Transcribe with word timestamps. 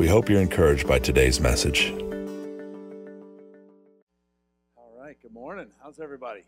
We 0.00 0.08
hope 0.08 0.30
you're 0.30 0.40
encouraged 0.40 0.88
by 0.88 0.98
today's 0.98 1.40
message. 1.42 1.92
All 4.74 4.94
right, 4.98 5.14
good 5.20 5.34
morning. 5.34 5.66
How's 5.82 6.00
everybody? 6.00 6.44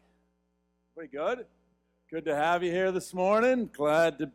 Pretty 0.96 1.14
good? 1.14 1.44
Good 2.10 2.24
to 2.24 2.34
have 2.34 2.62
you 2.62 2.70
here 2.70 2.90
this 2.90 3.12
morning. 3.12 3.68
Glad 3.70 4.18
to 4.20 4.30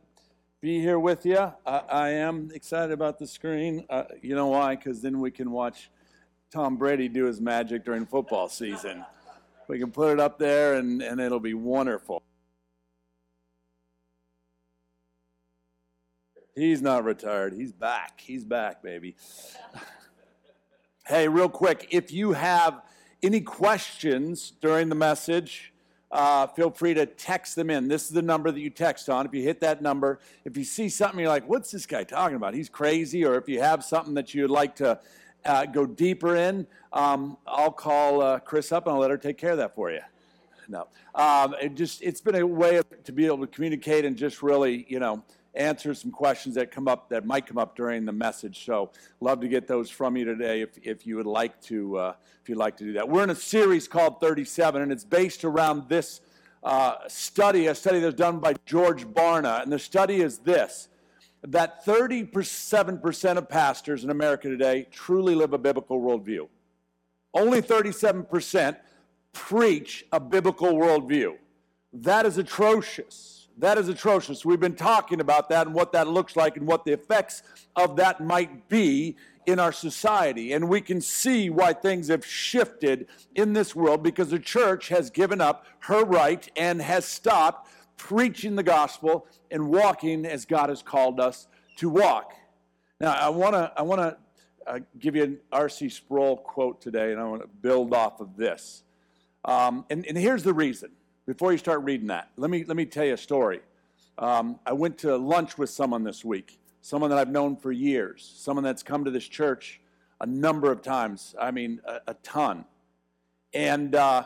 be 0.62 0.80
here 0.80 1.00
with 1.00 1.26
you. 1.26 1.52
I, 1.66 1.78
I 1.90 2.10
am 2.10 2.52
excited 2.54 2.92
about 2.92 3.18
the 3.18 3.26
screen. 3.26 3.88
Uh, 3.90 4.04
you 4.22 4.36
know 4.36 4.50
why? 4.50 4.76
Because 4.76 5.02
then 5.02 5.20
we 5.20 5.32
can 5.32 5.50
watch 5.50 5.90
Tom 6.52 6.78
Brady 6.78 7.10
do 7.10 7.26
his 7.26 7.42
magic 7.42 7.86
during 7.86 8.06
football 8.06 8.48
season. 8.48 9.04
We 9.68 9.80
can 9.80 9.90
put 9.90 10.14
it 10.14 10.20
up 10.20 10.38
there 10.38 10.76
and, 10.76 11.02
and 11.02 11.20
it'll 11.20 11.40
be 11.40 11.56
wonderful. 11.56 12.22
He's 16.58 16.82
not 16.82 17.04
retired. 17.04 17.54
He's 17.54 17.72
back. 17.72 18.20
He's 18.20 18.44
back, 18.44 18.82
baby. 18.82 19.16
hey, 21.06 21.28
real 21.28 21.50
quick, 21.50 21.90
if 21.92 22.12
you 22.12 22.32
have 22.32 22.82
any 23.22 23.42
questions 23.42 24.54
during 24.60 24.90
the 24.90 24.96
message, 24.96 25.72
uh, 26.12 26.48
feel 26.48 26.72
free 26.72 26.96
to 26.96 27.06
text 27.06 27.56
them 27.56 27.70
in. 27.70 27.88
This 27.88 28.06
is 28.06 28.10
the 28.10 28.24
number 28.24 28.50
that 28.50 28.60
you 28.60 28.72
text 28.72 29.08
on. 29.08 29.28
If 29.28 29.36
you 29.36 29.44
hit 29.44 29.62
that 29.62 29.84
number, 29.84 30.20
if 30.46 30.58
you 30.58 30.64
see 30.64 30.90
something 30.90 31.20
you're 31.20 31.30
like, 31.30 31.48
what's 31.48 31.70
this 31.70 31.86
guy 31.86 32.04
talking 32.04 32.36
about? 32.38 32.56
He's 32.56 32.70
crazy. 32.70 33.24
Or 33.24 33.36
if 33.36 33.48
you 33.48 33.62
have 33.62 33.84
something 33.84 34.16
that 34.16 34.34
you'd 34.34 34.50
like 34.50 34.76
to 34.78 35.00
uh, 35.46 35.68
go 35.68 35.86
deeper 35.86 36.36
in, 36.38 36.66
um, 36.92 37.38
I'll 37.46 37.72
call 37.72 38.24
uh, 38.24 38.40
Chris 38.40 38.72
up 38.72 38.88
and 38.88 38.96
I'll 38.96 39.02
let 39.02 39.12
her 39.12 39.18
take 39.18 39.38
care 39.38 39.52
of 39.52 39.58
that 39.58 39.76
for 39.76 39.92
you. 39.92 40.02
No, 40.68 40.88
um, 41.14 41.56
it 41.62 41.76
just 41.76 42.02
it's 42.02 42.20
been 42.20 42.36
a 42.36 42.46
way 42.46 42.78
of, 42.78 42.86
to 43.04 43.14
be 43.14 43.26
able 43.26 43.40
to 43.40 43.48
communicate 43.48 44.04
and 44.04 44.18
just 44.18 44.42
really, 44.42 44.86
you 44.90 45.00
know, 45.00 45.24
answer 45.58 45.94
some 45.94 46.12
questions 46.12 46.56
that 46.56 46.72
come 46.72 46.88
up 46.88 47.10
that 47.10 47.26
might 47.26 47.46
come 47.46 47.58
up 47.58 47.76
during 47.76 48.06
the 48.06 48.12
message. 48.12 48.66
So, 48.66 48.92
love 49.20 49.42
to 49.42 49.48
get 49.48 49.68
those 49.68 49.90
from 49.90 50.16
you 50.16 50.26
today 50.26 50.62
if, 50.62 50.78
if 50.82 51.08
you 51.08 51.16
would 51.18 51.26
like 51.26 51.60
to 51.64 51.98
uh, 51.98 52.14
if 52.42 52.50
you'd 52.50 52.58
like 52.58 52.78
to 52.78 52.84
do 52.84 52.94
that. 52.94 53.10
We're 53.10 53.24
in 53.24 53.30
a 53.30 53.36
series 53.36 53.88
called 53.88 54.20
37, 54.20 54.82
and 54.82 54.92
it's 54.92 55.04
based 55.04 55.44
around 55.44 55.90
this 55.90 56.22
uh, 56.64 56.96
study, 57.08 57.68
a 57.68 57.76
study 57.76 58.00
that's 58.00 58.16
done 58.16 58.40
by 58.40 58.54
George 58.66 59.06
Barna, 59.06 59.62
and 59.62 59.72
the 59.72 59.80
study 59.80 60.22
is 60.22 60.40
this: 60.40 60.90
that 61.44 61.86
37% 61.86 63.38
of 63.38 63.50
pastors 63.50 64.04
in 64.04 64.10
America 64.10 64.50
today 64.50 64.88
truly 64.92 65.36
live 65.36 65.54
a 65.54 65.58
biblical 65.58 66.02
worldview. 66.02 66.48
Only 67.34 67.62
37% 67.62 68.78
preach 69.34 70.06
a 70.12 70.20
biblical 70.20 70.74
worldview. 70.74 71.36
That 71.94 72.26
is 72.26 72.38
atrocious. 72.38 73.37
That 73.60 73.78
is 73.78 73.90
atrocious. 73.90 74.46
We've 74.46 74.60
been 74.60 74.76
talking 74.76 75.20
about 75.20 75.50
that 75.50 75.68
and 75.68 75.76
what 75.76 75.92
that 75.94 76.08
looks 76.08 76.36
like 76.36 76.58
and 76.58 76.68
what 76.68 76.86
the 76.86 76.94
effects 76.94 77.42
of 77.76 77.96
that 77.96 78.22
might 78.22 78.70
be 78.70 79.18
in 79.48 79.60
our 79.60 79.72
society. 79.72 80.54
And 80.54 80.70
we 80.70 80.82
can 80.82 81.02
see 81.02 81.50
why 81.50 81.74
things 81.74 82.10
have 82.10 82.26
shifted 82.26 83.08
in 83.34 83.54
this 83.54 83.76
world 83.76 84.04
because 84.04 84.30
the 84.30 84.40
church 84.40 84.90
has 84.90 85.10
given 85.10 85.42
up 85.42 85.66
her 85.80 86.04
right 86.04 86.48
and 86.56 86.82
has 86.82 87.06
stopped 87.06 87.70
preaching 87.98 88.56
the 88.56 88.64
gospel 88.64 89.26
and 89.50 89.70
walking 89.70 90.26
as 90.26 90.46
God 90.46 90.70
has 90.70 90.84
called 90.84 91.20
us 91.20 91.48
to 91.78 91.90
walk. 91.90 92.34
Now, 93.00 93.14
I 93.14 93.30
want 93.30 93.54
to 93.54 93.72
I 93.76 93.82
want 93.82 94.02
to 94.02 94.18
uh, 94.68 94.80
give 95.00 95.16
you 95.16 95.24
an 95.24 95.40
R.C. 95.52 95.90
Sproul 95.90 96.38
quote 96.38 96.82
today, 96.82 97.12
and 97.12 97.22
I 97.22 97.24
want 97.24 97.42
to 97.42 97.48
build 97.48 97.94
off 97.94 98.20
of 98.20 98.36
this. 98.36 98.84
Um, 99.46 99.86
and, 99.90 100.06
and, 100.06 100.18
here's 100.18 100.44
the 100.44 100.54
reason. 100.54 100.92
Before 101.28 101.52
you 101.52 101.58
start 101.58 101.84
reading 101.84 102.08
that, 102.08 102.30
let 102.38 102.50
me, 102.50 102.64
let 102.64 102.78
me 102.78 102.86
tell 102.86 103.04
you 103.04 103.16
a 103.16 103.18
story. 103.18 103.60
Um, 104.18 104.62
I 104.66 104.72
went 104.72 104.98
to 105.00 105.18
lunch 105.18 105.58
with 105.58 105.70
someone 105.70 106.06
this 106.06 106.24
week, 106.24 106.58
someone 106.82 107.10
that 107.10 107.20
I've 107.20 107.30
known 107.30 107.58
for 107.58 107.70
years, 107.70 108.34
someone 108.38 108.64
that's 108.64 108.82
come 108.82 109.04
to 109.04 109.12
this 109.12 109.28
church 109.28 109.82
a 110.22 110.26
number 110.26 110.72
of 110.72 110.82
times. 110.82 111.36
I 111.38 111.52
mean, 111.52 111.82
a, 111.84 112.00
a 112.08 112.14
ton. 112.24 112.64
And 113.54 113.94
uh, 113.94 114.24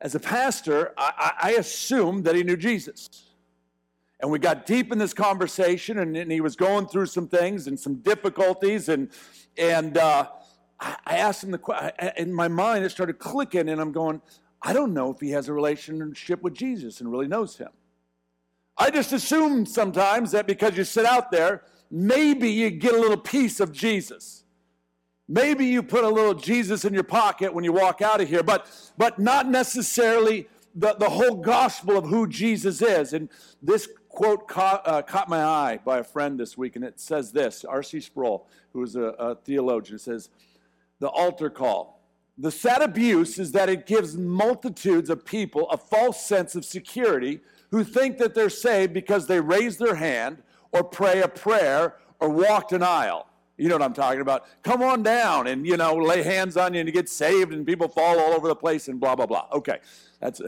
as 0.00 0.16
a 0.16 0.18
pastor, 0.18 0.92
I, 0.98 1.34
I 1.40 1.50
assumed 1.52 2.24
that 2.24 2.34
he 2.34 2.42
knew 2.42 2.56
Jesus. 2.56 3.08
And 4.18 4.28
we 4.28 4.40
got 4.40 4.66
deep 4.66 4.90
in 4.90 4.98
this 4.98 5.14
conversation, 5.14 6.00
and, 6.00 6.16
and 6.16 6.32
he 6.32 6.40
was 6.40 6.56
going 6.56 6.88
through 6.88 7.06
some 7.06 7.28
things 7.28 7.68
and 7.68 7.78
some 7.78 7.96
difficulties. 7.96 8.88
And, 8.88 9.08
and 9.56 9.96
uh, 9.96 10.30
I 10.80 11.18
asked 11.18 11.44
him 11.44 11.52
the 11.52 11.58
question, 11.58 11.92
in 12.16 12.34
my 12.34 12.48
mind, 12.48 12.84
it 12.84 12.90
started 12.90 13.20
clicking, 13.20 13.68
and 13.68 13.80
I'm 13.80 13.92
going, 13.92 14.20
I 14.62 14.72
don't 14.72 14.94
know 14.94 15.10
if 15.10 15.20
he 15.20 15.30
has 15.30 15.48
a 15.48 15.52
relationship 15.52 16.42
with 16.42 16.54
Jesus 16.54 17.00
and 17.00 17.10
really 17.10 17.26
knows 17.26 17.56
him. 17.56 17.70
I 18.78 18.90
just 18.90 19.12
assume 19.12 19.66
sometimes 19.66 20.30
that 20.32 20.46
because 20.46 20.76
you 20.76 20.84
sit 20.84 21.04
out 21.04 21.30
there, 21.30 21.62
maybe 21.90 22.50
you 22.50 22.70
get 22.70 22.94
a 22.94 22.98
little 22.98 23.16
piece 23.16 23.60
of 23.60 23.72
Jesus. 23.72 24.44
Maybe 25.28 25.66
you 25.66 25.82
put 25.82 26.04
a 26.04 26.08
little 26.08 26.34
Jesus 26.34 26.84
in 26.84 26.94
your 26.94 27.04
pocket 27.04 27.52
when 27.52 27.64
you 27.64 27.72
walk 27.72 28.02
out 28.02 28.20
of 28.20 28.28
here, 28.28 28.42
but, 28.42 28.68
but 28.96 29.18
not 29.18 29.48
necessarily 29.48 30.48
the, 30.74 30.94
the 30.94 31.10
whole 31.10 31.36
gospel 31.36 31.96
of 31.96 32.06
who 32.06 32.26
Jesus 32.26 32.82
is. 32.82 33.12
And 33.12 33.28
this 33.62 33.88
quote 34.08 34.46
caught, 34.46 34.86
uh, 34.86 35.02
caught 35.02 35.28
my 35.28 35.42
eye 35.42 35.80
by 35.84 35.98
a 35.98 36.04
friend 36.04 36.38
this 36.38 36.56
week, 36.56 36.76
and 36.76 36.84
it 36.84 37.00
says 37.00 37.32
this 37.32 37.64
R.C. 37.64 38.00
Sproul, 38.00 38.46
who 38.72 38.82
is 38.82 38.96
a, 38.96 39.02
a 39.02 39.34
theologian, 39.36 39.98
says, 39.98 40.28
The 40.98 41.08
altar 41.08 41.50
call. 41.50 42.01
The 42.38 42.50
sad 42.50 42.82
abuse 42.82 43.38
is 43.38 43.52
that 43.52 43.68
it 43.68 43.86
gives 43.86 44.16
multitudes 44.16 45.10
of 45.10 45.24
people 45.24 45.68
a 45.70 45.76
false 45.76 46.24
sense 46.24 46.54
of 46.54 46.64
security 46.64 47.40
who 47.70 47.84
think 47.84 48.18
that 48.18 48.34
they're 48.34 48.50
saved 48.50 48.92
because 48.92 49.26
they 49.26 49.40
raise 49.40 49.76
their 49.78 49.94
hand 49.94 50.42
or 50.72 50.82
pray 50.82 51.20
a 51.20 51.28
prayer 51.28 51.96
or 52.20 52.30
walked 52.30 52.72
an 52.72 52.82
aisle. 52.82 53.26
You 53.58 53.68
know 53.68 53.74
what 53.76 53.82
I'm 53.82 53.92
talking 53.92 54.22
about. 54.22 54.46
Come 54.62 54.82
on 54.82 55.02
down 55.02 55.46
and, 55.46 55.66
you 55.66 55.76
know, 55.76 55.94
lay 55.94 56.22
hands 56.22 56.56
on 56.56 56.72
you 56.74 56.80
and 56.80 56.88
you 56.88 56.92
get 56.92 57.08
saved 57.08 57.52
and 57.52 57.66
people 57.66 57.86
fall 57.86 58.18
all 58.18 58.32
over 58.32 58.48
the 58.48 58.56
place 58.56 58.88
and 58.88 58.98
blah, 58.98 59.14
blah, 59.14 59.26
blah. 59.26 59.46
Okay. 59.52 59.78
That's. 60.20 60.40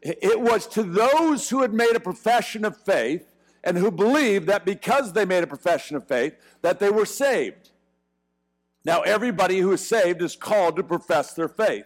It 0.00 0.40
was 0.40 0.68
to 0.68 0.84
those 0.84 1.50
who 1.50 1.62
had 1.62 1.74
made 1.74 1.96
a 1.96 2.00
profession 2.00 2.64
of 2.64 2.76
faith 2.76 3.32
and 3.64 3.76
who 3.76 3.90
believed 3.90 4.46
that 4.46 4.64
because 4.64 5.12
they 5.12 5.24
made 5.24 5.42
a 5.42 5.46
profession 5.46 5.96
of 5.96 6.06
faith 6.06 6.36
that 6.62 6.78
they 6.78 6.90
were 6.90 7.04
saved. 7.04 7.67
Now 8.88 9.02
everybody 9.02 9.58
who 9.58 9.72
is 9.72 9.86
saved 9.86 10.22
is 10.22 10.34
called 10.34 10.76
to 10.76 10.82
profess 10.82 11.34
their 11.34 11.46
faith. 11.46 11.84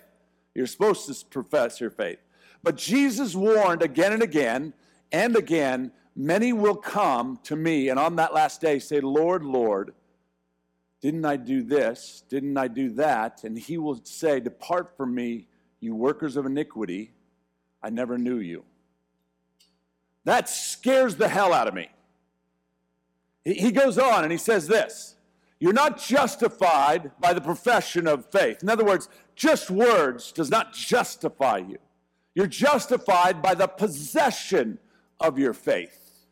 You're 0.54 0.68
supposed 0.68 1.08
to 1.08 1.26
profess 1.26 1.80
your 1.80 1.90
faith. 1.90 2.20
But 2.62 2.76
Jesus 2.76 3.34
warned 3.34 3.82
again 3.82 4.12
and 4.12 4.22
again 4.22 4.72
and 5.10 5.34
again, 5.34 5.90
many 6.14 6.52
will 6.52 6.76
come 6.76 7.40
to 7.42 7.56
me 7.56 7.88
and 7.88 7.98
on 7.98 8.14
that 8.16 8.32
last 8.32 8.60
day 8.60 8.78
say, 8.78 9.00
"Lord, 9.00 9.42
Lord, 9.42 9.94
didn't 11.00 11.24
I 11.24 11.36
do 11.38 11.64
this? 11.64 12.22
Didn't 12.28 12.56
I 12.56 12.68
do 12.68 12.90
that?" 12.90 13.42
And 13.42 13.58
he 13.58 13.78
will 13.78 14.00
say, 14.04 14.38
"Depart 14.38 14.96
from 14.96 15.12
me, 15.12 15.48
you 15.80 15.96
workers 15.96 16.36
of 16.36 16.46
iniquity." 16.46 17.14
I 17.82 17.90
never 17.90 18.16
knew 18.16 18.38
you. 18.38 18.64
That 20.22 20.48
scares 20.48 21.16
the 21.16 21.26
hell 21.26 21.52
out 21.52 21.66
of 21.66 21.74
me. 21.74 21.90
He 23.44 23.72
goes 23.72 23.98
on 23.98 24.22
and 24.22 24.30
he 24.30 24.38
says 24.38 24.68
this 24.68 25.16
You're 25.62 25.72
not 25.72 25.96
justified 25.96 27.12
by 27.20 27.32
the 27.32 27.40
profession 27.40 28.08
of 28.08 28.28
faith. 28.32 28.64
In 28.64 28.68
other 28.68 28.84
words, 28.84 29.08
just 29.36 29.70
words 29.70 30.32
does 30.32 30.50
not 30.50 30.72
justify 30.72 31.58
you. 31.58 31.78
You're 32.34 32.48
justified 32.48 33.40
by 33.40 33.54
the 33.54 33.68
possession 33.68 34.80
of 35.20 35.38
your 35.38 35.52
faith. 35.52 36.26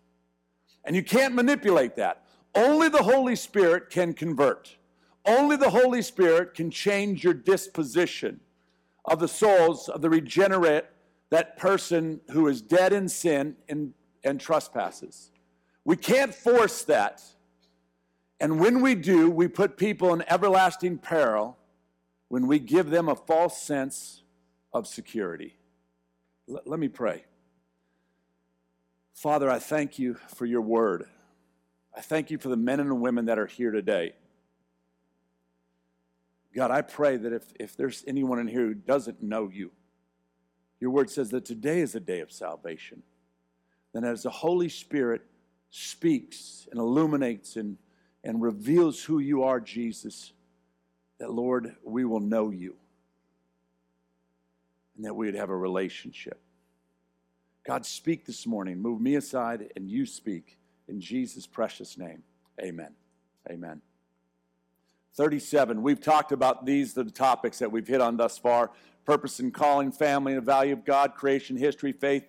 And 0.84 0.96
you 0.96 1.04
can't 1.04 1.32
manipulate 1.32 1.94
that. 1.94 2.24
Only 2.56 2.88
the 2.88 3.04
Holy 3.04 3.36
Spirit 3.36 3.88
can 3.88 4.14
convert. 4.14 4.76
Only 5.24 5.54
the 5.54 5.70
Holy 5.70 6.02
Spirit 6.02 6.54
can 6.54 6.68
change 6.68 7.22
your 7.22 7.34
disposition 7.34 8.40
of 9.04 9.20
the 9.20 9.28
souls 9.28 9.88
of 9.88 10.00
the 10.00 10.10
regenerate 10.10 10.86
that 11.30 11.56
person 11.56 12.20
who 12.32 12.48
is 12.48 12.60
dead 12.60 12.92
in 12.92 13.08
sin 13.08 13.54
and, 13.68 13.94
and 14.24 14.40
trespasses. 14.40 15.30
We 15.84 15.94
can't 15.94 16.34
force 16.34 16.82
that. 16.82 17.22
And 18.40 18.58
when 18.58 18.80
we 18.80 18.94
do, 18.94 19.30
we 19.30 19.48
put 19.48 19.76
people 19.76 20.14
in 20.14 20.24
everlasting 20.28 20.98
peril 20.98 21.58
when 22.28 22.46
we 22.46 22.58
give 22.58 22.88
them 22.88 23.08
a 23.08 23.14
false 23.14 23.60
sense 23.60 24.22
of 24.72 24.86
security. 24.86 25.56
L- 26.48 26.62
let 26.64 26.80
me 26.80 26.88
pray. 26.88 27.24
Father, 29.12 29.50
I 29.50 29.58
thank 29.58 29.98
you 29.98 30.14
for 30.34 30.46
your 30.46 30.62
word. 30.62 31.04
I 31.94 32.00
thank 32.00 32.30
you 32.30 32.38
for 32.38 32.48
the 32.48 32.56
men 32.56 32.80
and 32.80 33.00
women 33.02 33.26
that 33.26 33.38
are 33.38 33.46
here 33.46 33.70
today. 33.70 34.14
God, 36.54 36.70
I 36.70 36.80
pray 36.80 37.16
that 37.18 37.32
if, 37.32 37.44
if 37.60 37.76
there's 37.76 38.02
anyone 38.06 38.38
in 38.38 38.48
here 38.48 38.66
who 38.66 38.74
doesn't 38.74 39.22
know 39.22 39.50
you, 39.52 39.70
your 40.80 40.90
word 40.90 41.10
says 41.10 41.28
that 41.30 41.44
today 41.44 41.80
is 41.80 41.94
a 41.94 42.00
day 42.00 42.20
of 42.20 42.32
salvation. 42.32 43.02
Then, 43.92 44.04
as 44.04 44.22
the 44.22 44.30
Holy 44.30 44.68
Spirit 44.68 45.22
speaks 45.68 46.66
and 46.70 46.80
illuminates 46.80 47.56
and, 47.56 47.76
and 48.24 48.42
reveals 48.42 49.02
who 49.02 49.18
you 49.18 49.42
are, 49.42 49.60
Jesus, 49.60 50.32
that, 51.18 51.32
Lord, 51.32 51.76
we 51.82 52.04
will 52.04 52.20
know 52.20 52.50
you 52.50 52.76
and 54.96 55.04
that 55.04 55.14
we 55.14 55.26
would 55.26 55.34
have 55.34 55.50
a 55.50 55.56
relationship. 55.56 56.40
God, 57.66 57.86
speak 57.86 58.26
this 58.26 58.46
morning. 58.46 58.80
Move 58.80 59.00
me 59.00 59.14
aside 59.14 59.72
and 59.76 59.88
you 59.88 60.06
speak. 60.06 60.58
In 60.88 61.00
Jesus' 61.00 61.46
precious 61.46 61.96
name, 61.96 62.22
amen. 62.60 62.94
Amen. 63.50 63.80
37. 65.14 65.82
We've 65.82 66.00
talked 66.00 66.32
about 66.32 66.66
these 66.66 66.94
the 66.94 67.04
topics 67.04 67.58
that 67.58 67.70
we've 67.70 67.86
hit 67.86 68.00
on 68.00 68.16
thus 68.16 68.38
far 68.38 68.70
purpose 69.04 69.40
and 69.40 69.52
calling, 69.52 69.90
family 69.90 70.32
and 70.32 70.42
the 70.42 70.44
value 70.46 70.72
of 70.72 70.84
God, 70.84 71.14
creation, 71.14 71.56
history, 71.56 71.92
faith, 71.92 72.24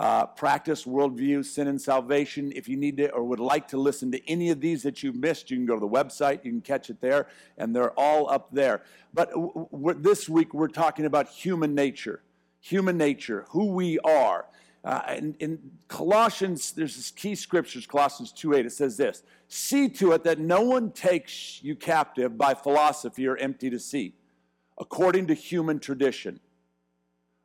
uh, 0.00 0.24
practice, 0.24 0.84
worldview, 0.84 1.44
sin 1.44 1.68
and 1.68 1.78
salvation. 1.78 2.50
If 2.56 2.70
you 2.70 2.76
need 2.78 2.96
to 2.96 3.10
or 3.10 3.22
would 3.22 3.38
like 3.38 3.68
to 3.68 3.76
listen 3.76 4.10
to 4.12 4.30
any 4.30 4.48
of 4.48 4.58
these 4.58 4.82
that 4.82 5.02
you've 5.02 5.14
missed, 5.14 5.50
you 5.50 5.58
can 5.58 5.66
go 5.66 5.74
to 5.74 5.80
the 5.80 5.86
website, 5.86 6.42
you 6.42 6.52
can 6.52 6.62
catch 6.62 6.88
it 6.88 7.02
there, 7.02 7.26
and 7.58 7.76
they're 7.76 7.92
all 8.00 8.30
up 8.30 8.48
there. 8.50 8.80
But 9.12 9.28
w- 9.32 9.68
w- 9.70 10.00
this 10.00 10.26
week 10.26 10.54
we're 10.54 10.68
talking 10.68 11.04
about 11.04 11.28
human 11.28 11.74
nature, 11.74 12.22
human 12.60 12.96
nature, 12.96 13.44
who 13.50 13.72
we 13.72 13.98
are. 13.98 14.46
Uh, 14.82 15.02
in, 15.18 15.36
in, 15.38 15.58
Colossians, 15.88 16.72
there's 16.72 16.96
this 16.96 17.10
key 17.10 17.34
scriptures, 17.34 17.86
Colossians 17.86 18.32
2.8, 18.32 18.64
it 18.64 18.72
says 18.72 18.96
this, 18.96 19.22
See 19.48 19.90
to 19.90 20.12
it 20.12 20.24
that 20.24 20.38
no 20.38 20.62
one 20.62 20.92
takes 20.92 21.62
you 21.62 21.76
captive 21.76 22.38
by 22.38 22.54
philosophy 22.54 23.26
or 23.26 23.36
empty 23.36 23.68
deceit, 23.68 24.14
according 24.78 25.26
to 25.26 25.34
human 25.34 25.78
tradition, 25.78 26.40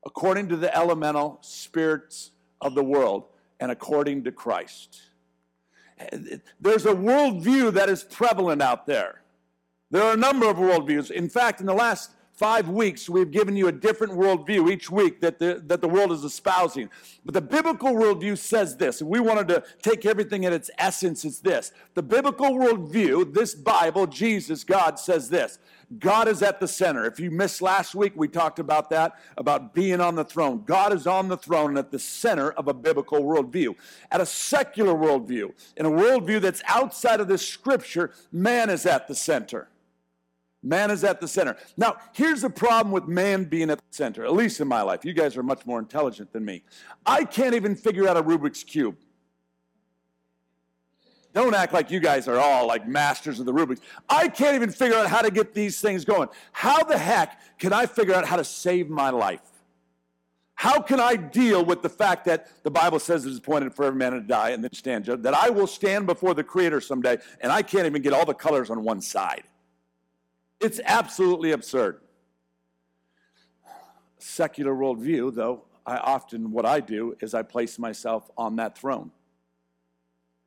according 0.06 0.48
to 0.48 0.56
the 0.56 0.74
elemental 0.74 1.40
spirits 1.42 2.31
of 2.62 2.75
the 2.75 2.84
world, 2.84 3.25
and 3.60 3.72
according 3.72 4.24
to 4.24 4.31
Christ. 4.31 5.02
There's 6.60 6.86
a 6.86 6.94
worldview 6.94 7.74
that 7.74 7.90
is 7.90 8.04
prevalent 8.04 8.62
out 8.62 8.86
there. 8.86 9.22
There 9.92 10.04
are 10.04 10.13
a 10.13 10.18
number 10.18 10.50
of 10.50 10.57
worldviews. 10.57 11.12
In 11.12 11.30
fact, 11.30 11.62
in 11.62 11.68
the 11.68 11.74
last 11.74 12.12
five 12.36 12.68
weeks, 12.68 13.10
we've 13.10 13.32
given 13.32 13.56
you 13.56 13.68
a 13.68 13.72
different 13.72 14.14
worldview 14.14 14.70
each 14.70 14.92
week 14.92 15.22
that 15.22 15.40
the, 15.40 15.62
that 15.68 15.82
the 15.82 15.88
world 15.88 16.12
is 16.12 16.24
espousing. 16.24 16.90
But 17.24 17.34
the 17.34 17.42
biblical 17.42 17.94
worldview 17.94 18.38
says 18.38 18.76
this, 18.76 19.02
and 19.02 19.10
we 19.10 19.20
wanted 19.20 19.48
to 19.50 19.64
take 19.82 20.06
everything 20.06 20.44
in 20.44 20.52
its 20.52 20.70
essence, 20.78 21.24
it's 21.24 21.40
this. 21.40 21.72
The 21.94 22.04
biblical 22.04 22.52
worldview, 22.52 23.34
this 23.34 23.56
Bible, 23.56 24.06
Jesus, 24.08 24.64
God 24.64 25.00
says 25.00 25.30
this 25.30 25.60
God 26.00 26.28
is 26.28 26.42
at 26.42 26.60
the 26.60 26.68
center. 26.68 27.06
If 27.06 27.20
you 27.20 27.32
missed 27.32 27.62
last 27.62 27.96
week, 27.96 28.14
we 28.16 28.28
talked 28.28 28.60
about 28.60 28.90
that, 28.90 29.14
about 29.38 29.74
being 29.74 30.02
on 30.02 30.16
the 30.16 30.26
throne. 30.26 30.64
God 30.66 30.94
is 30.94 31.08
on 31.08 31.28
the 31.28 31.38
throne 31.38 31.70
and 31.70 31.78
at 31.78 31.92
the 31.92 32.00
center 32.00 32.52
of 32.52 32.68
a 32.68 32.74
biblical 32.74 33.22
worldview. 33.22 33.76
At 34.12 34.20
a 34.20 34.26
secular 34.26 34.94
worldview, 34.94 35.54
in 35.78 35.86
a 35.86 35.92
worldview 35.92 36.42
that's 36.42 36.64
outside 36.68 37.20
of 37.20 37.28
this 37.28 37.48
scripture, 37.48 38.12
man 38.32 38.70
is 38.70 38.86
at 38.86 39.08
the 39.08 39.16
center. 39.16 39.70
Man 40.65 40.89
is 40.89 41.03
at 41.03 41.21
the 41.21 41.27
center. 41.27 41.56
Now, 41.77 41.97
here's 42.12 42.41
the 42.41 42.50
problem 42.50 42.91
with 42.91 43.07
man 43.07 43.44
being 43.44 43.69
at 43.69 43.77
the 43.77 43.83
center, 43.91 44.25
at 44.25 44.33
least 44.33 44.59
in 44.59 44.67
my 44.67 44.81
life. 44.81 45.06
You 45.06 45.13
guys 45.13 45.38
are 45.38 45.44
much 45.44 45.63
more 45.65 45.77
intelligent 45.77 46.33
than 46.33 46.44
me. 46.44 46.63
I 47.06 47.23
can't 47.23 47.53
even 47.53 47.75
figure 47.75 48.07
out 48.07 48.17
a 48.17 48.23
Rubik's 48.23 48.63
Cube. 48.63 48.97
Don't 51.35 51.53
act 51.53 51.71
like 51.71 51.91
you 51.91 52.00
guys 52.00 52.27
are 52.27 52.39
all 52.39 52.65
like 52.65 52.88
masters 52.88 53.39
of 53.39 53.45
the 53.45 53.53
Rubik's. 53.53 53.81
I 54.09 54.27
can't 54.27 54.56
even 54.56 54.71
figure 54.71 54.97
out 54.97 55.07
how 55.07 55.21
to 55.21 55.29
get 55.29 55.53
these 55.53 55.81
things 55.81 56.03
going. 56.03 56.29
How 56.51 56.83
the 56.83 56.97
heck 56.97 57.59
can 57.59 57.71
I 57.71 57.85
figure 57.85 58.15
out 58.15 58.25
how 58.25 58.38
to 58.38 58.44
save 58.44 58.89
my 58.89 59.12
life? 59.12 59.41
How 60.56 60.81
can 60.81 61.00
I 61.00 61.15
deal 61.15 61.63
with 61.63 61.83
the 61.83 61.89
fact 61.89 62.25
that 62.25 62.63
the 62.63 62.71
Bible 62.71 62.97
says 62.97 63.25
it 63.25 63.31
is 63.31 63.38
appointed 63.38 63.75
for 63.75 63.83
every 63.83 64.00
man 64.00 64.13
to 64.13 64.21
die 64.21 64.51
and 64.51 64.63
then 64.63 64.73
stand, 64.73 65.06
that 65.06 65.33
I 65.33 65.50
will 65.50 65.67
stand 65.67 66.07
before 66.07 66.33
the 66.33 66.44
Creator 66.44 66.81
someday 66.81 67.17
and 67.41 67.51
I 67.51 67.62
can't 67.62 67.85
even 67.85 68.01
get 68.01 68.13
all 68.13 68.25
the 68.25 68.33
colors 68.33 68.69
on 68.71 68.83
one 68.83 69.01
side? 69.01 69.44
It's 70.60 70.80
absolutely 70.86 71.52
absurd. 71.52 72.02
Secular 74.18 74.74
worldview, 74.74 75.34
though, 75.34 75.63
I 75.86 75.98
often, 75.98 76.52
what 76.52 76.66
I 76.66 76.80
do 76.80 77.16
is 77.22 77.34
I 77.34 77.44
place 77.44 77.78
myself 77.78 78.30
on 78.38 78.56
that 78.56 78.78
throne 78.78 79.12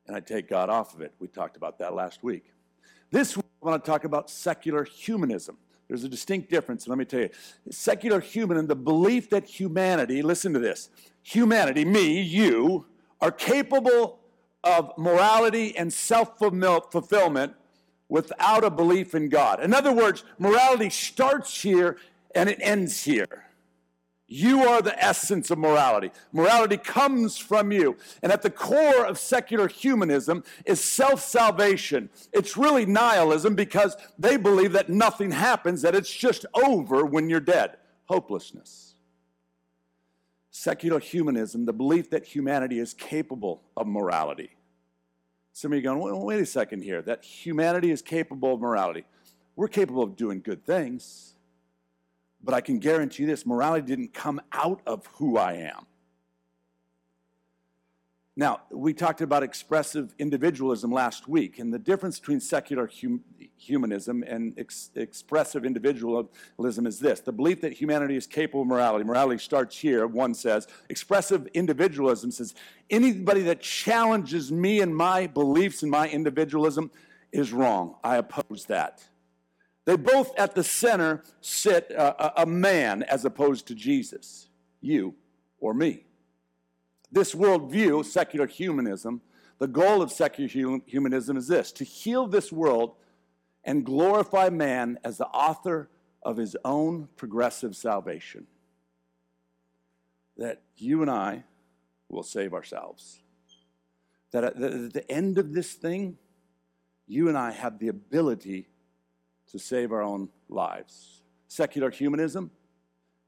and 0.09 0.15
I 0.15 0.19
take 0.19 0.49
God 0.49 0.69
off 0.69 0.95
of 0.95 1.01
it. 1.01 1.13
We 1.19 1.27
talked 1.27 1.55
about 1.55 1.77
that 1.79 1.93
last 1.93 2.23
week. 2.23 2.51
This 3.11 3.37
week, 3.37 3.45
I 3.61 3.67
want 3.67 3.83
to 3.83 3.89
talk 3.89 4.03
about 4.03 4.29
secular 4.29 4.83
humanism. 4.83 5.57
There's 5.87 6.03
a 6.03 6.09
distinct 6.09 6.49
difference. 6.49 6.87
Let 6.87 6.97
me 6.97 7.05
tell 7.05 7.21
you. 7.21 7.29
Secular 7.69 8.19
humanism, 8.19 8.67
the 8.67 8.75
belief 8.75 9.29
that 9.29 9.45
humanity, 9.45 10.21
listen 10.21 10.51
to 10.53 10.59
this, 10.59 10.89
humanity, 11.21 11.85
me, 11.85 12.21
you, 12.21 12.85
are 13.21 13.31
capable 13.31 14.19
of 14.63 14.91
morality 14.97 15.77
and 15.77 15.91
self 15.91 16.37
fulfillment 16.37 17.53
without 18.09 18.63
a 18.63 18.69
belief 18.69 19.15
in 19.15 19.29
God. 19.29 19.63
In 19.63 19.73
other 19.73 19.93
words, 19.93 20.23
morality 20.37 20.89
starts 20.89 21.61
here 21.61 21.97
and 22.35 22.49
it 22.49 22.57
ends 22.61 23.03
here. 23.03 23.45
You 24.31 24.61
are 24.61 24.81
the 24.81 25.03
essence 25.03 25.49
of 25.49 25.57
morality. 25.57 26.11
Morality 26.31 26.77
comes 26.77 27.39
from 27.39 27.71
you. 27.71 27.97
And 28.21 28.31
at 28.31 28.43
the 28.43 28.51
core 28.51 29.03
of 29.05 29.17
secular 29.17 29.67
humanism 29.67 30.43
is 30.65 30.83
self 30.83 31.21
salvation. 31.21 32.09
It's 32.31 32.55
really 32.55 32.85
nihilism 32.85 33.55
because 33.55 33.97
they 34.19 34.37
believe 34.37 34.73
that 34.73 34.87
nothing 34.87 35.31
happens, 35.31 35.81
that 35.81 35.95
it's 35.95 36.13
just 36.13 36.45
over 36.53 37.05
when 37.05 37.27
you're 37.27 37.39
dead. 37.39 37.77
Hopelessness. 38.05 38.93
Secular 40.51 40.99
humanism, 40.99 41.65
the 41.65 41.73
belief 41.73 42.11
that 42.11 42.25
humanity 42.25 42.77
is 42.77 42.93
capable 42.93 43.63
of 43.75 43.87
morality. 43.87 44.51
Some 45.59 45.73
of 45.73 45.75
you 45.75 45.81
going, 45.81 45.99
well, 45.99 46.21
wait 46.21 46.39
a 46.39 46.45
second 46.45 46.83
here, 46.83 47.01
that 47.01 47.21
humanity 47.21 47.91
is 47.91 48.01
capable 48.01 48.53
of 48.53 48.61
morality. 48.61 49.03
We're 49.57 49.67
capable 49.67 50.03
of 50.03 50.15
doing 50.15 50.39
good 50.39 50.65
things, 50.65 51.35
but 52.41 52.53
I 52.53 52.61
can 52.61 52.79
guarantee 52.79 53.25
this 53.25 53.45
morality 53.45 53.85
didn't 53.85 54.13
come 54.13 54.39
out 54.53 54.81
of 54.87 55.05
who 55.15 55.37
I 55.37 55.55
am. 55.55 55.85
Now, 58.39 58.61
we 58.71 58.93
talked 58.93 59.19
about 59.19 59.43
expressive 59.43 60.15
individualism 60.17 60.93
last 60.93 61.27
week, 61.27 61.59
and 61.59 61.73
the 61.73 61.77
difference 61.77 62.21
between 62.21 62.39
secular 62.39 62.89
hum- 63.01 63.25
humanism 63.57 64.23
and 64.23 64.57
ex- 64.57 64.91
expressive 64.95 65.65
individualism 65.65 66.87
is 66.87 67.01
this 67.01 67.19
the 67.19 67.33
belief 67.33 67.59
that 67.59 67.73
humanity 67.73 68.15
is 68.15 68.25
capable 68.25 68.61
of 68.61 68.67
morality. 68.67 69.03
Morality 69.03 69.39
starts 69.39 69.77
here, 69.77 70.07
one 70.07 70.33
says. 70.33 70.69
Expressive 70.87 71.47
individualism 71.47 72.31
says 72.31 72.55
anybody 72.89 73.41
that 73.41 73.59
challenges 73.59 74.53
me 74.53 74.79
and 74.79 74.95
my 74.95 75.27
beliefs 75.27 75.83
and 75.83 75.91
my 75.91 76.07
individualism 76.07 76.91
is 77.33 77.51
wrong. 77.51 77.95
I 78.05 78.15
oppose 78.15 78.67
that. 78.67 79.03
They 79.83 79.97
both 79.97 80.31
at 80.39 80.55
the 80.55 80.63
center 80.63 81.25
sit 81.41 81.93
uh, 81.93 82.31
a 82.37 82.45
man 82.45 83.03
as 83.03 83.25
opposed 83.25 83.67
to 83.67 83.75
Jesus, 83.75 84.47
you 84.79 85.13
or 85.59 85.73
me. 85.73 86.05
This 87.11 87.33
worldview, 87.33 88.05
secular 88.05 88.47
humanism, 88.47 89.21
the 89.57 89.67
goal 89.67 90.01
of 90.01 90.11
secular 90.11 90.79
humanism 90.85 91.37
is 91.37 91.47
this 91.47 91.71
to 91.73 91.83
heal 91.83 92.27
this 92.27 92.51
world 92.51 92.93
and 93.63 93.85
glorify 93.85 94.49
man 94.49 94.99
as 95.03 95.17
the 95.17 95.27
author 95.27 95.89
of 96.23 96.37
his 96.37 96.55
own 96.63 97.09
progressive 97.15 97.75
salvation. 97.75 98.47
That 100.37 100.61
you 100.77 101.01
and 101.01 101.11
I 101.11 101.43
will 102.07 102.23
save 102.23 102.53
ourselves. 102.53 103.19
That 104.31 104.43
at 104.43 104.57
the 104.57 105.03
end 105.09 105.37
of 105.37 105.53
this 105.53 105.73
thing, 105.73 106.17
you 107.07 107.27
and 107.27 107.37
I 107.37 107.51
have 107.51 107.79
the 107.79 107.87
ability 107.87 108.69
to 109.51 109.59
save 109.59 109.91
our 109.91 110.03
own 110.03 110.29
lives. 110.47 111.23
Secular 111.47 111.89
humanism, 111.89 112.51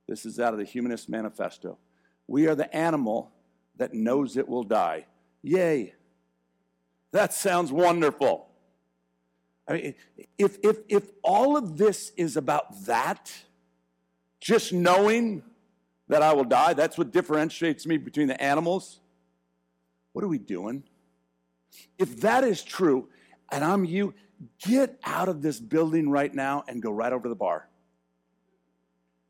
this 0.08 0.26
is 0.26 0.40
out 0.40 0.54
of 0.54 0.60
the 0.60 0.66
Humanist 0.66 1.10
Manifesto. 1.10 1.78
We 2.28 2.48
are 2.48 2.56
the 2.56 2.74
animal 2.76 3.32
that 3.78 3.94
knows 3.94 4.38
it 4.38 4.48
will 4.48 4.64
die. 4.64 5.06
Yay. 5.42 5.94
That 7.12 7.34
sounds 7.34 7.72
wonderful. 7.72 8.48
I 9.68 9.74
mean, 9.74 9.96
if, 10.38 10.58
if, 10.64 10.78
if 10.90 11.12
all 11.24 11.58
of 11.58 11.78
this 11.78 12.12
is 12.18 12.38
about 12.38 12.86
that, 12.86 13.32
just 14.40 14.74
knowing 14.74 15.44
that 16.08 16.22
I 16.22 16.34
will 16.34 16.44
die, 16.44 16.74
that's 16.74 16.98
what 16.98 17.12
differentiates 17.12 17.86
me 17.86 17.98
between 17.98 18.28
the 18.28 18.42
animals, 18.42 19.00
what 20.14 20.26
are 20.26 20.28
we 20.28 20.40
doing? 20.40 20.84
If 21.98 22.22
that 22.22 22.44
is 22.44 22.64
true, 22.64 23.08
and 23.52 23.64
I'm 23.64 23.86
you, 23.86 24.14
get 24.60 25.00
out 25.04 25.30
of 25.30 25.42
this 25.42 25.60
building 25.60 26.10
right 26.10 26.34
now 26.34 26.64
and 26.68 26.82
go 26.82 26.92
right 26.92 27.14
over 27.14 27.24
to 27.24 27.30
the 27.30 27.36
bar. 27.36 27.70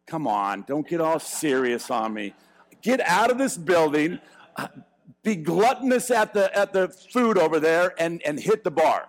Come 0.08 0.28
on, 0.28 0.64
don't 0.68 0.88
get 0.88 1.02
all 1.02 1.20
serious 1.20 1.92
on 1.92 2.14
me. 2.14 2.34
Get 2.82 3.00
out 3.02 3.32
of 3.32 3.38
this 3.38 3.58
building, 3.58 4.20
be 5.24 5.36
gluttonous 5.36 6.10
at 6.12 6.34
the, 6.34 6.56
at 6.58 6.74
the 6.74 6.90
food 6.90 7.38
over 7.38 7.60
there, 7.60 7.94
and, 7.98 8.22
and 8.24 8.40
hit 8.40 8.64
the 8.64 8.72
bar 8.72 9.08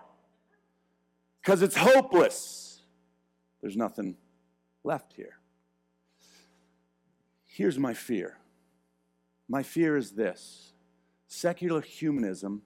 because 1.40 1.62
it's 1.62 1.76
hopeless. 1.76 2.82
there's 3.60 3.76
nothing 3.76 4.16
left 4.84 5.14
here. 5.14 5.38
Here's 7.44 7.78
my 7.78 7.94
fear 7.94 8.38
my 9.48 9.62
fear 9.62 9.96
is 9.96 10.12
this 10.12 10.72
secular 11.26 11.80
humanism 11.80 12.62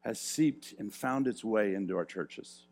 has 0.00 0.20
seeped 0.20 0.74
and 0.78 0.92
found 0.92 1.26
its 1.26 1.44
way 1.44 1.74
into 1.74 1.96
our 1.96 2.04
churches. 2.04 2.66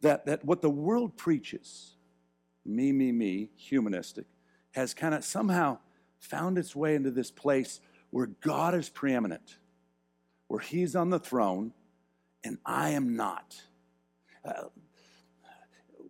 That, 0.00 0.24
that 0.26 0.44
what 0.44 0.62
the 0.62 0.70
world 0.70 1.16
preaches, 1.16 1.96
me, 2.64 2.92
me, 2.92 3.12
me, 3.12 3.50
humanistic, 3.56 4.26
has 4.78 4.94
kind 4.94 5.12
of 5.12 5.24
somehow 5.24 5.76
found 6.20 6.56
its 6.56 6.74
way 6.74 6.94
into 6.94 7.10
this 7.10 7.32
place 7.32 7.80
where 8.10 8.26
God 8.26 8.74
is 8.76 8.88
preeminent, 8.88 9.58
where 10.46 10.60
He's 10.60 10.94
on 10.94 11.10
the 11.10 11.18
throne, 11.18 11.72
and 12.44 12.58
I 12.64 12.90
am 12.90 13.16
not. 13.16 13.60
Uh, 14.44 14.64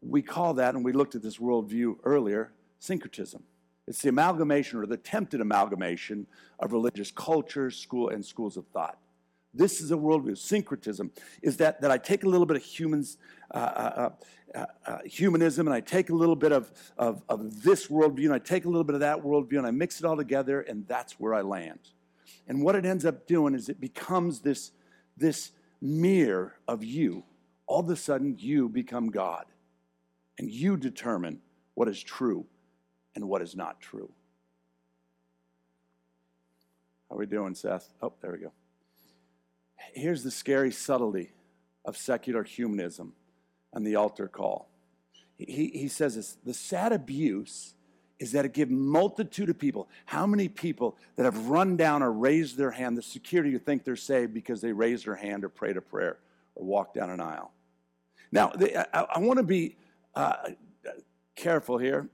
we 0.03 0.21
call 0.21 0.55
that, 0.55 0.75
and 0.75 0.85
we 0.85 0.93
looked 0.93 1.15
at 1.15 1.23
this 1.23 1.39
worldview 1.39 1.97
earlier, 2.05 2.53
syncretism. 2.79 3.43
It's 3.87 4.03
the 4.03 4.11
amalgamation 4.11 4.79
or 4.79 4.87
the 4.87 4.95
attempted 4.95 5.41
amalgamation 5.41 6.27
of 6.61 6.75
religious 6.75 7.11
cultures, 7.11 7.75
school, 7.75 8.11
and 8.11 8.25
schools 8.25 8.59
of 8.59 8.67
thought. 8.67 8.99
This 9.59 9.81
is 9.81 9.91
a 9.91 9.97
worldview. 9.97 10.39
Syncretism 10.39 11.11
is 11.43 11.57
that, 11.57 11.81
that 11.81 11.91
I 11.91 11.99
take 11.99 12.23
a 12.23 12.29
little 12.29 12.47
bit 12.47 12.57
of 12.57 12.63
humans, 12.63 13.19
uh, 13.51 13.59
uh, 13.59 14.11
uh, 14.55 14.67
uh, 14.87 14.99
humanism 15.05 15.67
and 15.67 15.75
I 15.75 15.81
take 15.81 16.11
a 16.11 16.15
little 16.15 16.37
bit 16.37 16.53
of, 16.53 16.71
of, 16.97 17.23
of 17.29 17.63
this 17.65 17.89
worldview 17.89 18.27
and 18.27 18.33
I 18.33 18.39
take 18.39 18.67
a 18.67 18.69
little 18.69 18.85
bit 18.85 18.95
of 18.95 19.01
that 19.01 19.19
worldview 19.19 19.59
and 19.59 19.67
I 19.67 19.73
mix 19.73 19.99
it 19.99 20.07
all 20.07 20.17
together 20.17 20.61
and 20.61 20.87
that's 20.87 21.19
where 21.19 21.35
I 21.35 21.41
land. 21.41 21.81
And 22.47 22.63
what 22.63 22.77
it 22.77 22.87
ends 22.87 23.05
up 23.05 23.27
doing 23.27 23.53
is 23.53 23.69
it 23.69 23.81
becomes 23.81 24.41
this, 24.41 24.71
this 25.17 25.51
mirror 25.83 26.55
of 26.69 26.85
you. 26.85 27.25
All 27.67 27.81
of 27.81 27.91
a 27.91 27.97
sudden, 27.97 28.37
you 28.39 28.69
become 28.69 29.11
God 29.11 29.45
and 30.39 30.49
you 30.49 30.77
determine 30.77 31.41
what 31.75 31.89
is 31.89 32.01
true 32.01 32.47
and 33.17 33.29
what 33.29 33.43
is 33.43 33.57
not 33.57 33.81
true. 33.81 34.11
How 37.11 37.17
are 37.17 37.19
we 37.19 37.27
doing, 37.27 37.57
Seth? 37.57 37.89
Oh, 38.01 38.13
there 38.23 38.31
we 38.31 38.39
go. 38.39 38.53
Here's 39.93 40.23
the 40.23 40.31
scary 40.31 40.71
subtlety 40.71 41.33
of 41.85 41.97
secular 41.97 42.43
humanism 42.43 43.15
and 43.73 43.87
the 43.87 43.97
altar 43.97 44.29
call. 44.29 44.69
He, 45.37 45.71
he 45.75 45.89
says 45.89 46.17
this 46.17 46.37
the 46.45 46.55
sad 46.55 46.93
abuse 46.93 47.75
is 48.19 48.33
that 48.33 48.45
it 48.45 48.53
gives 48.53 48.73
multitude 48.73 49.49
of 49.49 49.59
people. 49.59 49.89
How 50.07 50.27
many 50.27 50.49
people 50.49 50.97
that 51.17 51.25
have 51.25 51.49
run 51.49 51.77
down 51.77 52.03
or 52.03 52.11
raised 52.11 52.57
their 52.57 52.73
hand, 52.73 52.97
the 52.97 53.03
security 53.03 53.51
you 53.51 53.61
think 53.61 53.85
they're 53.85 53.95
saved 53.95 54.35
because 54.35 54.61
they 54.61 54.73
raised 54.73 55.07
their 55.07 55.15
hand 55.15 55.45
or 55.45 55.49
prayed 55.49 55.77
a 55.77 55.81
prayer 55.81 56.19
or 56.57 56.65
walked 56.65 56.95
down 56.95 57.11
an 57.11 57.21
aisle? 57.21 57.53
Now, 58.33 58.53
I, 58.93 59.07
I 59.15 59.19
want 59.21 59.39
to 59.39 59.45
be 59.45 59.77
uh, 60.17 60.51
careful 61.37 61.79
here. 61.79 62.09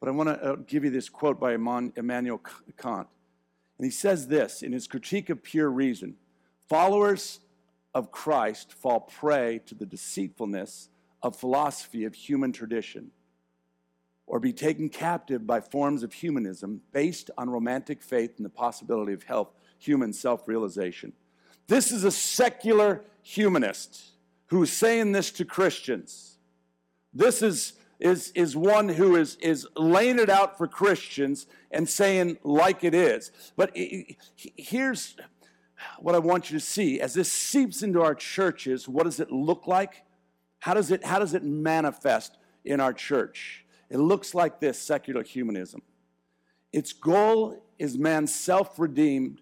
But 0.00 0.08
I 0.08 0.12
want 0.12 0.28
to 0.30 0.42
uh, 0.42 0.56
give 0.66 0.84
you 0.84 0.90
this 0.90 1.08
quote 1.08 1.38
by 1.38 1.52
Immanuel 1.54 2.40
Kant. 2.78 3.06
And 3.78 3.84
he 3.84 3.90
says 3.90 4.28
this 4.28 4.62
in 4.62 4.72
his 4.72 4.86
critique 4.86 5.28
of 5.30 5.42
pure 5.42 5.70
reason 5.70 6.16
Followers 6.70 7.40
of 7.94 8.12
Christ 8.12 8.72
fall 8.74 9.00
prey 9.00 9.60
to 9.66 9.74
the 9.74 9.84
deceitfulness 9.84 10.88
of 11.20 11.34
philosophy 11.34 12.04
of 12.04 12.14
human 12.14 12.52
tradition 12.52 13.10
or 14.24 14.38
be 14.38 14.52
taken 14.52 14.88
captive 14.88 15.48
by 15.48 15.60
forms 15.60 16.04
of 16.04 16.12
humanism 16.12 16.80
based 16.92 17.28
on 17.36 17.50
romantic 17.50 18.04
faith 18.04 18.34
and 18.36 18.44
the 18.46 18.50
possibility 18.50 19.12
of 19.12 19.24
health, 19.24 19.48
human 19.80 20.12
self 20.12 20.46
realization. 20.46 21.12
This 21.66 21.90
is 21.90 22.04
a 22.04 22.12
secular 22.12 23.02
humanist 23.20 24.12
who's 24.46 24.72
saying 24.72 25.10
this 25.10 25.32
to 25.32 25.44
Christians. 25.44 26.38
This 27.12 27.42
is 27.42 27.72
is, 27.98 28.30
is 28.36 28.56
one 28.56 28.88
who 28.88 29.16
is, 29.16 29.36
is 29.42 29.66
laying 29.76 30.18
it 30.18 30.30
out 30.30 30.56
for 30.56 30.66
Christians 30.66 31.46
and 31.70 31.86
saying, 31.86 32.38
like 32.42 32.82
it 32.82 32.94
is. 32.94 33.30
But 33.56 33.76
here's 33.76 35.16
what 35.98 36.14
I 36.14 36.18
want 36.18 36.50
you 36.50 36.58
to 36.58 36.64
see 36.64 37.00
as 37.00 37.14
this 37.14 37.32
seeps 37.32 37.82
into 37.82 38.02
our 38.02 38.14
churches, 38.14 38.88
what 38.88 39.04
does 39.04 39.20
it 39.20 39.30
look 39.30 39.66
like? 39.66 40.04
How 40.60 40.74
does 40.74 40.90
it, 40.90 41.04
how 41.04 41.18
does 41.18 41.34
it 41.34 41.42
manifest 41.42 42.36
in 42.64 42.80
our 42.80 42.92
church? 42.92 43.64
It 43.88 43.98
looks 43.98 44.34
like 44.34 44.60
this 44.60 44.78
secular 44.78 45.22
humanism. 45.22 45.82
Its 46.72 46.92
goal 46.92 47.64
is 47.78 47.98
man's 47.98 48.34
self 48.34 48.78
redeemed 48.78 49.40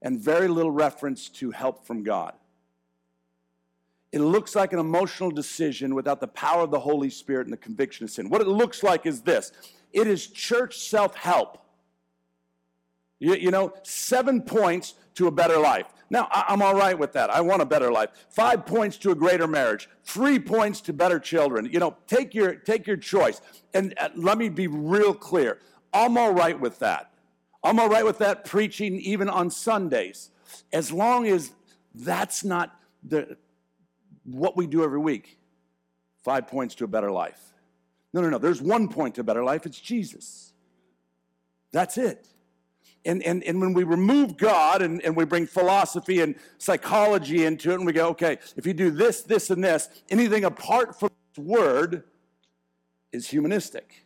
and 0.00 0.20
very 0.20 0.46
little 0.46 0.70
reference 0.70 1.28
to 1.28 1.50
help 1.50 1.86
from 1.86 2.04
God. 2.04 2.34
It 4.12 4.20
looks 4.20 4.54
like 4.54 4.72
an 4.72 4.78
emotional 4.78 5.30
decision 5.30 5.94
without 5.94 6.20
the 6.20 6.28
power 6.28 6.62
of 6.62 6.70
the 6.70 6.80
Holy 6.80 7.10
Spirit 7.10 7.46
and 7.46 7.52
the 7.52 7.58
conviction 7.58 8.04
of 8.04 8.10
sin. 8.10 8.30
What 8.30 8.40
it 8.40 8.46
looks 8.46 8.82
like 8.82 9.04
is 9.06 9.22
this 9.22 9.52
it 9.92 10.06
is 10.06 10.26
church 10.26 10.78
self 10.78 11.14
help. 11.14 11.58
You, 13.18 13.34
you, 13.34 13.50
know, 13.50 13.72
seven 13.82 14.42
points 14.42 14.94
to 15.14 15.26
a 15.26 15.30
better 15.30 15.58
life. 15.58 15.86
Now, 16.10 16.28
I'm 16.30 16.62
all 16.62 16.74
right 16.74 16.98
with 16.98 17.12
that. 17.12 17.30
I 17.30 17.40
want 17.40 17.60
a 17.60 17.66
better 17.66 17.92
life. 17.92 18.10
Five 18.30 18.64
points 18.64 18.96
to 18.98 19.10
a 19.10 19.14
greater 19.14 19.46
marriage. 19.46 19.88
Three 20.04 20.38
points 20.38 20.80
to 20.82 20.92
better 20.92 21.18
children. 21.18 21.68
You 21.70 21.80
know, 21.80 21.96
take 22.06 22.34
your, 22.34 22.54
take 22.54 22.86
your 22.86 22.96
choice. 22.96 23.40
And 23.74 23.94
uh, 23.98 24.08
let 24.14 24.38
me 24.38 24.48
be 24.48 24.66
real 24.66 25.14
clear 25.14 25.58
I'm 25.92 26.18
all 26.18 26.32
right 26.32 26.58
with 26.58 26.78
that. 26.80 27.10
I'm 27.64 27.80
all 27.80 27.88
right 27.88 28.04
with 28.04 28.18
that 28.18 28.44
preaching 28.44 29.00
even 29.00 29.28
on 29.28 29.50
Sundays, 29.50 30.30
as 30.72 30.92
long 30.92 31.26
as 31.26 31.52
that's 31.94 32.44
not 32.44 32.78
the 33.02 33.36
what 34.24 34.56
we 34.56 34.66
do 34.66 34.84
every 34.84 34.98
week 34.98 35.38
five 36.22 36.46
points 36.46 36.74
to 36.76 36.84
a 36.84 36.86
better 36.86 37.10
life. 37.10 37.40
No, 38.12 38.20
no, 38.20 38.28
no. 38.28 38.38
There's 38.38 38.60
one 38.60 38.88
point 38.88 39.14
to 39.14 39.22
a 39.22 39.24
better 39.24 39.42
life 39.42 39.66
it's 39.66 39.80
Jesus. 39.80 40.52
That's 41.72 41.98
it. 41.98 42.26
And, 43.04 43.22
and, 43.22 43.42
and 43.44 43.60
when 43.60 43.72
we 43.72 43.84
remove 43.84 44.36
God 44.36 44.82
and, 44.82 45.02
and 45.02 45.16
we 45.16 45.24
bring 45.24 45.46
philosophy 45.46 46.20
and 46.20 46.34
psychology 46.58 47.44
into 47.44 47.70
it, 47.70 47.74
and 47.74 47.86
we 47.86 47.92
go, 47.92 48.08
okay, 48.08 48.38
if 48.56 48.66
you 48.66 48.74
do 48.74 48.90
this, 48.90 49.22
this, 49.22 49.50
and 49.50 49.62
this, 49.62 49.88
anything 50.10 50.44
apart 50.44 50.98
from 50.98 51.10
this 51.34 51.44
word 51.44 52.04
is 53.12 53.28
humanistic 53.28 54.04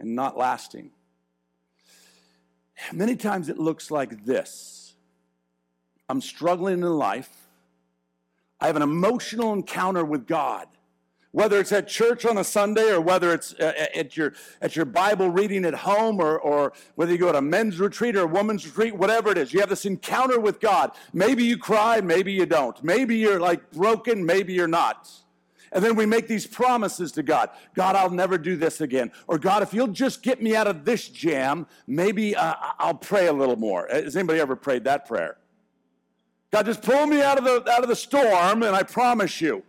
and 0.00 0.14
not 0.14 0.36
lasting. 0.36 0.90
Many 2.92 3.16
times 3.16 3.48
it 3.48 3.58
looks 3.58 3.90
like 3.90 4.24
this 4.24 4.94
I'm 6.08 6.20
struggling 6.20 6.74
in 6.74 6.98
life. 6.98 7.30
I 8.60 8.66
have 8.66 8.76
an 8.76 8.82
emotional 8.82 9.52
encounter 9.52 10.04
with 10.04 10.26
God. 10.26 10.66
Whether 11.32 11.60
it's 11.60 11.72
at 11.72 11.88
church 11.88 12.26
on 12.26 12.38
a 12.38 12.44
Sunday 12.44 12.90
or 12.90 13.00
whether 13.00 13.32
it's 13.32 13.54
uh, 13.54 13.72
at 13.94 14.16
your, 14.16 14.34
at 14.60 14.76
your 14.76 14.84
Bible 14.84 15.30
reading 15.30 15.64
at 15.64 15.74
home 15.74 16.20
or, 16.20 16.38
or 16.38 16.74
whether 16.94 17.10
you 17.10 17.18
go 17.18 17.32
to 17.32 17.38
a 17.38 17.42
men's 17.42 17.80
retreat 17.80 18.16
or 18.16 18.22
a 18.22 18.26
woman's 18.26 18.66
retreat, 18.66 18.94
whatever 18.94 19.30
it 19.30 19.38
is, 19.38 19.52
you 19.52 19.60
have 19.60 19.70
this 19.70 19.86
encounter 19.86 20.38
with 20.38 20.60
God. 20.60 20.92
Maybe 21.14 21.44
you 21.44 21.56
cry, 21.56 22.02
maybe 22.02 22.32
you 22.32 22.44
don't. 22.44 22.82
Maybe 22.84 23.16
you're 23.16 23.40
like 23.40 23.70
broken, 23.72 24.24
maybe 24.24 24.52
you're 24.52 24.68
not. 24.68 25.10
And 25.72 25.82
then 25.82 25.96
we 25.96 26.04
make 26.04 26.28
these 26.28 26.46
promises 26.46 27.12
to 27.12 27.22
God 27.22 27.48
God, 27.74 27.96
I'll 27.96 28.10
never 28.10 28.36
do 28.36 28.56
this 28.56 28.80
again. 28.80 29.10
Or 29.26 29.38
God, 29.38 29.62
if 29.62 29.72
you'll 29.72 29.88
just 29.88 30.22
get 30.22 30.42
me 30.42 30.54
out 30.54 30.66
of 30.66 30.84
this 30.84 31.08
jam, 31.08 31.66
maybe 31.86 32.36
uh, 32.36 32.54
I'll 32.78 32.94
pray 32.94 33.26
a 33.26 33.32
little 33.32 33.56
more. 33.56 33.88
Has 33.90 34.16
anybody 34.16 34.38
ever 34.38 34.54
prayed 34.54 34.84
that 34.84 35.08
prayer? 35.08 35.38
God, 36.50 36.66
just 36.66 36.82
pull 36.82 37.06
me 37.06 37.22
out 37.22 37.38
of 37.38 37.44
the, 37.44 37.70
out 37.72 37.82
of 37.82 37.88
the 37.88 37.96
storm, 37.96 38.62
and 38.62 38.76
I 38.76 38.82
promise 38.82 39.40
you, 39.40 39.62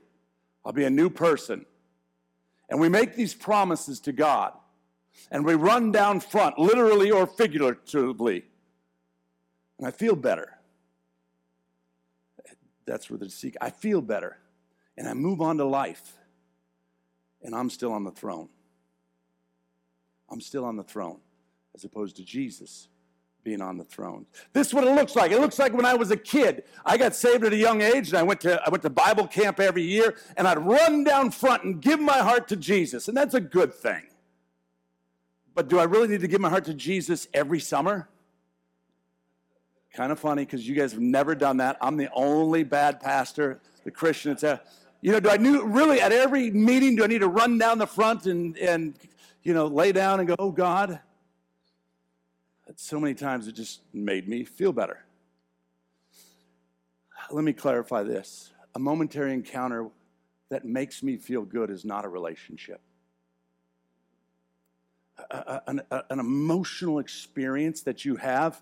I'll 0.66 0.74
be 0.74 0.86
a 0.86 0.90
new 0.90 1.10
person. 1.10 1.66
And 2.70 2.80
we 2.80 2.90
make 2.90 3.16
these 3.16 3.34
promises 3.34 4.00
to 4.02 4.12
God, 4.12 4.54
and 5.30 5.46
we 5.46 5.54
run 5.54 5.92
down 5.92 6.20
front, 6.20 6.58
literally 6.58 7.12
or 7.12 7.28
figuratively, 7.28 8.46
and 9.78 9.88
I 9.88 9.92
feel 9.92 10.16
better. 10.16 10.58
That's 12.86 13.10
where 13.10 13.20
the 13.20 13.30
seek. 13.30 13.56
I 13.62 13.70
feel 13.70 14.02
better, 14.02 14.38
and 14.98 15.08
I 15.08 15.14
move 15.14 15.42
on 15.42 15.58
to 15.58 15.66
life, 15.66 16.14
and 17.42 17.54
I'm 17.54 17.70
still 17.70 17.92
on 17.92 18.04
the 18.04 18.12
throne. 18.12 18.50
I'm 20.30 20.42
still 20.42 20.66
on 20.66 20.78
the 20.78 20.84
throne, 20.84 21.20
as 21.76 21.84
opposed 21.84 22.16
to 22.16 22.24
Jesus 22.24 22.88
being 23.44 23.62
on 23.62 23.78
the 23.78 23.84
throne. 23.84 24.26
This 24.54 24.68
is 24.68 24.74
what 24.74 24.86
it 24.86 24.96
looks 24.96 25.16
like. 25.16 25.32
It 25.32 25.40
looks 25.40 25.60
like 25.60 25.74
when 25.74 25.86
I 25.86 25.94
was 25.94 26.12
a 26.12 26.18
kid. 26.18 26.64
I 26.86 26.98
got 26.98 27.16
saved 27.16 27.44
at 27.44 27.54
a 27.54 27.58
young 27.58 27.82
age, 27.82 28.10
and 28.10 28.18
I 28.18 28.24
went 28.24 28.42
to 28.42 28.62
I 28.66 28.70
went 28.70 28.84
to 28.84 28.90
Bible 28.90 29.28
camp 29.28 29.60
every 29.60 29.84
year, 29.84 30.16
and 30.38 30.48
I'd 30.48 30.60
run 30.60 31.04
down 31.04 31.32
front 31.32 31.64
and 31.64 31.82
give 31.82 32.00
my 32.00 32.20
heart 32.20 32.48
to 32.50 32.56
Jesus, 32.56 33.08
and 33.08 33.18
that's 33.18 33.34
a 33.34 33.42
good 33.42 33.74
thing. 33.74 34.04
But 35.56 35.68
do 35.68 35.78
I 35.80 35.84
really 35.84 36.08
need 36.08 36.22
to 36.22 36.28
give 36.28 36.42
my 36.42 36.50
heart 36.50 36.66
to 36.66 36.74
Jesus 36.74 37.28
every 37.34 37.60
summer? 37.60 38.10
Kind 39.94 40.12
of 40.12 40.20
funny 40.20 40.44
because 40.46 40.68
you 40.68 40.74
guys 40.74 40.92
have 40.94 41.02
never 41.02 41.36
done 41.36 41.58
that. 41.58 41.78
I'm 41.80 41.98
the 41.98 42.10
only 42.14 42.64
bad 42.64 43.00
pastor, 43.00 43.60
the 43.84 43.92
Christian. 43.92 44.32
It's 44.32 44.42
a, 44.42 44.60
you 45.02 45.12
know, 45.12 45.20
do 45.20 45.30
I 45.30 45.38
new, 45.38 45.64
really 45.66 46.02
at 46.02 46.12
every 46.12 46.50
meeting 46.50 46.96
do 46.96 47.04
I 47.04 47.08
need 47.08 47.20
to 47.20 47.28
run 47.28 47.60
down 47.60 47.78
the 47.78 47.86
front 47.86 48.26
and 48.26 48.58
and 48.58 48.96
you 49.44 49.54
know 49.54 49.68
lay 49.68 49.92
down 49.92 50.20
and 50.20 50.28
go, 50.28 50.36
oh 50.40 50.52
God? 50.52 51.00
So 52.76 53.00
many 53.00 53.14
times 53.14 53.48
it 53.48 53.54
just 53.54 53.82
made 53.94 54.28
me 54.28 54.44
feel 54.44 54.74
better. 54.74 55.04
Let 57.32 57.44
me 57.44 57.54
clarify 57.54 58.04
this 58.04 58.52
a 58.76 58.80
momentary 58.80 59.34
encounter 59.34 59.88
that 60.50 60.66
makes 60.66 61.04
me 61.04 61.18
feel 61.18 61.44
good 61.44 61.70
is 61.70 61.86
not 61.86 62.06
a 62.06 62.10
relationship. 62.10 62.82
A, 65.30 65.36
a, 65.36 65.62
an, 65.68 65.82
a, 65.92 66.04
an 66.10 66.20
emotional 66.20 67.00
experience 67.00 67.82
that 67.84 68.04
you 68.04 68.16
have 68.16 68.62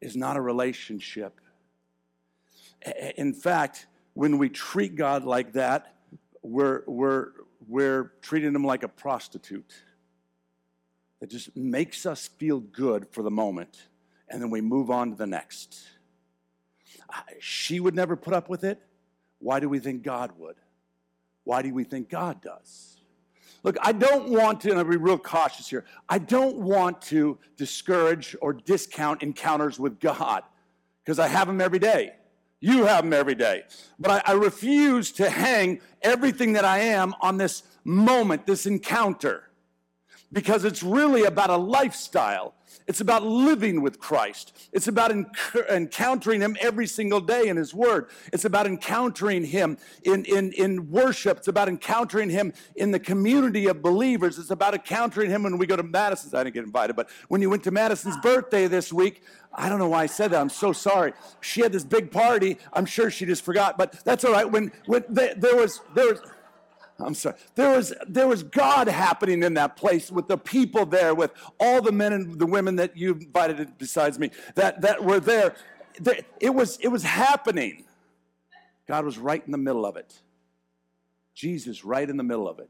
is 0.00 0.16
not 0.16 0.36
a 0.36 0.40
relationship. 0.40 1.40
In 3.16 3.32
fact, 3.34 3.86
when 4.14 4.38
we 4.38 4.48
treat 4.48 4.96
God 4.96 5.24
like 5.24 5.52
that, 5.52 5.94
we're, 6.42 6.82
we're, 6.86 7.28
we're 7.68 8.12
treating 8.22 8.54
him 8.54 8.64
like 8.64 8.82
a 8.82 8.88
prostitute 8.88 9.72
that 11.20 11.30
just 11.30 11.54
makes 11.56 12.06
us 12.06 12.28
feel 12.28 12.60
good 12.60 13.06
for 13.10 13.22
the 13.22 13.30
moment, 13.30 13.88
and 14.28 14.42
then 14.42 14.50
we 14.50 14.60
move 14.60 14.90
on 14.90 15.10
to 15.10 15.16
the 15.16 15.26
next. 15.26 15.78
She 17.40 17.80
would 17.80 17.94
never 17.94 18.16
put 18.16 18.34
up 18.34 18.48
with 18.48 18.64
it. 18.64 18.80
Why 19.38 19.60
do 19.60 19.68
we 19.68 19.78
think 19.78 20.02
God 20.02 20.32
would? 20.38 20.56
Why 21.44 21.62
do 21.62 21.72
we 21.72 21.84
think 21.84 22.08
God 22.08 22.40
does? 22.42 23.00
Look, 23.62 23.76
I 23.82 23.92
don't 23.92 24.30
want 24.30 24.60
to, 24.62 24.70
and 24.70 24.78
I'll 24.78 24.84
be 24.84 24.96
real 24.96 25.18
cautious 25.18 25.68
here, 25.68 25.84
I 26.08 26.18
don't 26.18 26.56
want 26.56 27.02
to 27.02 27.38
discourage 27.56 28.34
or 28.40 28.52
discount 28.52 29.22
encounters 29.22 29.78
with 29.78 30.00
God 30.00 30.42
because 31.04 31.18
I 31.18 31.28
have 31.28 31.46
them 31.46 31.60
every 31.60 31.78
day. 31.78 32.12
You 32.60 32.84
have 32.84 33.04
them 33.04 33.12
every 33.12 33.34
day. 33.34 33.64
But 33.98 34.26
I, 34.26 34.32
I, 34.32 34.34
refuse 34.34 35.12
to 35.12 35.30
hang 35.30 35.80
everything 36.02 36.52
that 36.54 36.64
I 36.64 36.78
am 36.80 37.14
on 37.20 37.38
this 37.38 37.62
moment, 37.84 38.46
this 38.46 38.66
encounter, 38.66 39.49
because 40.32 40.64
it's 40.64 40.82
really 40.82 41.24
about 41.24 41.50
a 41.50 41.56
lifestyle. 41.56 42.54
It's 42.86 43.00
about 43.00 43.24
living 43.24 43.82
with 43.82 43.98
Christ. 43.98 44.68
It's 44.72 44.86
about 44.86 45.10
enc- 45.10 45.68
encountering 45.68 46.40
Him 46.40 46.56
every 46.60 46.86
single 46.86 47.20
day 47.20 47.48
in 47.48 47.56
His 47.56 47.74
Word. 47.74 48.08
It's 48.32 48.44
about 48.44 48.66
encountering 48.66 49.44
Him 49.44 49.76
in, 50.04 50.24
in, 50.24 50.52
in 50.52 50.90
worship. 50.90 51.38
It's 51.38 51.48
about 51.48 51.68
encountering 51.68 52.30
Him 52.30 52.52
in 52.76 52.92
the 52.92 53.00
community 53.00 53.66
of 53.66 53.82
believers. 53.82 54.38
It's 54.38 54.50
about 54.50 54.74
encountering 54.74 55.30
Him 55.30 55.42
when 55.42 55.58
we 55.58 55.66
go 55.66 55.76
to 55.76 55.82
Madison's. 55.82 56.32
I 56.32 56.44
didn't 56.44 56.54
get 56.54 56.64
invited, 56.64 56.94
but 56.94 57.08
when 57.28 57.42
you 57.42 57.50
went 57.50 57.64
to 57.64 57.70
Madison's 57.70 58.16
birthday 58.18 58.68
this 58.68 58.92
week, 58.92 59.22
I 59.52 59.68
don't 59.68 59.80
know 59.80 59.88
why 59.88 60.04
I 60.04 60.06
said 60.06 60.30
that. 60.30 60.40
I'm 60.40 60.48
so 60.48 60.72
sorry. 60.72 61.12
She 61.40 61.60
had 61.60 61.72
this 61.72 61.84
big 61.84 62.12
party. 62.12 62.56
I'm 62.72 62.86
sure 62.86 63.10
she 63.10 63.26
just 63.26 63.44
forgot, 63.44 63.76
but 63.76 64.04
that's 64.04 64.24
all 64.24 64.32
right. 64.32 64.48
When, 64.48 64.70
when 64.86 65.04
they, 65.08 65.34
there 65.36 65.56
was, 65.56 65.80
there 65.94 66.06
was, 66.06 66.20
I'm 67.02 67.14
sorry. 67.14 67.36
There 67.54 67.76
was, 67.76 67.92
there 68.08 68.28
was 68.28 68.42
God 68.42 68.88
happening 68.88 69.42
in 69.42 69.54
that 69.54 69.76
place 69.76 70.10
with 70.10 70.28
the 70.28 70.38
people 70.38 70.86
there, 70.86 71.14
with 71.14 71.32
all 71.58 71.80
the 71.80 71.92
men 71.92 72.12
and 72.12 72.38
the 72.38 72.46
women 72.46 72.76
that 72.76 72.96
you 72.96 73.12
invited 73.12 73.78
besides 73.78 74.18
me 74.18 74.30
that, 74.54 74.80
that 74.82 75.02
were 75.02 75.20
there. 75.20 75.54
It 76.40 76.54
was, 76.54 76.78
it 76.78 76.88
was 76.88 77.02
happening. 77.02 77.84
God 78.86 79.04
was 79.04 79.18
right 79.18 79.42
in 79.44 79.52
the 79.52 79.58
middle 79.58 79.86
of 79.86 79.96
it. 79.96 80.20
Jesus 81.34 81.84
right 81.84 82.08
in 82.08 82.16
the 82.16 82.24
middle 82.24 82.48
of 82.48 82.58
it. 82.58 82.68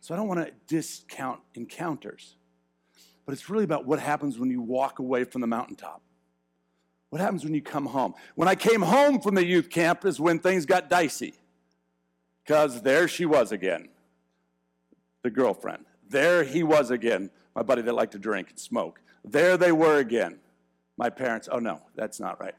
So 0.00 0.14
I 0.14 0.16
don't 0.16 0.28
want 0.28 0.46
to 0.46 0.52
discount 0.66 1.40
encounters, 1.54 2.36
but 3.24 3.32
it's 3.32 3.48
really 3.50 3.64
about 3.64 3.86
what 3.86 4.00
happens 4.00 4.38
when 4.38 4.50
you 4.50 4.60
walk 4.60 4.98
away 4.98 5.24
from 5.24 5.40
the 5.40 5.46
mountaintop. 5.46 6.02
What 7.10 7.20
happens 7.20 7.44
when 7.44 7.54
you 7.54 7.62
come 7.62 7.86
home? 7.86 8.14
When 8.34 8.48
I 8.48 8.54
came 8.54 8.82
home 8.82 9.20
from 9.20 9.34
the 9.34 9.44
youth 9.44 9.70
camp 9.70 10.04
is 10.04 10.20
when 10.20 10.38
things 10.38 10.66
got 10.66 10.90
dicey 10.90 11.34
because 12.46 12.80
there 12.82 13.08
she 13.08 13.26
was 13.26 13.50
again, 13.50 13.88
the 15.22 15.30
girlfriend. 15.30 15.84
There 16.08 16.44
he 16.44 16.62
was 16.62 16.92
again, 16.92 17.30
my 17.56 17.62
buddy 17.62 17.82
that 17.82 17.92
liked 17.92 18.12
to 18.12 18.20
drink 18.20 18.50
and 18.50 18.58
smoke. 18.58 19.00
There 19.24 19.56
they 19.56 19.72
were 19.72 19.98
again. 19.98 20.38
My 20.96 21.10
parents, 21.10 21.48
oh 21.50 21.58
no, 21.58 21.82
that's 21.96 22.20
not 22.20 22.40
right. 22.40 22.54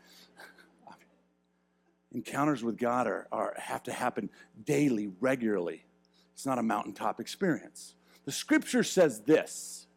Encounters 2.14 2.64
with 2.64 2.78
God 2.78 3.08
are, 3.08 3.28
are, 3.32 3.54
have 3.58 3.84
to 3.84 3.94
happen 3.94 4.30
daily, 4.66 5.10
regularly. 5.22 5.86
It's 6.34 6.46
not 6.46 6.60
a 6.60 6.64
mountaintop 6.64 7.22
experience. 7.22 7.96
The 8.26 8.32
scripture 8.34 8.84
says 8.84 9.22
this 9.22 9.88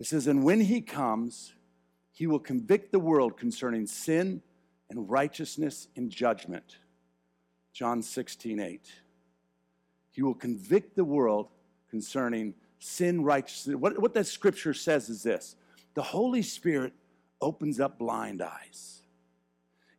it 0.00 0.06
says, 0.06 0.26
And 0.26 0.42
when 0.42 0.60
he 0.60 0.80
comes, 0.80 1.54
he 2.12 2.26
will 2.26 2.40
convict 2.40 2.90
the 2.90 2.98
world 2.98 3.36
concerning 3.36 3.86
sin 3.86 4.42
and 4.90 5.08
righteousness 5.08 5.86
and 5.96 6.10
judgment. 6.10 6.78
John 7.76 8.00
16, 8.00 8.58
8. 8.58 8.80
He 10.10 10.22
will 10.22 10.32
convict 10.32 10.96
the 10.96 11.04
world 11.04 11.48
concerning 11.90 12.54
sin, 12.78 13.22
righteousness. 13.22 13.76
What, 13.76 14.00
what 14.00 14.14
that 14.14 14.26
scripture 14.26 14.72
says 14.72 15.10
is 15.10 15.22
this 15.22 15.56
the 15.92 16.02
Holy 16.02 16.40
Spirit 16.40 16.94
opens 17.38 17.78
up 17.78 17.98
blind 17.98 18.40
eyes. 18.40 19.02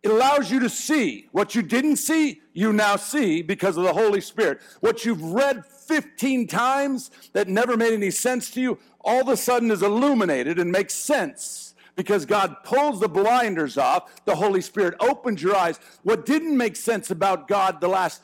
It 0.02 0.10
allows 0.10 0.50
you 0.50 0.60
to 0.62 0.70
see 0.70 1.28
what 1.32 1.54
you 1.54 1.62
didn't 1.62 1.98
see, 1.98 2.42
you 2.52 2.74
now 2.74 2.96
see 2.96 3.44
because 3.44 3.78
of 3.78 3.84
the 3.84 3.94
Holy 3.94 4.22
Spirit. 4.22 4.60
What 4.80 5.06
you've 5.06 5.22
read 5.22 5.64
15 5.64 6.48
times 6.48 7.12
that 7.34 7.48
never 7.48 7.78
made 7.78 7.94
any 7.94 8.10
sense 8.10 8.50
to 8.52 8.62
you, 8.62 8.80
all 9.02 9.22
of 9.22 9.28
a 9.28 9.38
sudden 9.38 9.70
is 9.70 9.84
illuminated 9.84 10.58
and 10.58 10.72
makes 10.72 10.96
sense 10.96 11.67
because 11.98 12.26
God 12.26 12.58
pulls 12.64 13.02
the 13.02 13.10
blinders 13.10 13.78
off. 13.78 14.24
The 14.24 14.36
Holy 14.36 14.62
Spirit 14.62 14.94
opens 15.02 15.42
your 15.42 15.56
eyes. 15.56 15.80
What 16.04 16.26
didn't 16.26 16.56
make 16.56 16.78
sense 16.78 17.12
about 17.12 17.50
God 17.50 17.82
the 17.82 17.90
last 17.90 18.22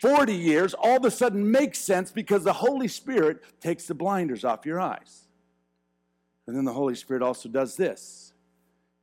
40 0.00 0.32
years 0.32 0.74
all 0.74 0.96
of 0.96 1.04
a 1.04 1.10
sudden 1.10 1.50
makes 1.50 1.80
sense 1.80 2.12
because 2.12 2.44
the 2.44 2.52
Holy 2.52 2.86
Spirit 2.88 3.42
takes 3.60 3.86
the 3.86 3.94
blinders 3.94 4.44
off 4.44 4.64
your 4.64 4.80
eyes. 4.80 5.26
And 6.46 6.56
then 6.56 6.64
the 6.64 6.72
Holy 6.72 6.94
Spirit 6.94 7.22
also 7.22 7.48
does 7.48 7.76
this 7.76 8.32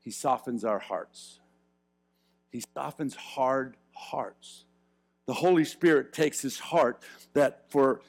He 0.01 0.10
softens 0.10 0.63
our 0.63 0.80
hearts. 0.80 1.41
He 2.51 2.63
softens 2.73 3.15
hard 3.15 3.75
hearts. 3.93 4.63
The 5.28 5.34
Holy 5.34 5.65
Spirit 5.65 6.13
takes 6.13 6.39
his 6.39 6.58
heart 6.58 7.04
that 7.34 7.69
for 7.69 8.01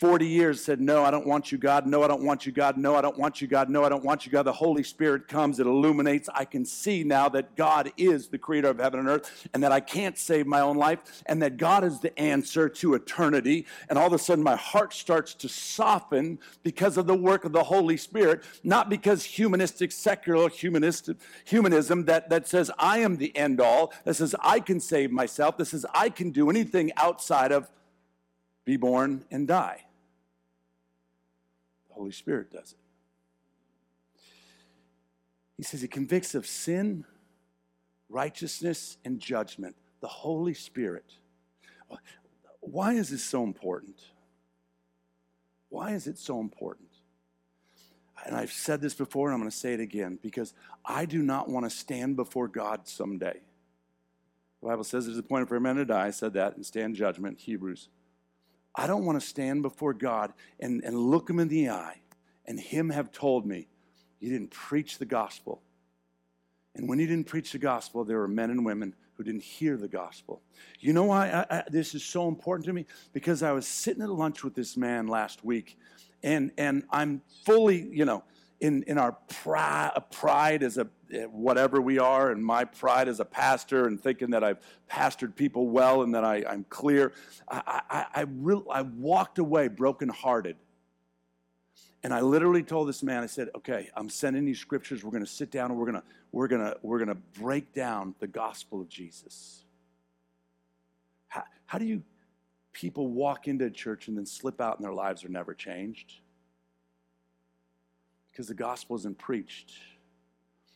40 0.00 0.26
years 0.26 0.62
said, 0.62 0.80
No, 0.80 1.04
I 1.04 1.12
don't 1.12 1.26
want 1.26 1.52
you, 1.52 1.58
God. 1.58 1.86
No, 1.86 2.02
I 2.02 2.08
don't 2.08 2.24
want 2.24 2.46
you, 2.46 2.52
God. 2.52 2.76
No, 2.76 2.96
I 2.96 3.00
don't 3.00 3.16
want 3.16 3.40
you, 3.40 3.46
God. 3.46 3.70
No, 3.70 3.84
I 3.84 3.88
don't 3.88 4.04
want 4.04 4.26
you, 4.26 4.32
God. 4.32 4.42
The 4.42 4.52
Holy 4.52 4.82
Spirit 4.82 5.28
comes, 5.28 5.60
it 5.60 5.68
illuminates. 5.68 6.28
I 6.34 6.44
can 6.44 6.64
see 6.64 7.04
now 7.04 7.28
that 7.28 7.54
God 7.54 7.92
is 7.96 8.26
the 8.26 8.38
creator 8.38 8.68
of 8.68 8.78
heaven 8.80 8.98
and 8.98 9.08
earth, 9.08 9.48
and 9.54 9.62
that 9.62 9.70
I 9.70 9.78
can't 9.78 10.18
save 10.18 10.48
my 10.48 10.60
own 10.60 10.76
life, 10.76 11.22
and 11.26 11.40
that 11.42 11.58
God 11.58 11.84
is 11.84 12.00
the 12.00 12.18
answer 12.18 12.68
to 12.68 12.94
eternity. 12.94 13.66
And 13.88 13.96
all 13.96 14.08
of 14.08 14.12
a 14.12 14.18
sudden, 14.18 14.42
my 14.42 14.56
heart 14.56 14.92
starts 14.92 15.32
to 15.34 15.48
soften 15.48 16.40
because 16.64 16.96
of 16.96 17.06
the 17.06 17.14
work 17.14 17.44
of 17.44 17.52
the 17.52 17.64
Holy 17.64 17.96
Spirit, 17.96 18.42
not 18.64 18.90
because 18.90 19.22
humanistic, 19.22 19.92
secular 19.92 20.48
humanistic, 20.48 21.18
humanism 21.44 22.06
that, 22.06 22.30
that 22.30 22.48
says, 22.48 22.68
I 22.80 22.98
am 22.98 23.18
the 23.18 23.34
end 23.36 23.60
all, 23.60 23.92
that 24.02 24.14
says, 24.14 24.34
I 24.40 24.58
can 24.58 24.80
save 24.80 25.12
myself, 25.12 25.56
that 25.58 25.66
says, 25.66 25.86
I 25.94 26.08
can 26.08 26.32
do 26.32 26.50
anything 26.50 26.90
outside 26.96 27.52
of 27.52 27.70
be 28.64 28.76
born 28.76 29.24
and 29.30 29.46
die. 29.46 29.84
The 31.88 31.94
Holy 31.94 32.12
Spirit 32.12 32.52
does 32.52 32.72
it. 32.72 32.78
He 35.56 35.62
says 35.62 35.80
he 35.80 35.88
convicts 35.88 36.34
of 36.34 36.46
sin, 36.46 37.04
righteousness, 38.08 38.96
and 39.04 39.20
judgment. 39.20 39.76
The 40.00 40.08
Holy 40.08 40.54
Spirit. 40.54 41.12
Why 42.60 42.94
is 42.94 43.10
this 43.10 43.22
so 43.22 43.44
important? 43.44 44.00
Why 45.68 45.92
is 45.92 46.06
it 46.06 46.18
so 46.18 46.40
important? 46.40 46.88
And 48.24 48.34
I've 48.34 48.52
said 48.52 48.80
this 48.80 48.94
before, 48.94 49.28
and 49.28 49.34
I'm 49.34 49.40
going 49.40 49.50
to 49.50 49.56
say 49.56 49.74
it 49.74 49.80
again 49.80 50.18
because 50.22 50.54
I 50.84 51.04
do 51.04 51.22
not 51.22 51.48
want 51.48 51.66
to 51.66 51.70
stand 51.70 52.16
before 52.16 52.48
God 52.48 52.88
someday. 52.88 53.40
The 54.62 54.68
Bible 54.68 54.84
says 54.84 55.06
it 55.06 55.12
is 55.12 55.18
appointed 55.18 55.48
for 55.48 55.56
a 55.56 55.60
man 55.60 55.76
to 55.76 55.84
die. 55.84 56.06
I 56.06 56.10
said 56.10 56.32
that 56.34 56.56
and 56.56 56.64
stand 56.64 56.96
judgment, 56.96 57.38
Hebrews. 57.40 57.88
I 58.74 58.86
don't 58.86 59.04
want 59.04 59.20
to 59.20 59.26
stand 59.26 59.62
before 59.62 59.94
God 59.94 60.32
and, 60.58 60.82
and 60.84 60.96
look 60.96 61.30
him 61.30 61.38
in 61.38 61.48
the 61.48 61.70
eye 61.70 62.00
and 62.46 62.58
him 62.58 62.90
have 62.90 63.12
told 63.12 63.46
me, 63.46 63.68
you 64.20 64.30
didn't 64.30 64.50
preach 64.50 64.98
the 64.98 65.04
gospel. 65.04 65.62
And 66.74 66.88
when 66.88 66.98
you 66.98 67.06
didn't 67.06 67.26
preach 67.26 67.52
the 67.52 67.58
gospel, 67.58 68.04
there 68.04 68.18
were 68.18 68.28
men 68.28 68.50
and 68.50 68.64
women 68.64 68.94
who 69.14 69.22
didn't 69.22 69.42
hear 69.42 69.76
the 69.76 69.88
gospel. 69.88 70.42
You 70.80 70.92
know 70.92 71.04
why 71.04 71.30
I, 71.30 71.58
I, 71.58 71.64
this 71.68 71.94
is 71.94 72.04
so 72.04 72.26
important 72.26 72.66
to 72.66 72.72
me? 72.72 72.86
Because 73.12 73.42
I 73.42 73.52
was 73.52 73.66
sitting 73.66 74.02
at 74.02 74.10
lunch 74.10 74.42
with 74.42 74.54
this 74.54 74.76
man 74.76 75.06
last 75.06 75.44
week, 75.44 75.78
and, 76.22 76.50
and 76.58 76.84
I'm 76.90 77.22
fully, 77.44 77.88
you 77.92 78.04
know, 78.04 78.24
in, 78.60 78.82
in 78.84 78.98
our 78.98 79.12
pride, 79.28 79.92
pride 80.10 80.62
as 80.62 80.78
a 80.78 80.88
whatever 81.30 81.80
we 81.80 81.98
are, 81.98 82.30
and 82.30 82.44
my 82.44 82.64
pride 82.64 83.08
as 83.08 83.20
a 83.20 83.24
pastor, 83.24 83.86
and 83.86 84.00
thinking 84.00 84.30
that 84.30 84.44
I've 84.44 84.58
pastored 84.90 85.34
people 85.34 85.68
well 85.68 86.02
and 86.02 86.14
that 86.14 86.24
I, 86.24 86.44
am 86.46 86.64
clear, 86.68 87.12
I, 87.48 87.82
I, 87.90 88.06
I, 88.14 88.20
real, 88.22 88.64
I 88.70 88.82
walked 88.82 89.38
away 89.38 89.68
brokenhearted. 89.68 90.56
And 92.02 92.12
I 92.12 92.20
literally 92.20 92.62
told 92.62 92.88
this 92.88 93.02
man, 93.02 93.22
I 93.22 93.26
said, 93.26 93.48
okay, 93.56 93.88
I'm 93.96 94.10
sending 94.10 94.44
these 94.44 94.58
scriptures. 94.58 95.02
We're 95.02 95.10
going 95.10 95.24
to 95.24 95.30
sit 95.30 95.50
down 95.50 95.70
and 95.70 95.78
we're 95.78 95.90
going 95.90 96.02
to, 96.02 96.06
we're 96.32 96.48
going 96.48 96.62
to, 96.62 96.76
we're 96.82 96.98
going 96.98 97.08
to 97.08 97.40
break 97.40 97.72
down 97.72 98.14
the 98.18 98.26
gospel 98.26 98.80
of 98.82 98.88
Jesus. 98.90 99.64
How, 101.28 101.44
how 101.64 101.78
do 101.78 101.86
you 101.86 102.02
people 102.74 103.08
walk 103.08 103.48
into 103.48 103.64
a 103.66 103.70
church 103.70 104.08
and 104.08 104.18
then 104.18 104.26
slip 104.26 104.60
out 104.60 104.76
and 104.76 104.84
their 104.84 104.92
lives 104.92 105.24
are 105.24 105.28
never 105.28 105.54
changed? 105.54 106.20
because 108.34 108.48
the 108.48 108.54
gospel 108.54 108.96
isn't 108.96 109.16
preached. 109.16 109.74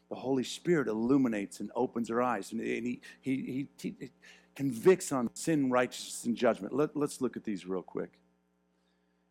The 0.08 0.16
Holy 0.16 0.44
Spirit 0.44 0.88
illuminates 0.88 1.60
and 1.60 1.70
opens 1.74 2.10
our 2.10 2.22
eyes. 2.22 2.52
And 2.52 2.60
he, 2.60 3.00
he, 3.20 3.68
he, 3.80 3.94
he 3.98 4.10
convicts 4.54 5.12
on 5.12 5.30
sin, 5.34 5.70
righteousness, 5.70 6.24
and 6.24 6.36
judgment. 6.36 6.74
Let, 6.74 6.96
let's 6.96 7.20
look 7.20 7.36
at 7.36 7.44
these 7.44 7.66
real 7.66 7.82
quick. 7.82 8.18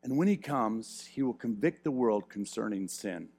And 0.04 0.18
when 0.18 0.28
he 0.28 0.38
comes, 0.38 1.08
he 1.12 1.24
will 1.24 1.34
convict 1.34 1.84
the 1.84 1.92
world 1.92 2.30
concerning 2.30 2.88
sin. 2.88 3.30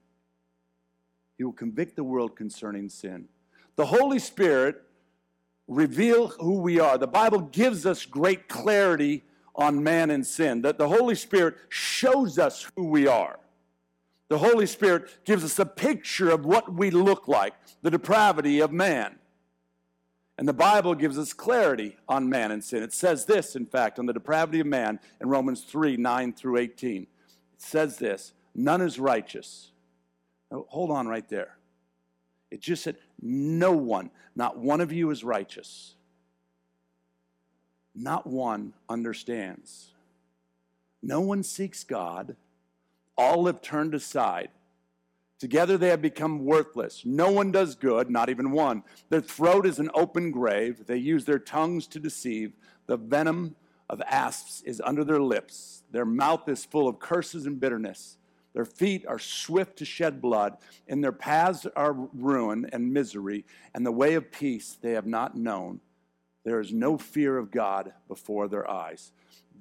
He 1.36 1.44
will 1.44 1.52
convict 1.52 1.96
the 1.96 2.04
world 2.04 2.34
concerning 2.36 2.88
sin. 2.88 3.28
The 3.76 3.86
Holy 3.86 4.18
Spirit 4.18 4.82
reveal 5.68 6.28
who 6.28 6.58
we 6.58 6.80
are. 6.80 6.98
The 6.98 7.06
Bible 7.06 7.40
gives 7.40 7.86
us 7.86 8.04
great 8.04 8.48
clarity 8.48 9.22
on 9.54 9.82
man 9.82 10.10
and 10.10 10.26
sin, 10.26 10.62
that 10.62 10.78
the 10.78 10.88
Holy 10.88 11.14
Spirit 11.14 11.56
shows 11.68 12.38
us 12.38 12.70
who 12.76 12.84
we 12.84 13.06
are. 13.06 13.38
The 14.28 14.38
Holy 14.38 14.66
Spirit 14.66 15.24
gives 15.24 15.42
us 15.42 15.58
a 15.58 15.66
picture 15.66 16.30
of 16.30 16.44
what 16.44 16.72
we 16.72 16.90
look 16.90 17.28
like, 17.28 17.54
the 17.82 17.90
depravity 17.90 18.60
of 18.60 18.72
man. 18.72 19.18
And 20.36 20.46
the 20.46 20.52
Bible 20.52 20.94
gives 20.94 21.18
us 21.18 21.32
clarity 21.32 21.96
on 22.08 22.28
man 22.28 22.52
and 22.52 22.62
sin. 22.62 22.82
It 22.82 22.92
says 22.92 23.24
this, 23.24 23.56
in 23.56 23.66
fact, 23.66 23.98
on 23.98 24.06
the 24.06 24.12
depravity 24.12 24.60
of 24.60 24.66
man 24.66 25.00
in 25.20 25.28
Romans 25.28 25.62
3 25.62 25.96
9 25.96 26.32
through 26.32 26.58
18. 26.58 27.02
It 27.02 27.08
says 27.56 27.96
this 27.98 28.32
none 28.54 28.80
is 28.80 29.00
righteous. 29.00 29.72
Now, 30.50 30.66
hold 30.68 30.90
on 30.90 31.08
right 31.08 31.28
there. 31.28 31.56
It 32.50 32.60
just 32.60 32.82
said, 32.82 32.96
no 33.20 33.72
one, 33.72 34.10
not 34.34 34.58
one 34.58 34.80
of 34.80 34.92
you 34.92 35.10
is 35.10 35.22
righteous. 35.22 35.94
Not 37.94 38.26
one 38.26 38.72
understands. 38.88 39.92
No 41.02 41.20
one 41.20 41.42
seeks 41.42 41.84
God. 41.84 42.36
All 43.18 43.44
have 43.46 43.60
turned 43.60 43.94
aside. 43.94 44.48
Together 45.38 45.76
they 45.76 45.88
have 45.88 46.00
become 46.00 46.44
worthless. 46.44 47.02
No 47.04 47.30
one 47.30 47.52
does 47.52 47.74
good, 47.74 48.10
not 48.10 48.30
even 48.30 48.50
one. 48.50 48.82
Their 49.10 49.20
throat 49.20 49.66
is 49.66 49.78
an 49.78 49.90
open 49.92 50.30
grave. 50.30 50.86
They 50.86 50.96
use 50.96 51.24
their 51.24 51.38
tongues 51.38 51.86
to 51.88 52.00
deceive. 52.00 52.54
The 52.86 52.96
venom 52.96 53.56
of 53.90 54.00
asps 54.06 54.62
is 54.62 54.80
under 54.84 55.04
their 55.04 55.20
lips. 55.20 55.82
Their 55.90 56.04
mouth 56.04 56.48
is 56.48 56.64
full 56.64 56.88
of 56.88 56.98
curses 56.98 57.46
and 57.46 57.60
bitterness. 57.60 58.16
Their 58.52 58.64
feet 58.64 59.06
are 59.06 59.18
swift 59.18 59.76
to 59.78 59.84
shed 59.84 60.20
blood. 60.20 60.56
In 60.86 61.00
their 61.00 61.12
paths 61.12 61.66
are 61.76 61.92
ruin 61.92 62.68
and 62.72 62.92
misery, 62.92 63.44
and 63.74 63.86
the 63.86 63.92
way 63.92 64.14
of 64.14 64.32
peace 64.32 64.76
they 64.80 64.92
have 64.92 65.06
not 65.06 65.36
known. 65.36 65.80
There 66.44 66.60
is 66.60 66.72
no 66.72 66.98
fear 66.98 67.36
of 67.36 67.50
God 67.50 67.92
before 68.08 68.48
their 68.48 68.68
eyes. 68.68 69.12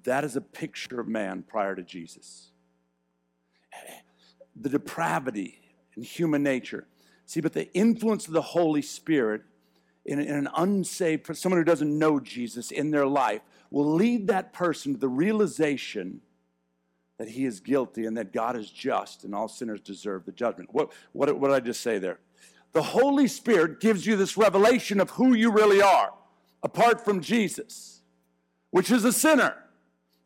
That 0.04 0.24
is 0.24 0.36
a 0.36 0.42
picture 0.42 1.00
of 1.00 1.08
man 1.08 1.44
prior 1.44 1.76
to 1.76 1.84
Jesus. 1.84 2.52
The 4.56 4.70
depravity 4.70 5.60
in 5.96 6.04
human 6.04 6.44
nature. 6.44 6.88
See, 7.26 7.42
but 7.42 7.54
the 7.54 7.72
influence 7.74 8.28
of 8.28 8.34
the 8.34 8.42
Holy 8.42 8.82
Spirit 8.82 9.42
in, 10.08 10.20
in 10.20 10.36
an 10.36 10.50
unsaved, 10.56 11.26
person, 11.26 11.42
someone 11.42 11.60
who 11.60 11.66
doesn't 11.66 12.00
know 12.00 12.20
Jesus 12.20 12.72
in 12.72 12.92
their 12.92 13.06
life, 13.06 13.42
will 13.70 13.94
lead 13.94 14.28
that 14.28 14.54
person 14.54 14.94
to 14.94 15.00
the 15.00 15.10
realization 15.10 16.22
that 17.18 17.28
he 17.28 17.46
is 17.46 17.60
guilty 17.60 18.06
and 18.06 18.16
that 18.18 18.32
God 18.32 18.56
is 18.56 18.70
just 18.70 19.26
and 19.26 19.36
all 19.36 19.48
sinners 19.48 19.82
deserve 19.82 20.26
the 20.26 20.32
judgment. 20.32 20.70
What, 20.72 20.94
what, 21.12 21.38
what 21.38 21.50
did 21.50 21.56
I 21.56 21.60
just 21.60 21.82
say 21.82 22.00
there? 22.00 22.20
The 22.72 22.82
Holy 22.82 23.28
Spirit 23.28 23.80
gives 23.80 24.06
you 24.06 24.16
this 24.16 24.38
revelation 24.38 25.00
of 25.02 25.10
who 25.12 25.34
you 25.34 25.52
really 25.52 25.82
are 25.82 26.14
apart 26.64 27.04
from 27.04 27.22
Jesus, 27.22 28.02
which 28.72 28.92
is 28.92 29.04
a 29.04 29.12
sinner. 29.12 29.56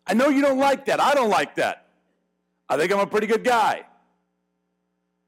I 0.05 0.13
know 0.13 0.27
you 0.27 0.41
don't 0.41 0.59
like 0.59 0.85
that. 0.85 0.99
I 0.99 1.13
don't 1.13 1.29
like 1.29 1.55
that. 1.55 1.87
I 2.71 2.77
think 2.77 2.89
I'm 2.93 2.99
a 2.99 3.05
pretty 3.05 3.27
good 3.27 3.43
guy. 3.43 3.83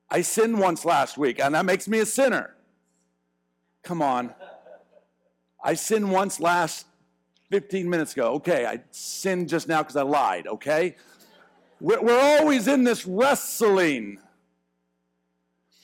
I 0.09 0.21
sinned 0.21 0.57
once 0.57 0.85
last 0.85 1.17
week, 1.17 1.41
and 1.41 1.53
that 1.55 1.65
makes 1.65 1.89
me 1.89 1.99
a 1.99 2.05
sinner. 2.05 2.55
Come 3.83 4.01
on. 4.01 4.33
I 5.61 5.73
sinned 5.73 6.09
once 6.09 6.39
last 6.39 6.85
15 7.51 7.89
minutes 7.89 8.13
ago. 8.13 8.35
Okay, 8.35 8.65
I 8.65 8.81
sinned 8.91 9.49
just 9.49 9.67
now 9.67 9.81
because 9.83 9.97
I 9.97 10.03
lied, 10.03 10.47
okay? 10.47 10.95
We're 11.81 12.17
always 12.17 12.69
in 12.69 12.85
this 12.85 13.05
wrestling. 13.05 14.19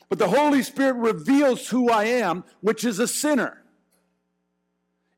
But 0.07 0.17
the 0.17 0.29
Holy 0.29 0.63
Spirit 0.63 0.93
reveals 0.93 1.67
who 1.67 1.89
I 1.89 2.05
am, 2.05 2.45
which 2.61 2.85
is 2.85 2.99
a 2.99 3.07
sinner. 3.07 3.61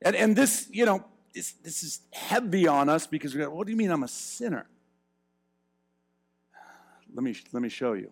And, 0.04 0.16
and 0.16 0.34
this, 0.34 0.66
you 0.72 0.86
know, 0.86 1.04
this, 1.32 1.52
this 1.62 1.84
is 1.84 2.00
heavy 2.10 2.66
on 2.66 2.88
us 2.88 3.06
because 3.06 3.32
we 3.32 3.42
go, 3.42 3.50
what 3.50 3.68
do 3.68 3.70
you 3.70 3.76
mean 3.76 3.92
I'm 3.92 4.02
a 4.02 4.08
sinner? 4.08 4.66
Let 7.14 7.22
me, 7.22 7.34
let 7.52 7.62
me 7.62 7.68
show 7.68 7.92
you. 7.92 8.10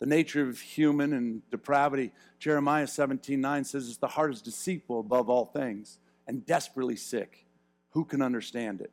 The 0.00 0.06
nature 0.06 0.46
of 0.46 0.60
human 0.60 1.12
and 1.12 1.48
depravity, 1.50 2.12
Jeremiah 2.38 2.86
17 2.86 3.40
9 3.40 3.64
says, 3.64 3.96
The 3.96 4.08
heart 4.08 4.32
is 4.32 4.42
deceitful 4.42 5.00
above 5.00 5.30
all 5.30 5.46
things 5.46 5.98
and 6.26 6.44
desperately 6.44 6.96
sick. 6.96 7.46
Who 7.90 8.04
can 8.04 8.20
understand 8.20 8.80
it? 8.80 8.92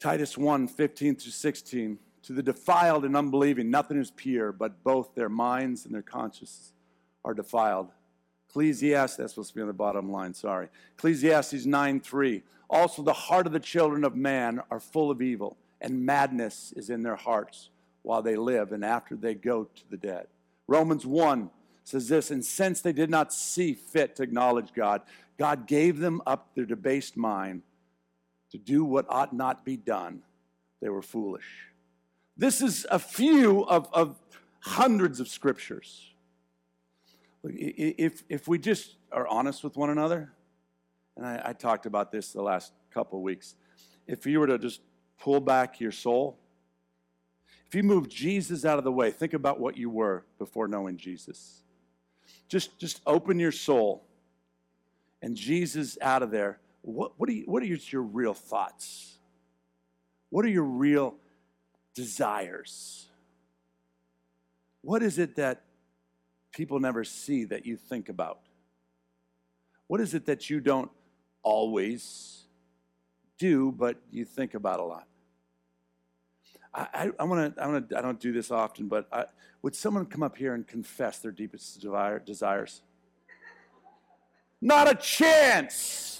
Titus 0.00 0.36
1 0.36 0.68
15 0.68 1.16
through 1.16 1.32
16. 1.32 1.98
To 2.22 2.32
the 2.32 2.42
defiled 2.42 3.04
and 3.04 3.16
unbelieving, 3.16 3.70
nothing 3.70 3.98
is 3.98 4.10
pure, 4.10 4.50
but 4.50 4.82
both 4.82 5.14
their 5.14 5.28
minds 5.28 5.84
and 5.84 5.94
their 5.94 6.02
consciences 6.02 6.72
are 7.24 7.34
defiled. 7.34 7.92
Ecclesiastes, 8.48 9.16
that's 9.16 9.34
supposed 9.34 9.50
to 9.50 9.54
be 9.54 9.60
on 9.60 9.68
the 9.68 9.72
bottom 9.72 10.10
line, 10.10 10.34
sorry. 10.34 10.68
Ecclesiastes 10.96 11.66
9 11.66 12.00
3. 12.00 12.42
Also, 12.68 13.02
the 13.02 13.12
heart 13.12 13.46
of 13.46 13.52
the 13.52 13.60
children 13.60 14.02
of 14.02 14.16
man 14.16 14.60
are 14.70 14.80
full 14.80 15.10
of 15.10 15.22
evil, 15.22 15.56
and 15.80 16.04
madness 16.04 16.72
is 16.76 16.90
in 16.90 17.02
their 17.02 17.16
hearts 17.16 17.70
while 18.02 18.22
they 18.22 18.36
live 18.36 18.72
and 18.72 18.84
after 18.84 19.16
they 19.16 19.34
go 19.34 19.64
to 19.64 19.82
the 19.90 19.96
dead. 19.96 20.26
Romans 20.66 21.04
1 21.04 21.50
says 21.84 22.08
this, 22.08 22.30
and 22.30 22.44
since 22.44 22.80
they 22.80 22.92
did 22.92 23.10
not 23.10 23.32
see 23.32 23.74
fit 23.74 24.16
to 24.16 24.22
acknowledge 24.22 24.72
God, 24.74 25.02
God 25.38 25.66
gave 25.66 25.98
them 25.98 26.22
up 26.26 26.54
their 26.54 26.64
debased 26.64 27.16
mind 27.16 27.62
to 28.50 28.58
do 28.58 28.84
what 28.84 29.06
ought 29.08 29.32
not 29.32 29.64
be 29.64 29.76
done, 29.76 30.22
they 30.80 30.88
were 30.88 31.02
foolish. 31.02 31.46
This 32.36 32.60
is 32.60 32.86
a 32.90 32.98
few 32.98 33.62
of, 33.64 33.88
of 33.92 34.18
hundreds 34.60 35.20
of 35.20 35.28
scriptures. 35.28 36.12
If, 37.44 38.24
if 38.28 38.48
we 38.48 38.58
just 38.58 38.96
are 39.12 39.26
honest 39.26 39.62
with 39.62 39.76
one 39.76 39.90
another, 39.90 40.32
and 41.16 41.26
I, 41.26 41.42
I 41.46 41.52
talked 41.52 41.86
about 41.86 42.12
this 42.12 42.32
the 42.32 42.42
last 42.42 42.72
couple 42.92 43.22
weeks, 43.22 43.54
if 44.06 44.26
you 44.26 44.40
were 44.40 44.46
to 44.46 44.58
just 44.58 44.80
pull 45.18 45.40
back 45.40 45.80
your 45.80 45.92
soul, 45.92 46.38
if 47.66 47.74
you 47.74 47.82
move 47.82 48.08
Jesus 48.08 48.64
out 48.64 48.78
of 48.78 48.84
the 48.84 48.92
way, 48.92 49.10
think 49.10 49.34
about 49.34 49.58
what 49.58 49.76
you 49.76 49.90
were 49.90 50.24
before 50.38 50.68
knowing 50.68 50.96
Jesus. 50.96 51.62
Just, 52.48 52.78
just 52.78 53.00
open 53.06 53.38
your 53.38 53.52
soul 53.52 54.04
and 55.20 55.36
Jesus 55.36 55.98
out 56.00 56.22
of 56.22 56.30
there 56.30 56.60
what, 56.86 57.12
what, 57.16 57.28
are 57.28 57.32
you, 57.32 57.42
what 57.46 57.62
are 57.62 57.66
your 57.66 58.02
real 58.02 58.32
thoughts? 58.32 59.18
What 60.30 60.44
are 60.44 60.48
your 60.48 60.62
real 60.62 61.16
desires? 61.94 63.08
What 64.82 65.02
is 65.02 65.18
it 65.18 65.34
that 65.34 65.64
people 66.52 66.78
never 66.78 67.02
see 67.02 67.44
that 67.44 67.66
you 67.66 67.76
think 67.76 68.08
about? 68.08 68.38
What 69.88 70.00
is 70.00 70.14
it 70.14 70.26
that 70.26 70.48
you 70.48 70.60
don't 70.60 70.90
always 71.42 72.44
do, 73.38 73.72
but 73.72 73.96
you 74.10 74.24
think 74.24 74.54
about 74.54 74.80
a 74.80 74.84
lot? 74.84 75.06
I, 76.74 76.86
I, 76.94 77.10
I 77.20 77.24
want 77.24 77.56
to. 77.56 77.62
I 77.62 77.66
want 77.66 77.88
to. 77.88 77.98
I 77.98 78.02
don't 78.02 78.20
do 78.20 78.32
this 78.32 78.50
often, 78.50 78.88
but 78.88 79.08
I, 79.12 79.24
would 79.62 79.74
someone 79.74 80.06
come 80.06 80.22
up 80.22 80.36
here 80.36 80.54
and 80.54 80.66
confess 80.66 81.18
their 81.18 81.32
deepest 81.32 81.80
desires? 81.80 82.82
Not 84.60 84.90
a 84.90 84.94
chance 84.94 86.16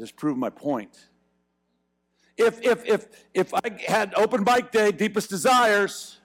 just 0.00 0.16
proved 0.16 0.38
my 0.38 0.50
point. 0.50 0.98
If, 2.36 2.62
if, 2.62 2.86
if, 2.86 3.06
if 3.34 3.52
I 3.52 3.60
had 3.86 4.14
open 4.16 4.44
bike 4.44 4.72
day, 4.72 4.92
deepest 4.92 5.28
desires, 5.28 6.20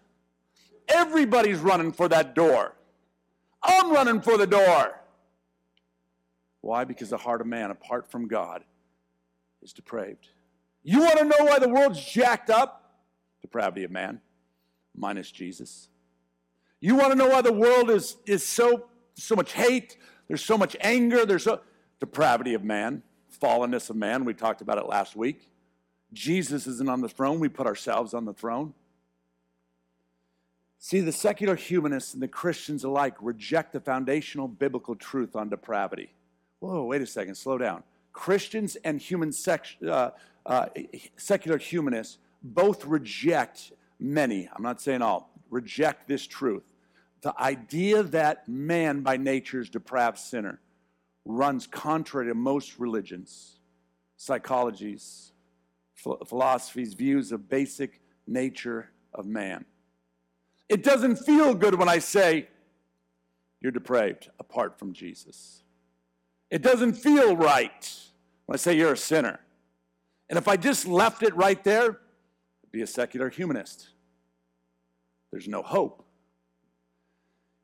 everybody's 0.88 1.60
running 1.60 1.91
for 1.91 2.08
that 2.08 2.36
door. 2.36 2.75
I'm 3.62 3.91
running 3.91 4.21
for 4.21 4.38
the 4.38 4.47
door. 4.47 5.01
Why? 6.65 6.84
Because 6.84 7.12
the 7.12 7.17
heart 7.17 7.41
of 7.41 7.47
man, 7.47 7.69
apart 7.69 8.10
from 8.10 8.28
God, 8.28 8.63
is 9.62 9.71
depraved. 9.71 10.30
You 10.82 11.01
want 11.01 11.19
to 11.19 11.25
know 11.25 11.45
why 11.45 11.60
the 11.60 11.69
world's 11.69 12.04
jacked 12.04 12.49
up? 12.49 13.04
Depravity 13.43 13.84
of 13.84 13.91
man, 13.91 14.19
minus 14.97 15.30
Jesus. 15.30 15.89
You 16.80 16.95
want 16.95 17.12
to 17.12 17.15
know 17.15 17.28
why 17.28 17.43
the 17.43 17.54
world 17.54 17.91
is, 17.91 18.17
is 18.25 18.43
so, 18.43 18.88
so 19.13 19.36
much 19.36 19.54
hate, 19.54 19.97
there's 20.28 20.43
so 20.43 20.58
much 20.58 20.75
anger, 20.82 21.23
there's 21.23 21.43
so 21.43 21.62
depravity 21.99 22.56
of 22.56 22.63
man, 22.63 23.04
fallenness 23.39 23.91
of 23.91 23.95
man. 23.95 24.25
We 24.25 24.34
talked 24.34 24.62
about 24.62 24.80
it 24.80 24.88
last 24.88 25.15
week. 25.15 25.51
Jesus 26.13 26.65
isn't 26.65 26.89
on 26.89 27.01
the 27.01 27.10
throne, 27.10 27.39
we 27.39 27.47
put 27.47 27.67
ourselves 27.67 28.15
on 28.15 28.25
the 28.25 28.34
throne. 28.34 28.73
See, 30.80 30.99
the 30.99 31.12
secular 31.12 31.56
humanists 31.56 32.15
and 32.15 32.23
the 32.23 32.28
Christians 32.28 32.84
alike 32.84 33.13
reject 33.21 33.73
the 33.73 33.80
foundational 33.80 34.47
biblical 34.47 34.95
truth 34.95 35.36
on 35.36 35.49
depravity. 35.49 36.14
Whoa, 36.65 36.84
wait 36.86 37.04
a 37.04 37.06
second, 37.06 37.36
slow 37.36 37.60
down. 37.60 37.84
Christians 38.12 38.75
and 38.78 38.99
human 38.99 39.32
uh, 39.88 40.10
uh, 40.47 40.65
secular 41.15 41.60
humanists 41.60 42.17
both 42.41 42.86
reject 42.86 43.71
many, 43.99 44.49
I'm 44.51 44.63
not 44.63 44.82
saying 44.82 45.04
all, 45.04 45.30
reject 45.51 46.08
this 46.08 46.25
truth. 46.25 46.63
The 47.21 47.39
idea 47.39 48.01
that 48.01 48.49
man 48.49 49.01
by 49.01 49.15
nature 49.17 49.60
is 49.60 49.69
depraved 49.69 50.17
sinner 50.17 50.60
runs 51.23 51.67
contrary 51.67 52.30
to 52.30 52.34
most 52.34 52.80
religions, 52.80 53.60
psychologies, 54.17 55.34
philosophies, 56.25 56.95
views 56.95 57.32
of 57.32 57.47
basic 57.47 58.01
nature 58.25 58.89
of 59.13 59.28
man. 59.28 59.65
It 60.67 60.82
doesn't 60.84 61.17
feel 61.17 61.54
good 61.54 61.75
when 61.75 61.89
I 61.89 61.99
say, 61.99 62.47
you're 63.62 63.71
depraved 63.71 64.32
apart 64.39 64.80
from 64.80 64.93
Jesus. 64.93 65.62
It 66.49 66.62
doesn't 66.62 66.93
feel 66.93 67.36
right 67.36 67.93
when 68.45 68.55
I 68.55 68.58
say 68.58 68.77
you're 68.77 68.93
a 68.93 68.97
sinner. 68.97 69.39
And 70.29 70.38
if 70.38 70.47
I 70.47 70.58
just 70.58 70.88
left 70.88 71.23
it 71.23 71.36
right 71.36 71.63
there, 71.63 71.89
I'd 72.63 72.71
be 72.71 72.81
a 72.81 72.88
secular 72.88 73.29
humanist. 73.29 73.89
There's 75.31 75.47
no 75.47 75.62
hope. 75.62 76.05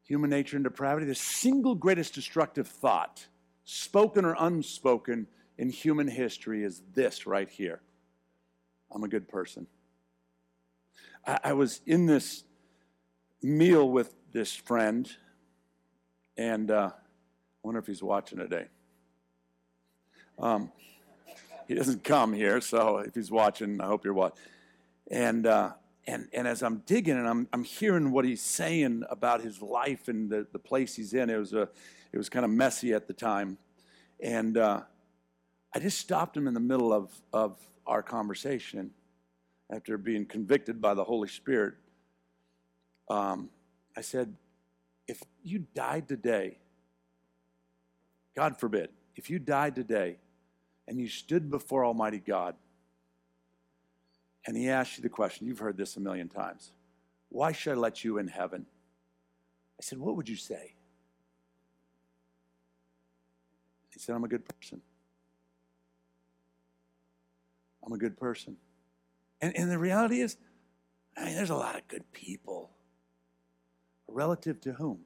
Human 0.03 0.29
nature 0.29 0.57
and 0.57 0.63
depravity, 0.63 1.05
the 1.05 1.15
single 1.15 1.75
greatest 1.75 2.13
destructive 2.13 2.67
thought, 2.67 3.27
spoken 3.63 4.25
or 4.25 4.35
unspoken, 4.37 5.27
in 5.61 5.69
human 5.69 6.07
history 6.07 6.63
is 6.63 6.81
this 6.93 7.27
right 7.27 7.49
here 7.49 7.81
I'm 8.91 9.03
a 9.03 9.07
good 9.07 9.29
person. 9.29 9.67
I, 11.25 11.37
I 11.45 11.53
was 11.53 11.81
in 11.85 12.07
this 12.07 12.43
meal 13.41 13.89
with 13.89 14.13
this 14.33 14.53
friend, 14.53 15.09
and 16.35 16.69
uh, 16.71 16.89
wonder 17.63 17.79
if 17.79 17.87
he's 17.87 18.03
watching 18.03 18.39
today. 18.39 18.65
Um, 20.39 20.71
he 21.67 21.75
doesn't 21.75 22.03
come 22.03 22.33
here, 22.33 22.59
so 22.59 22.97
if 22.97 23.15
he's 23.15 23.31
watching, 23.31 23.79
I 23.79 23.85
hope 23.85 24.03
you're 24.03 24.13
watching. 24.13 24.39
And 25.09 25.45
uh, 25.45 25.71
and 26.07 26.27
and 26.33 26.47
as 26.47 26.63
I'm 26.63 26.79
digging 26.85 27.17
and 27.17 27.27
I'm 27.27 27.47
I'm 27.53 27.63
hearing 27.63 28.11
what 28.11 28.25
he's 28.25 28.41
saying 28.41 29.03
about 29.09 29.41
his 29.41 29.61
life 29.61 30.07
and 30.07 30.29
the, 30.29 30.47
the 30.51 30.59
place 30.59 30.95
he's 30.95 31.13
in, 31.13 31.29
it 31.29 31.37
was 31.37 31.53
a 31.53 31.69
it 32.11 32.17
was 32.17 32.29
kind 32.29 32.43
of 32.43 32.51
messy 32.51 32.93
at 32.93 33.07
the 33.07 33.13
time, 33.13 33.57
and 34.19 34.57
uh, 34.57 34.81
I 35.73 35.79
just 35.79 35.99
stopped 35.99 36.35
him 36.35 36.47
in 36.47 36.53
the 36.53 36.59
middle 36.59 36.91
of 36.91 37.11
of 37.31 37.57
our 37.85 38.01
conversation 38.01 38.91
after 39.71 39.97
being 39.97 40.25
convicted 40.25 40.81
by 40.81 40.93
the 40.93 41.03
Holy 41.03 41.29
Spirit. 41.29 41.75
Um, 43.09 43.49
I 43.95 44.01
said, 44.01 44.35
if 45.07 45.21
you 45.43 45.65
died 45.73 46.07
today, 46.07 46.57
God 48.35 48.59
forbid, 48.59 48.89
if 49.15 49.29
you 49.29 49.39
died 49.39 49.75
today 49.75 50.17
and 50.87 50.99
you 50.99 51.07
stood 51.07 51.49
before 51.49 51.85
Almighty 51.85 52.19
God 52.19 52.55
and 54.45 54.55
He 54.55 54.69
asked 54.69 54.97
you 54.97 55.03
the 55.03 55.09
question, 55.09 55.47
you've 55.47 55.59
heard 55.59 55.77
this 55.77 55.97
a 55.97 55.99
million 55.99 56.29
times 56.29 56.71
why 57.29 57.53
should 57.53 57.71
I 57.71 57.75
let 57.75 58.03
you 58.03 58.17
in 58.17 58.27
heaven? 58.27 58.65
I 59.79 59.83
said, 59.83 59.99
what 59.99 60.17
would 60.17 60.27
you 60.27 60.35
say? 60.35 60.75
He 63.89 63.99
said, 63.99 64.15
I'm 64.15 64.23
a 64.25 64.27
good 64.27 64.43
person. 64.45 64.81
I'm 67.85 67.93
a 67.93 67.97
good 67.97 68.17
person. 68.17 68.57
And, 69.41 69.55
and 69.57 69.71
the 69.71 69.77
reality 69.77 70.19
is, 70.19 70.35
I 71.17 71.25
mean, 71.25 71.35
there's 71.35 71.49
a 71.49 71.55
lot 71.55 71.75
of 71.75 71.87
good 71.87 72.11
people. 72.11 72.71
Relative 74.07 74.59
to 74.61 74.73
whom? 74.73 74.99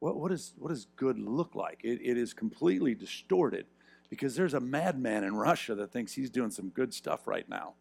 What, 0.00 0.16
what, 0.16 0.32
is, 0.32 0.54
what 0.58 0.70
does 0.70 0.86
good 0.96 1.18
look 1.18 1.54
like? 1.54 1.80
It, 1.84 2.00
it 2.02 2.16
is 2.16 2.32
completely 2.32 2.94
distorted 2.94 3.66
because 4.08 4.34
there's 4.34 4.54
a 4.54 4.60
madman 4.60 5.22
in 5.22 5.36
Russia 5.36 5.74
that 5.76 5.92
thinks 5.92 6.14
he's 6.14 6.30
doing 6.30 6.50
some 6.50 6.70
good 6.70 6.92
stuff 6.92 7.28
right 7.28 7.48
now. 7.48 7.74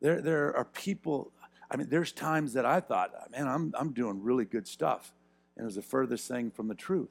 There, 0.00 0.20
there 0.20 0.56
are 0.56 0.66
people, 0.66 1.32
I 1.70 1.76
mean, 1.76 1.88
there's 1.88 2.12
times 2.12 2.52
that 2.52 2.66
I 2.66 2.80
thought, 2.80 3.10
man, 3.32 3.48
I'm, 3.48 3.74
I'm 3.76 3.92
doing 3.92 4.22
really 4.22 4.44
good 4.44 4.68
stuff. 4.68 5.12
And 5.56 5.64
it 5.64 5.66
was 5.66 5.76
the 5.76 5.82
furthest 5.82 6.28
thing 6.28 6.50
from 6.50 6.68
the 6.68 6.74
truth. 6.74 7.10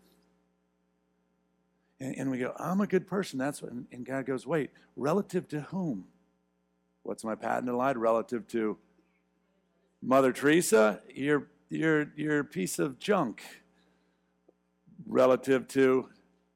And, 1.99 2.15
and 2.17 2.31
we 2.31 2.37
go, 2.37 2.53
I'm 2.57 2.79
a 2.79 2.87
good 2.87 3.07
person. 3.07 3.39
That's 3.39 3.61
what, 3.61 3.71
and, 3.71 4.05
God 4.05 4.25
goes, 4.25 4.45
wait, 4.45 4.69
relative 4.95 5.47
to 5.49 5.61
whom? 5.61 6.05
What's 7.01 7.23
my 7.23 7.35
patent 7.35 7.73
line? 7.73 7.97
Relative 7.97 8.47
to 8.49 8.77
Mother 10.01 10.31
Teresa? 10.31 11.01
You're, 11.13 11.47
you're, 11.73 12.07
you're 12.15 12.39
a 12.39 12.45
piece 12.45 12.79
of 12.79 12.99
junk. 12.99 13.43
Relative 15.05 15.67
to 15.69 16.09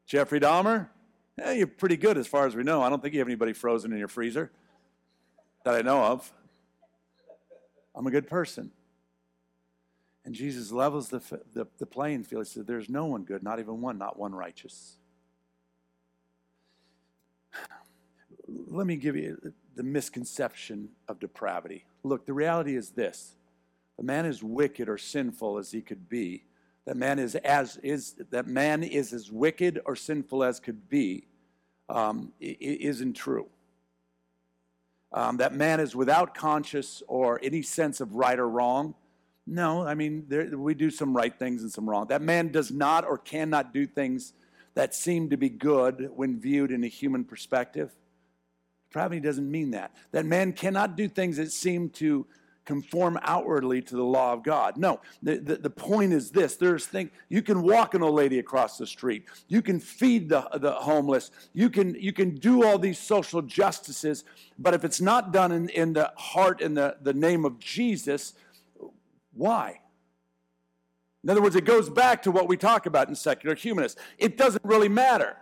Jeffrey 0.05 0.39
Dahmer? 0.39 0.89
Yeah, 1.37 1.51
you're 1.51 1.67
pretty 1.67 1.97
good 1.97 2.17
as 2.17 2.27
far 2.27 2.47
as 2.47 2.55
we 2.55 2.63
know. 2.63 2.81
I 2.81 2.89
don't 2.89 3.01
think 3.01 3.13
you 3.13 3.19
have 3.19 3.27
anybody 3.27 3.53
frozen 3.53 3.91
in 3.91 3.99
your 3.99 4.07
freezer 4.07 4.51
that 5.65 5.75
I 5.75 5.81
know 5.81 6.03
of. 6.03 6.31
I'm 7.93 8.07
a 8.07 8.11
good 8.11 8.27
person. 8.27 8.71
And 10.23 10.33
Jesus 10.33 10.71
levels 10.71 11.09
the, 11.09 11.19
the, 11.53 11.67
the 11.77 11.85
playing 11.85 12.23
field. 12.23 12.47
He 12.47 12.53
said, 12.53 12.67
There's 12.67 12.89
no 12.89 13.05
one 13.05 13.23
good, 13.23 13.43
not 13.43 13.59
even 13.59 13.81
one, 13.81 13.97
not 13.97 14.17
one 14.17 14.33
righteous. 14.33 14.97
Let 18.47 18.87
me 18.87 18.95
give 18.95 19.15
you 19.15 19.53
the 19.75 19.83
misconception 19.83 20.89
of 21.07 21.19
depravity. 21.19 21.85
Look, 22.03 22.25
the 22.25 22.33
reality 22.33 22.75
is 22.75 22.91
this 22.91 23.35
the 23.97 24.03
man 24.03 24.25
is 24.25 24.43
wicked 24.43 24.87
or 24.87 24.97
sinful 24.97 25.57
as 25.57 25.71
he 25.71 25.81
could 25.81 26.07
be 26.07 26.43
that 26.87 26.95
man 26.95 27.19
is 27.19 27.35
as 27.35 27.77
is 27.83 28.15
that 28.31 28.47
man 28.47 28.81
is 28.81 29.11
as 29.11 29.29
wicked 29.29 29.81
or 29.85 29.93
sinful 29.93 30.41
as 30.41 30.61
could 30.61 30.87
be 30.87 31.27
um, 31.89 32.31
isn't 32.39 33.13
true. 33.13 33.47
Um, 35.11 35.37
that 35.37 35.53
man 35.53 35.81
is 35.81 35.97
without 35.97 36.33
conscience 36.33 37.03
or 37.07 37.41
any 37.43 37.61
sense 37.61 37.99
of 37.99 38.15
right 38.15 38.39
or 38.39 38.47
wrong. 38.47 38.95
No, 39.45 39.85
I 39.85 39.95
mean 39.95 40.27
there, 40.29 40.57
we 40.57 40.73
do 40.73 40.89
some 40.89 41.15
right 41.15 41.37
things 41.37 41.61
and 41.61 41.69
some 41.69 41.89
wrong. 41.89 42.07
That 42.07 42.21
man 42.21 42.53
does 42.53 42.71
not 42.71 43.03
or 43.03 43.17
cannot 43.17 43.73
do 43.73 43.85
things 43.85 44.31
that 44.73 44.95
seem 44.95 45.29
to 45.31 45.37
be 45.37 45.49
good 45.49 46.09
when 46.15 46.39
viewed 46.39 46.71
in 46.71 46.85
a 46.85 46.87
human 46.87 47.25
perspective. 47.25 47.91
Depravity 48.87 49.19
doesn't 49.19 49.51
mean 49.51 49.71
that. 49.71 49.93
That 50.13 50.25
man 50.25 50.53
cannot 50.53 50.95
do 50.95 51.09
things 51.09 51.35
that 51.35 51.51
seem 51.51 51.89
to 51.91 52.27
conform 52.67 53.17
outwardly 53.23 53.81
to 53.81 53.95
the 53.95 54.03
law 54.03 54.33
of 54.33 54.43
God. 54.43 54.77
No, 54.77 54.99
the, 55.23 55.37
the, 55.37 55.55
the, 55.55 55.69
point 55.69 56.11
is 56.11 56.29
this 56.29 56.57
there's 56.57 56.85
things 56.85 57.09
you 57.29 57.41
can 57.41 57.63
walk 57.63 57.93
an 57.93 58.03
old 58.03 58.13
lady 58.13 58.39
across 58.39 58.77
the 58.77 58.85
street, 58.85 59.25
you 59.47 59.61
can 59.61 59.79
feed 59.79 60.29
the, 60.29 60.47
the 60.53 60.73
homeless, 60.73 61.31
you 61.53 61.69
can 61.69 61.95
you 61.95 62.11
can 62.11 62.35
do 62.35 62.63
all 62.63 62.77
these 62.77 62.99
social 62.99 63.41
justices, 63.41 64.25
but 64.59 64.73
if 64.73 64.83
it's 64.83 64.99
not 64.99 65.31
done 65.31 65.51
in, 65.51 65.69
in 65.69 65.93
the 65.93 66.11
heart 66.17 66.61
in 66.61 66.73
the, 66.73 66.97
the 67.01 67.13
name 67.13 67.45
of 67.45 67.57
Jesus, 67.57 68.33
why? 69.33 69.79
In 71.23 71.29
other 71.29 71.41
words, 71.41 71.55
it 71.55 71.65
goes 71.65 71.89
back 71.89 72.21
to 72.23 72.31
what 72.31 72.47
we 72.47 72.57
talk 72.57 72.85
about 72.85 73.07
in 73.07 73.15
secular 73.15 73.55
humanists. 73.55 73.99
It 74.17 74.37
doesn't 74.37 74.63
really 74.63 74.89
matter. 74.89 75.37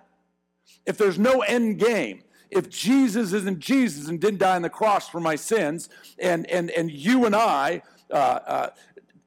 If 0.85 0.97
there's 0.97 1.19
no 1.19 1.41
end 1.41 1.79
game, 1.79 2.23
if 2.55 2.69
Jesus 2.69 3.33
isn't 3.33 3.59
Jesus 3.59 4.07
and 4.07 4.19
didn't 4.19 4.39
die 4.39 4.55
on 4.55 4.61
the 4.61 4.69
cross 4.69 5.09
for 5.09 5.19
my 5.19 5.35
sins, 5.35 5.89
and, 6.17 6.49
and, 6.49 6.71
and 6.71 6.89
you 6.89 7.25
and 7.25 7.35
I 7.35 7.81
uh, 8.09 8.13
uh, 8.15 8.69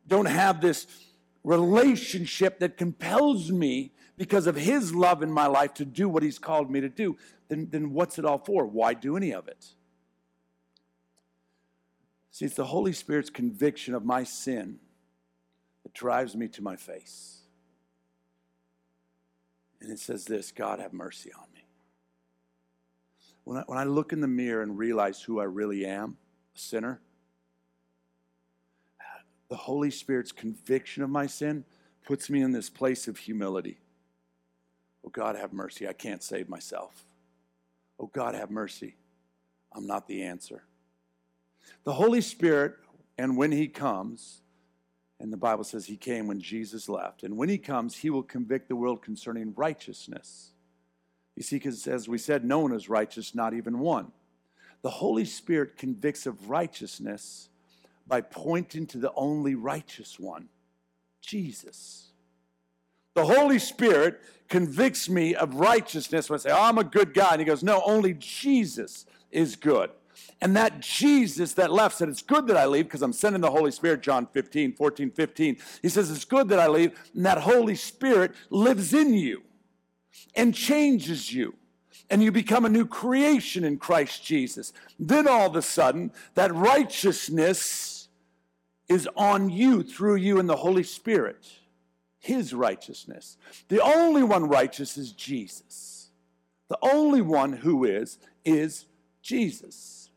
don't 0.07 0.27
have 0.27 0.61
this 0.61 0.87
relationship 1.45 2.59
that 2.61 2.77
compels 2.77 3.53
me 3.53 3.93
because 4.17 4.47
of 4.47 4.57
his 4.57 4.95
love 4.95 5.23
in 5.23 5.31
my 5.31 5.47
life 5.47 5.75
to 5.75 5.85
do 5.85 6.09
what 6.09 6.23
he's 6.23 6.39
called 6.39 6.71
me 6.71 6.81
to 6.81 6.89
do, 6.89 7.17
then, 7.49 7.69
then 7.71 7.93
what's 7.93 8.19
it 8.19 8.25
all 8.25 8.39
for? 8.39 8.67
Why 8.67 8.95
do 8.95 9.17
any 9.17 9.33
of 9.33 9.47
it? 9.47 9.67
See, 12.31 12.45
it's 12.45 12.55
the 12.55 12.67
Holy 12.67 12.93
Spirit's 12.93 13.31
conviction 13.31 13.95
of 13.95 14.05
my 14.05 14.25
sin 14.25 14.79
that 15.83 15.93
drives 15.93 16.37
me 16.37 16.49
to 16.49 16.63
my 16.63 16.77
face. 16.77 17.43
And 19.81 19.91
it 19.93 19.99
says 19.99 20.25
this 20.25 20.51
God, 20.53 20.81
have 20.81 20.93
mercy 20.93 21.31
on 21.33 21.43
me. 21.43 21.48
When 23.49 23.57
I, 23.57 23.63
when 23.67 23.79
I 23.79 23.85
look 23.85 24.13
in 24.13 24.21
the 24.21 24.29
mirror 24.29 24.61
and 24.61 24.77
realize 24.77 25.23
who 25.23 25.41
I 25.41 25.45
really 25.45 25.87
am, 25.87 26.19
a 26.55 26.59
sinner, 26.59 27.01
the 29.49 29.57
Holy 29.57 29.91
Spirit's 29.91 30.33
conviction 30.33 31.03
of 31.03 31.09
my 31.09 31.27
sin 31.27 31.65
puts 32.05 32.29
me 32.29 32.43
in 32.43 32.53
this 32.53 32.69
place 32.69 33.09
of 33.09 33.17
humility. 33.17 33.79
Oh, 35.03 35.09
God, 35.09 35.35
have 35.35 35.55
mercy. 35.55 35.89
I 35.89 35.95
can't 35.95 36.23
save 36.23 36.51
myself. 36.51 37.07
Oh, 37.99 38.11
God, 38.13 38.35
have 38.35 38.51
mercy. 38.51 38.97
I'm 39.73 39.87
not 39.87 40.09
the 40.09 40.25
answer. 40.25 40.65
The 41.85 41.95
Holy 41.95 42.21
Spirit, 42.21 42.75
and 43.17 43.35
when 43.39 43.51
He 43.51 43.67
comes, 43.67 44.43
and 45.19 45.33
the 45.33 45.39
Bible 45.39 45.65
says 45.65 45.87
He 45.87 45.97
came 45.97 46.27
when 46.27 46.43
Jesus 46.43 46.87
left, 46.87 47.23
and 47.23 47.39
when 47.39 47.49
He 47.49 47.57
comes, 47.57 47.97
He 47.97 48.11
will 48.11 48.23
convict 48.23 48.69
the 48.69 48.77
world 48.77 49.01
concerning 49.01 49.55
righteousness 49.57 50.53
you 51.39 51.45
see, 51.45 51.55
because 51.55 51.87
as 51.87 52.09
we 52.09 52.19
said, 52.19 52.45
no 52.45 52.59
one 52.59 52.73
is 52.73 52.89
righteous, 52.89 53.33
not 53.33 53.55
even 53.55 53.79
one. 53.79 54.11
The 54.83 54.91
Holy 54.91 55.25
Spirit 55.25 55.77
convicts 55.77 56.27
of 56.27 56.51
righteousness 56.51 57.49
by 58.09 58.23
pointing 58.23 58.87
to 58.89 58.99
the 58.99 59.13
only 59.15 59.55
righteous 59.55 60.19
one, 60.19 60.49
Jesus. 61.21 62.09
The 63.15 63.25
Holy 63.25 63.61
Spirit 63.61 64.21
convicts 64.49 65.09
me 65.09 65.37
of 65.37 65.55
righteousness 65.55 66.29
when 66.29 66.41
I 66.41 66.43
say, 66.43 66.51
oh, 66.51 66.61
I'm 66.61 66.79
a 66.79 66.83
good 66.83 67.15
guy. 67.15 67.29
And 67.31 67.41
he 67.41 67.45
goes, 67.45 67.63
No, 67.63 67.83
only 67.85 68.15
Jesus 68.15 69.07
is 69.31 69.55
good. 69.55 69.91
And 70.41 70.57
that 70.57 70.81
Jesus 70.81 71.53
that 71.53 71.73
left 71.73 71.99
said, 71.99 72.09
It's 72.09 72.21
good 72.21 72.49
that 72.49 72.57
I 72.57 72.67
leave 72.67 72.87
because 72.87 73.03
I'm 73.03 73.13
sending 73.13 73.43
the 73.43 73.51
Holy 73.53 73.71
Spirit, 73.71 74.03
John 74.03 74.27
15, 74.27 74.73
14, 74.73 75.13
15. 75.13 75.57
He 75.83 75.89
says, 75.89 76.11
It's 76.11 76.25
good 76.25 76.49
that 76.49 76.59
I 76.59 76.67
leave. 76.67 76.99
And 77.15 77.25
that 77.27 77.39
Holy 77.39 77.77
Spirit 77.77 78.33
lives 78.51 78.93
in 78.93 79.15
you 79.15 79.45
and 80.35 80.55
changes 80.55 81.33
you. 81.33 81.55
And 82.11 82.23
you 82.23 82.33
become 82.33 82.65
a 82.65 82.71
new 82.71 82.87
creation 82.87 83.65
in 83.65 83.79
Christ 83.79 84.25
Jesus. 84.25 84.73
Then 84.99 85.29
all 85.29 85.47
of 85.47 85.57
a 85.57 85.63
sudden, 85.63 86.11
that 86.35 86.55
righteousness 86.55 88.09
is 88.89 89.09
on 89.15 89.51
you 89.51 89.83
through 89.83 90.17
you 90.17 90.39
and 90.39 90.49
the 90.49 90.57
Holy 90.57 90.83
Spirit. 90.83 91.47
His 92.19 92.55
righteousness. 92.55 93.37
The 93.69 93.81
only 93.81 94.23
one 94.23 94.49
righteous 94.49 94.97
is 94.97 95.13
Jesus. 95.13 96.11
The 96.69 96.79
only 96.83 97.21
one 97.21 97.53
who 97.53 97.85
is, 97.85 98.19
is 98.45 98.87
Jesus. 99.23 100.11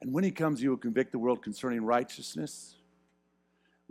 And 0.00 0.12
when 0.12 0.24
he 0.24 0.30
comes, 0.30 0.60
he 0.60 0.68
will 0.68 0.76
convict 0.76 1.12
the 1.12 1.18
world 1.18 1.42
concerning 1.42 1.84
righteousness. 1.84 2.76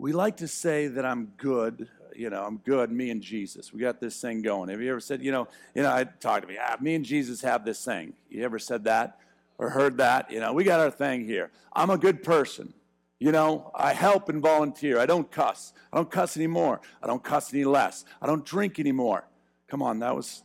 We 0.00 0.14
like 0.14 0.38
to 0.38 0.48
say 0.48 0.86
that 0.86 1.04
I'm 1.04 1.26
good, 1.36 1.86
you 2.16 2.30
know, 2.30 2.42
I'm 2.42 2.56
good, 2.56 2.90
me 2.90 3.10
and 3.10 3.20
Jesus. 3.20 3.70
We 3.70 3.80
got 3.80 4.00
this 4.00 4.18
thing 4.18 4.40
going. 4.40 4.70
Have 4.70 4.80
you 4.80 4.90
ever 4.90 4.98
said, 4.98 5.22
you 5.22 5.30
know, 5.30 5.46
you 5.74 5.82
know, 5.82 5.90
I 5.90 6.04
talk 6.04 6.40
to 6.40 6.48
me, 6.48 6.56
ah, 6.58 6.76
me 6.80 6.94
and 6.94 7.04
Jesus 7.04 7.42
have 7.42 7.66
this 7.66 7.84
thing. 7.84 8.14
You 8.30 8.42
ever 8.42 8.58
said 8.58 8.84
that 8.84 9.18
or 9.58 9.68
heard 9.68 9.98
that? 9.98 10.30
You 10.30 10.40
know, 10.40 10.54
we 10.54 10.64
got 10.64 10.80
our 10.80 10.90
thing 10.90 11.26
here. 11.26 11.50
I'm 11.74 11.90
a 11.90 11.98
good 11.98 12.22
person. 12.22 12.72
You 13.18 13.30
know, 13.30 13.70
I 13.74 13.92
help 13.92 14.30
and 14.30 14.40
volunteer. 14.40 14.98
I 14.98 15.04
don't 15.04 15.30
cuss. 15.30 15.74
I 15.92 15.98
don't 15.98 16.10
cuss 16.10 16.34
anymore. 16.34 16.80
I 17.02 17.06
don't 17.06 17.22
cuss 17.22 17.52
any 17.52 17.64
less. 17.64 18.06
I 18.22 18.26
don't 18.26 18.46
drink 18.46 18.78
anymore. 18.78 19.28
Come 19.68 19.82
on, 19.82 19.98
that 19.98 20.16
was 20.16 20.44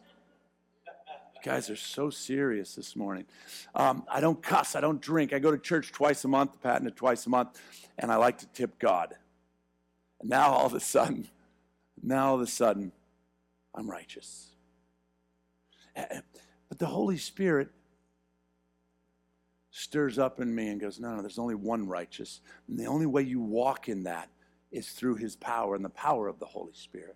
guys 1.46 1.70
are 1.70 1.78
so 1.78 2.10
serious 2.10 2.76
this 2.76 2.96
morning. 2.96 3.24
Um, 3.74 4.04
I 4.12 4.20
don't 4.20 4.42
cuss. 4.44 4.76
I 4.76 4.82
don't 4.82 5.00
drink. 5.00 5.32
I 5.32 5.40
go 5.40 5.52
to 5.52 5.60
church 5.60 5.94
twice 5.94 6.26
a 6.26 6.28
month, 6.28 6.62
patent 6.62 6.88
it 6.88 6.98
twice 6.98 7.26
a 7.26 7.30
month, 7.30 7.62
and 7.98 8.12
I 8.12 8.18
like 8.18 8.40
to 8.40 8.48
tip 8.48 8.80
God. 8.80 9.14
Now 10.28 10.52
all 10.52 10.66
of 10.66 10.74
a 10.74 10.80
sudden, 10.80 11.28
now 12.02 12.30
all 12.30 12.36
of 12.36 12.42
a 12.42 12.48
sudden, 12.48 12.92
I'm 13.76 13.90
righteous. 13.90 14.50
Eh, 15.96 16.06
eh, 16.10 16.22
but 16.68 16.80
the 16.80 16.88
Holy 16.88 17.18
Spirit 17.18 17.70
stirs 19.70 20.18
up 20.18 20.40
in 20.40 20.54
me 20.54 20.70
and 20.70 20.82
goes, 20.82 21.00
No, 21.00 21.16
no, 21.16 21.22
there's 21.22 21.38
only 21.38 21.56
one 21.56 21.88
righteous. 21.88 22.42
And 22.68 22.80
the 22.80 22.86
only 22.86 23.06
way 23.06 23.22
you 23.22 23.40
walk 23.40 23.88
in 23.88 24.04
that 24.04 24.30
is 24.72 24.90
through 24.90 25.16
his 25.16 25.36
power 25.36 25.76
and 25.76 25.86
the 25.86 25.90
power 25.90 26.28
of 26.28 26.40
the 26.40 26.46
Holy 26.46 26.74
Spirit. 26.74 27.16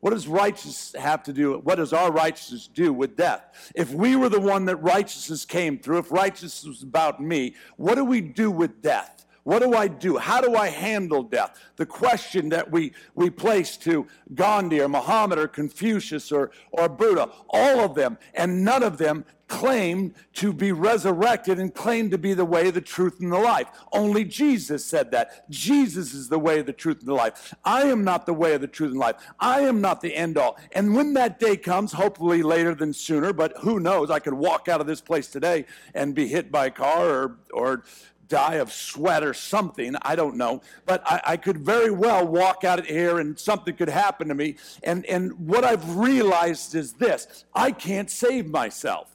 What 0.00 0.10
does 0.10 0.26
righteousness 0.26 0.94
have 1.00 1.22
to 1.24 1.32
do? 1.32 1.58
What 1.58 1.76
does 1.76 1.92
our 1.92 2.10
righteousness 2.10 2.68
do 2.72 2.92
with 2.92 3.16
death? 3.16 3.70
If 3.76 3.92
we 3.92 4.16
were 4.16 4.30
the 4.30 4.40
one 4.40 4.64
that 4.64 4.76
righteousness 4.76 5.44
came 5.44 5.78
through, 5.78 5.98
if 5.98 6.10
righteousness 6.10 6.64
was 6.64 6.82
about 6.82 7.22
me, 7.22 7.54
what 7.76 7.94
do 7.94 8.04
we 8.04 8.20
do 8.20 8.50
with 8.50 8.82
death? 8.82 9.26
What 9.44 9.60
do 9.60 9.74
I 9.74 9.88
do? 9.88 10.18
How 10.18 10.40
do 10.40 10.54
I 10.54 10.68
handle 10.68 11.22
death? 11.22 11.58
The 11.76 11.86
question 11.86 12.50
that 12.50 12.70
we, 12.70 12.92
we 13.14 13.30
place 13.30 13.76
to 13.78 14.06
Gandhi 14.34 14.80
or 14.80 14.88
Muhammad 14.88 15.38
or 15.38 15.48
Confucius 15.48 16.30
or, 16.30 16.50
or 16.72 16.88
Buddha, 16.88 17.30
all 17.48 17.80
of 17.80 17.94
them, 17.94 18.18
and 18.34 18.64
none 18.64 18.82
of 18.82 18.98
them 18.98 19.24
claimed 19.50 20.14
to 20.32 20.52
be 20.52 20.70
resurrected 20.70 21.58
and 21.58 21.74
claimed 21.74 22.12
to 22.12 22.18
be 22.18 22.32
the 22.32 22.44
way, 22.44 22.70
the 22.70 22.80
truth, 22.80 23.18
and 23.20 23.32
the 23.32 23.38
life. 23.38 23.66
Only 23.92 24.24
Jesus 24.24 24.84
said 24.84 25.10
that. 25.10 25.50
Jesus 25.50 26.14
is 26.14 26.28
the 26.28 26.38
way, 26.38 26.62
the 26.62 26.72
truth, 26.72 27.00
and 27.00 27.08
the 27.08 27.14
life. 27.14 27.52
I 27.64 27.82
am 27.82 28.04
not 28.04 28.26
the 28.26 28.32
way 28.32 28.54
of 28.54 28.60
the 28.60 28.68
truth 28.68 28.92
and 28.92 29.00
life. 29.00 29.16
I 29.40 29.62
am 29.62 29.80
not 29.80 30.00
the 30.00 30.14
end 30.14 30.38
all. 30.38 30.56
And 30.70 30.94
when 30.94 31.14
that 31.14 31.40
day 31.40 31.56
comes, 31.56 31.92
hopefully 31.92 32.44
later 32.44 32.76
than 32.76 32.92
sooner, 32.92 33.32
but 33.32 33.54
who 33.58 33.80
knows? 33.80 34.08
I 34.08 34.20
could 34.20 34.34
walk 34.34 34.68
out 34.68 34.80
of 34.80 34.86
this 34.86 35.00
place 35.00 35.26
today 35.26 35.66
and 35.94 36.14
be 36.14 36.28
hit 36.28 36.52
by 36.52 36.66
a 36.66 36.70
car 36.70 37.08
or, 37.08 37.38
or 37.52 37.84
die 38.30 38.54
of 38.54 38.72
sweat 38.72 39.22
or 39.22 39.34
something. 39.34 39.94
I 40.00 40.16
don't 40.16 40.36
know. 40.36 40.62
But 40.86 41.02
I, 41.04 41.20
I, 41.26 41.36
could 41.36 41.58
very 41.58 41.90
well 41.90 42.26
walk 42.26 42.64
out 42.64 42.78
of 42.78 42.86
here 42.86 43.18
and 43.18 43.38
something 43.38 43.76
could 43.76 43.90
happen 43.90 44.28
to 44.28 44.34
me. 44.34 44.56
And, 44.82 45.04
and 45.04 45.32
what 45.46 45.64
I've 45.64 45.96
realized 45.96 46.74
is 46.74 46.94
this 46.94 47.44
I 47.54 47.72
can't 47.72 48.10
save 48.10 48.46
myself. 48.46 49.14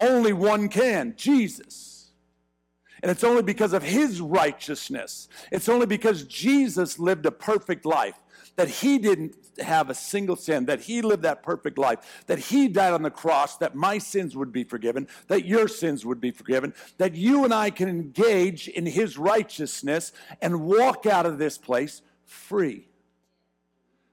Only 0.00 0.32
one 0.32 0.68
can 0.68 1.14
Jesus. 1.16 2.12
And 3.02 3.10
it's 3.10 3.24
only 3.24 3.42
because 3.42 3.72
of 3.72 3.82
his 3.82 4.20
righteousness. 4.20 5.28
It's 5.50 5.70
only 5.70 5.86
because 5.86 6.24
Jesus 6.24 6.98
lived 6.98 7.24
a 7.24 7.30
perfect 7.32 7.86
life 7.86 8.20
that 8.56 8.68
he 8.68 8.98
didn't 8.98 9.34
have 9.60 9.90
a 9.90 9.94
single 9.94 10.36
sin, 10.36 10.66
that 10.66 10.80
he 10.80 11.02
lived 11.02 11.22
that 11.22 11.42
perfect 11.42 11.78
life, 11.78 12.24
that 12.26 12.38
he 12.38 12.68
died 12.68 12.92
on 12.92 13.02
the 13.02 13.10
cross, 13.10 13.56
that 13.58 13.74
my 13.74 13.98
sins 13.98 14.36
would 14.36 14.52
be 14.52 14.64
forgiven, 14.64 15.08
that 15.28 15.44
your 15.44 15.68
sins 15.68 16.04
would 16.04 16.20
be 16.20 16.30
forgiven, 16.30 16.74
that 16.98 17.14
you 17.14 17.44
and 17.44 17.54
I 17.54 17.70
can 17.70 17.88
engage 17.88 18.68
in 18.68 18.86
his 18.86 19.18
righteousness 19.18 20.12
and 20.40 20.62
walk 20.62 21.06
out 21.06 21.26
of 21.26 21.38
this 21.38 21.58
place 21.58 22.02
free 22.24 22.89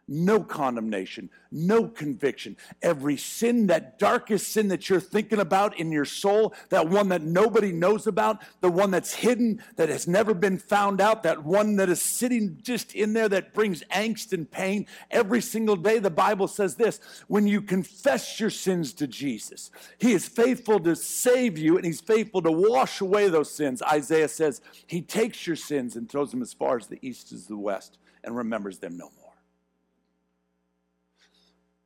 no 0.08 0.42
condemnation, 0.42 1.30
no 1.52 1.88
conviction. 1.88 2.56
Every 2.82 3.18
sin, 3.18 3.68
that 3.68 4.00
darkest 4.00 4.52
sin 4.54 4.70
that 4.70 4.90
you're 4.90 5.00
thinking 5.00 5.40
about 5.40 5.78
in 5.78 5.92
your 5.92 6.06
soul, 6.06 6.54
that 6.70 6.88
one 6.88 7.10
that 7.10 7.24
nobody 7.24 7.72
knows 7.72 8.08
about, 8.08 8.42
the 8.62 8.72
one 8.72 8.92
that's 8.92 9.14
hidden, 9.14 9.62
that 9.76 9.90
has 9.90 10.08
never 10.08 10.34
been 10.34 10.58
found 10.58 11.02
out, 11.02 11.24
that 11.24 11.44
one 11.44 11.76
that 11.76 11.90
is 11.90 12.02
sitting 12.02 12.58
just 12.62 12.96
in 12.96 13.14
there 13.14 13.28
that 13.30 13.54
brings 13.54 13.84
angst 13.92 14.32
and 14.32 14.50
pain 14.50 14.88
every 15.12 15.42
single 15.42 15.76
day, 15.76 16.00
the 16.00 16.10
Bible 16.10 16.48
says 16.48 16.76
this 16.76 17.00
when 17.28 17.48
you 17.48 17.62
confess 17.62 18.40
your 18.40 18.50
sins 18.50 18.94
to 18.94 19.08
Jesus, 19.08 19.72
He 19.98 20.14
is 20.14 20.28
faithful 20.28 20.80
to 20.82 20.96
save 20.96 21.58
you 21.58 21.76
and 21.76 21.86
He's 21.86 22.02
faithful 22.02 22.42
to 22.44 22.52
wash 22.52 23.02
away 23.02 23.28
those 23.30 23.52
sins. 23.52 23.82
Isaiah 23.82 24.30
says, 24.30 24.62
He 24.86 25.02
takes 25.02 25.46
your 25.46 25.56
sins 25.56 25.96
and 25.96 26.10
throws 26.10 26.32
them 26.32 26.42
as 26.42 26.54
far 26.54 26.78
as 26.78 26.88
the 26.88 27.00
east 27.02 27.32
is 27.32 27.48
the 27.48 27.58
west 27.58 27.98
and 28.24 28.36
remembers 28.36 28.80
them 28.80 28.98
no 28.98 29.10
more 29.20 29.27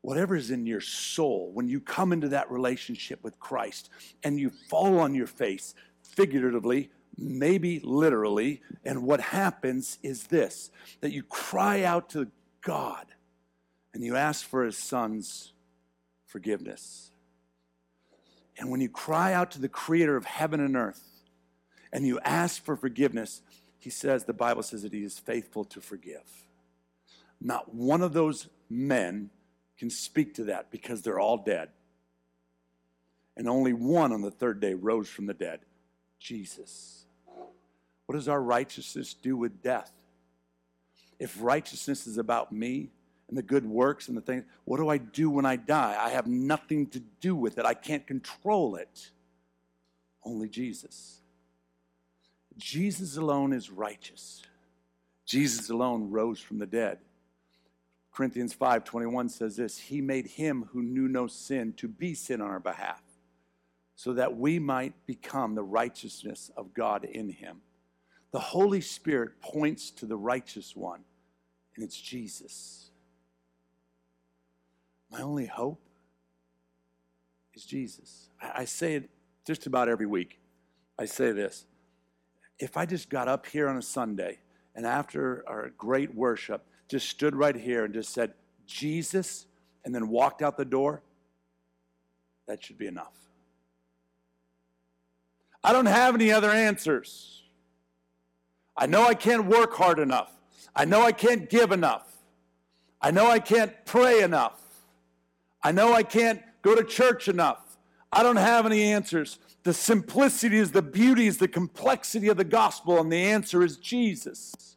whatever 0.02 0.36
is 0.36 0.52
in 0.52 0.66
your 0.66 0.82
soul, 0.82 1.52
when 1.54 1.70
you 1.70 1.80
come 1.80 2.12
into 2.12 2.30
that 2.30 2.50
relationship 2.52 3.24
with 3.24 3.40
Christ 3.40 3.90
and 4.24 4.40
you 4.40 4.50
fall 4.50 5.00
on 5.00 5.14
your 5.14 5.28
face, 5.28 5.76
figuratively, 6.02 6.90
maybe 7.18 7.80
literally, 7.84 8.62
and 8.84 9.04
what 9.04 9.22
happens 9.22 10.00
is 10.02 10.28
this 10.28 10.72
that 11.02 11.12
you 11.12 11.24
cry 11.24 11.84
out 11.84 12.10
to 12.10 12.28
God 12.62 13.08
and 13.94 14.04
you 14.04 14.16
ask 14.16 14.46
for 14.46 14.64
his 14.64 14.78
son's 14.78 15.54
forgiveness. 16.26 17.12
And 18.58 18.70
when 18.70 18.82
you 18.82 18.90
cry 18.90 19.34
out 19.34 19.52
to 19.52 19.62
the 19.62 19.70
creator 19.70 20.16
of 20.16 20.26
heaven 20.26 20.60
and 20.60 20.76
earth 20.76 21.04
and 21.92 22.06
you 22.06 22.20
ask 22.22 22.64
for 22.64 22.76
forgiveness, 22.76 23.42
he 23.78 23.90
says, 23.90 24.26
the 24.26 24.34
Bible 24.34 24.64
says 24.64 24.84
that 24.84 24.94
he 24.94 25.04
is 25.04 25.20
faithful 25.20 25.66
to 25.66 25.82
forgive. 25.82 26.48
Not 27.40 27.74
one 27.74 28.02
of 28.02 28.14
those 28.14 28.48
men 28.70 29.32
can 29.82 29.89
speak 29.89 30.36
to 30.36 30.44
that 30.44 30.70
because 30.70 31.02
they're 31.02 31.20
all 31.20 31.38
dead. 31.38 31.70
And 33.36 33.50
only 33.50 33.74
one 33.74 34.13
on 34.13 34.22
the 34.22 34.30
third 34.30 34.60
day 34.60 34.76
rose 34.76 35.10
from 35.10 35.26
the 35.26 35.34
dead 35.34 35.62
Jesus. 36.20 37.06
What 38.06 38.13
does 38.13 38.28
our 38.28 38.39
righteousness 38.39 39.15
do 39.15 39.36
with 39.36 39.63
death? 39.63 39.91
If 41.17 41.36
righteousness 41.41 42.06
is 42.06 42.20
about 42.20 42.52
me 42.52 42.91
and 43.28 43.36
the 43.36 43.41
good 43.41 43.65
works 43.65 44.08
and 44.08 44.15
the 44.15 44.22
things, 44.22 44.44
what 44.65 44.78
do 44.78 44.88
I 44.88 45.00
do 45.00 45.32
when 45.32 45.48
I 45.48 45.56
die? 45.56 45.98
I 46.00 46.10
have 46.10 46.28
nothing 46.28 46.86
to 46.89 47.00
do 47.20 47.36
with 47.36 47.58
it, 47.58 47.65
I 47.65 47.74
can't 47.74 48.06
control 48.06 48.76
it. 48.76 49.10
Only 50.24 50.48
Jesus. 50.48 51.22
Jesus 52.56 53.17
alone 53.17 53.52
is 53.52 53.72
righteous. 53.72 54.44
Jesus 55.26 55.72
alone 55.72 56.12
rose 56.12 56.39
from 56.39 56.60
the 56.60 56.67
dead. 56.67 57.00
Corinthians 58.12 58.54
5:21 58.54 59.30
says 59.30 59.56
this, 59.56 59.78
he 59.78 60.02
made 60.02 60.28
him 60.28 60.69
who 60.71 60.84
knew 60.84 61.08
no 61.08 61.28
sin 61.28 61.74
to 61.74 61.88
be 61.88 62.13
sin 62.13 62.41
on 62.41 62.50
our 62.50 62.60
behalf, 62.60 63.02
so 63.95 64.13
that 64.13 64.38
we 64.38 64.60
might 64.60 64.93
become 65.06 65.56
the 65.56 65.63
righteousness 65.63 66.52
of 66.58 66.74
God 66.74 67.06
in 67.06 67.30
him. 67.30 67.62
The 68.32 68.39
Holy 68.39 68.82
Spirit 68.82 69.41
points 69.41 69.91
to 69.91 70.05
the 70.05 70.18
righteous 70.18 70.76
one, 70.76 71.03
and 71.76 71.84
it's 71.84 71.99
Jesus. 71.99 72.89
My 75.09 75.22
only 75.22 75.45
hope 75.45 75.82
is 77.53 77.66
Jesus. 77.66 78.30
I, 78.41 78.62
I 78.62 78.66
say 78.66 78.95
it 78.95 79.09
just 79.45 79.68
about 79.68 79.89
every 79.89 80.05
week. 80.05 80.39
I 80.97 81.05
say 81.05 81.32
this. 81.32 81.66
If 82.59 82.78
I 82.78 82.86
just 82.86 83.09
got 83.09 83.28
up 83.28 83.45
here 83.45 83.68
on 83.68 83.78
a 83.78 83.82
Sunday 83.82 84.39
and 84.76 84.86
after 84.86 85.43
our 85.47 85.72
great 85.78 86.14
worship 86.14 86.66
just 86.92 87.10
stood 87.10 87.36
right 87.36 87.56
here 87.56 87.86
and 87.86 87.94
just 87.94 88.14
said, 88.14 88.34
Jesus, 88.68 89.46
and 89.86 89.96
then 89.96 90.10
walked 90.10 90.42
out 90.42 90.58
the 90.58 90.66
door, 90.66 91.02
that 92.48 92.62
should 92.64 92.78
be 92.78 92.86
enough. 92.86 93.16
I 95.64 95.72
don't 95.72 95.86
have 95.86 96.16
any 96.16 96.32
other 96.34 96.50
answers. 96.50 97.44
I 98.76 98.88
know 98.88 99.06
I 99.06 99.14
can't 99.14 99.46
work 99.46 99.74
hard 99.74 100.00
enough. 100.00 100.34
I 100.76 100.84
know 100.84 101.02
I 101.02 101.14
can't 101.14 101.50
give 101.50 101.72
enough. 101.72 102.12
I 103.02 103.12
know 103.12 103.28
I 103.28 103.39
can't 103.39 103.74
pray 103.86 104.22
enough. 104.22 104.60
I 105.64 105.72
know 105.72 105.94
I 105.94 106.04
can't 106.04 106.42
go 106.62 106.76
to 106.76 106.84
church 106.84 107.30
enough. 107.30 107.78
I 108.12 108.22
don't 108.22 108.36
have 108.36 108.66
any 108.66 108.84
answers. 108.84 109.39
The 109.64 109.74
simplicity 109.74 110.58
is 110.58 110.72
the 110.72 110.82
beauty, 110.82 111.28
is 111.28 111.38
the 111.38 111.48
complexity 111.48 112.28
of 112.28 112.36
the 112.36 112.44
gospel, 112.44 113.00
and 113.00 113.12
the 113.12 113.24
answer 113.24 113.64
is 113.64 113.78
Jesus. 113.78 114.76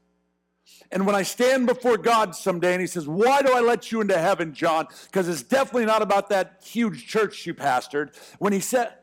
And 0.92 1.06
when 1.06 1.14
I 1.14 1.22
stand 1.22 1.66
before 1.66 1.96
God 1.96 2.34
someday 2.34 2.72
and 2.72 2.80
He 2.80 2.86
says, 2.86 3.06
Why 3.06 3.42
do 3.42 3.52
I 3.52 3.60
let 3.60 3.90
you 3.90 4.00
into 4.00 4.18
heaven, 4.18 4.54
John? 4.54 4.86
Because 5.06 5.28
it's 5.28 5.42
definitely 5.42 5.86
not 5.86 6.02
about 6.02 6.28
that 6.28 6.60
huge 6.64 7.06
church 7.06 7.46
you 7.46 7.54
pastored. 7.54 8.14
When 8.38 8.52
He 8.52 8.60
said, 8.60 8.94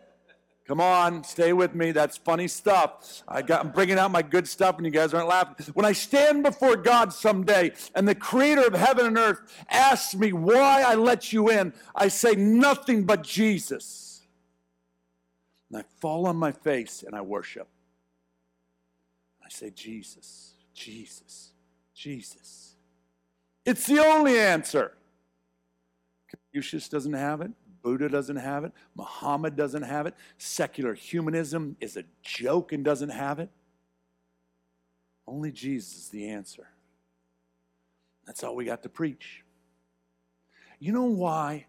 Come 0.71 0.79
on, 0.79 1.23
stay 1.25 1.51
with 1.51 1.75
me. 1.75 1.91
That's 1.91 2.15
funny 2.15 2.47
stuff. 2.47 3.23
I 3.27 3.41
got, 3.41 3.65
I'm 3.65 3.71
bringing 3.71 3.97
out 3.97 4.09
my 4.09 4.21
good 4.21 4.47
stuff, 4.47 4.77
and 4.77 4.86
you 4.86 4.91
guys 4.91 5.13
aren't 5.13 5.27
laughing. 5.27 5.65
When 5.73 5.86
I 5.86 5.91
stand 5.91 6.43
before 6.43 6.77
God 6.77 7.11
someday, 7.11 7.73
and 7.93 8.07
the 8.07 8.15
Creator 8.15 8.67
of 8.67 8.73
heaven 8.73 9.05
and 9.07 9.17
earth 9.17 9.41
asks 9.69 10.15
me 10.15 10.32
why 10.32 10.84
I 10.84 10.95
let 10.95 11.34
you 11.34 11.49
in, 11.49 11.73
I 11.93 12.07
say 12.07 12.36
nothing 12.36 13.03
but 13.03 13.21
Jesus. 13.23 14.21
And 15.69 15.82
I 15.82 15.84
fall 15.99 16.25
on 16.27 16.38
my 16.38 16.51
face 16.51 17.03
and 17.05 17.15
I 17.15 17.21
worship. 17.21 17.67
I 19.43 19.49
say, 19.49 19.71
Jesus, 19.71 20.53
Jesus, 20.73 21.50
Jesus. 22.01 22.75
It's 23.63 23.85
the 23.85 23.99
only 23.99 24.39
answer. 24.39 24.93
Confucius 26.27 26.89
doesn't 26.89 27.13
have 27.13 27.41
it. 27.41 27.51
Buddha 27.83 28.09
doesn't 28.09 28.37
have 28.37 28.63
it. 28.63 28.71
Muhammad 28.95 29.55
doesn't 29.55 29.83
have 29.83 30.07
it. 30.07 30.15
Secular 30.39 30.95
humanism 30.95 31.75
is 31.79 31.97
a 31.97 32.03
joke 32.23 32.71
and 32.73 32.83
doesn't 32.83 33.09
have 33.09 33.37
it. 33.37 33.49
Only 35.27 35.51
Jesus 35.51 35.95
is 35.95 36.09
the 36.09 36.29
answer. 36.29 36.67
That's 38.25 38.43
all 38.43 38.55
we 38.55 38.65
got 38.65 38.81
to 38.83 38.89
preach. 38.89 39.43
You 40.79 40.93
know 40.93 41.03
why 41.03 41.67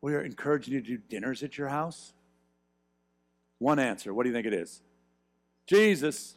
we're 0.00 0.22
encouraging 0.22 0.74
you 0.74 0.80
to 0.80 0.86
do 0.86 0.98
dinners 1.08 1.42
at 1.42 1.58
your 1.58 1.68
house? 1.68 2.12
One 3.58 3.80
answer. 3.80 4.14
What 4.14 4.22
do 4.22 4.28
you 4.28 4.34
think 4.34 4.46
it 4.46 4.54
is? 4.54 4.80
Jesus. 5.66 6.36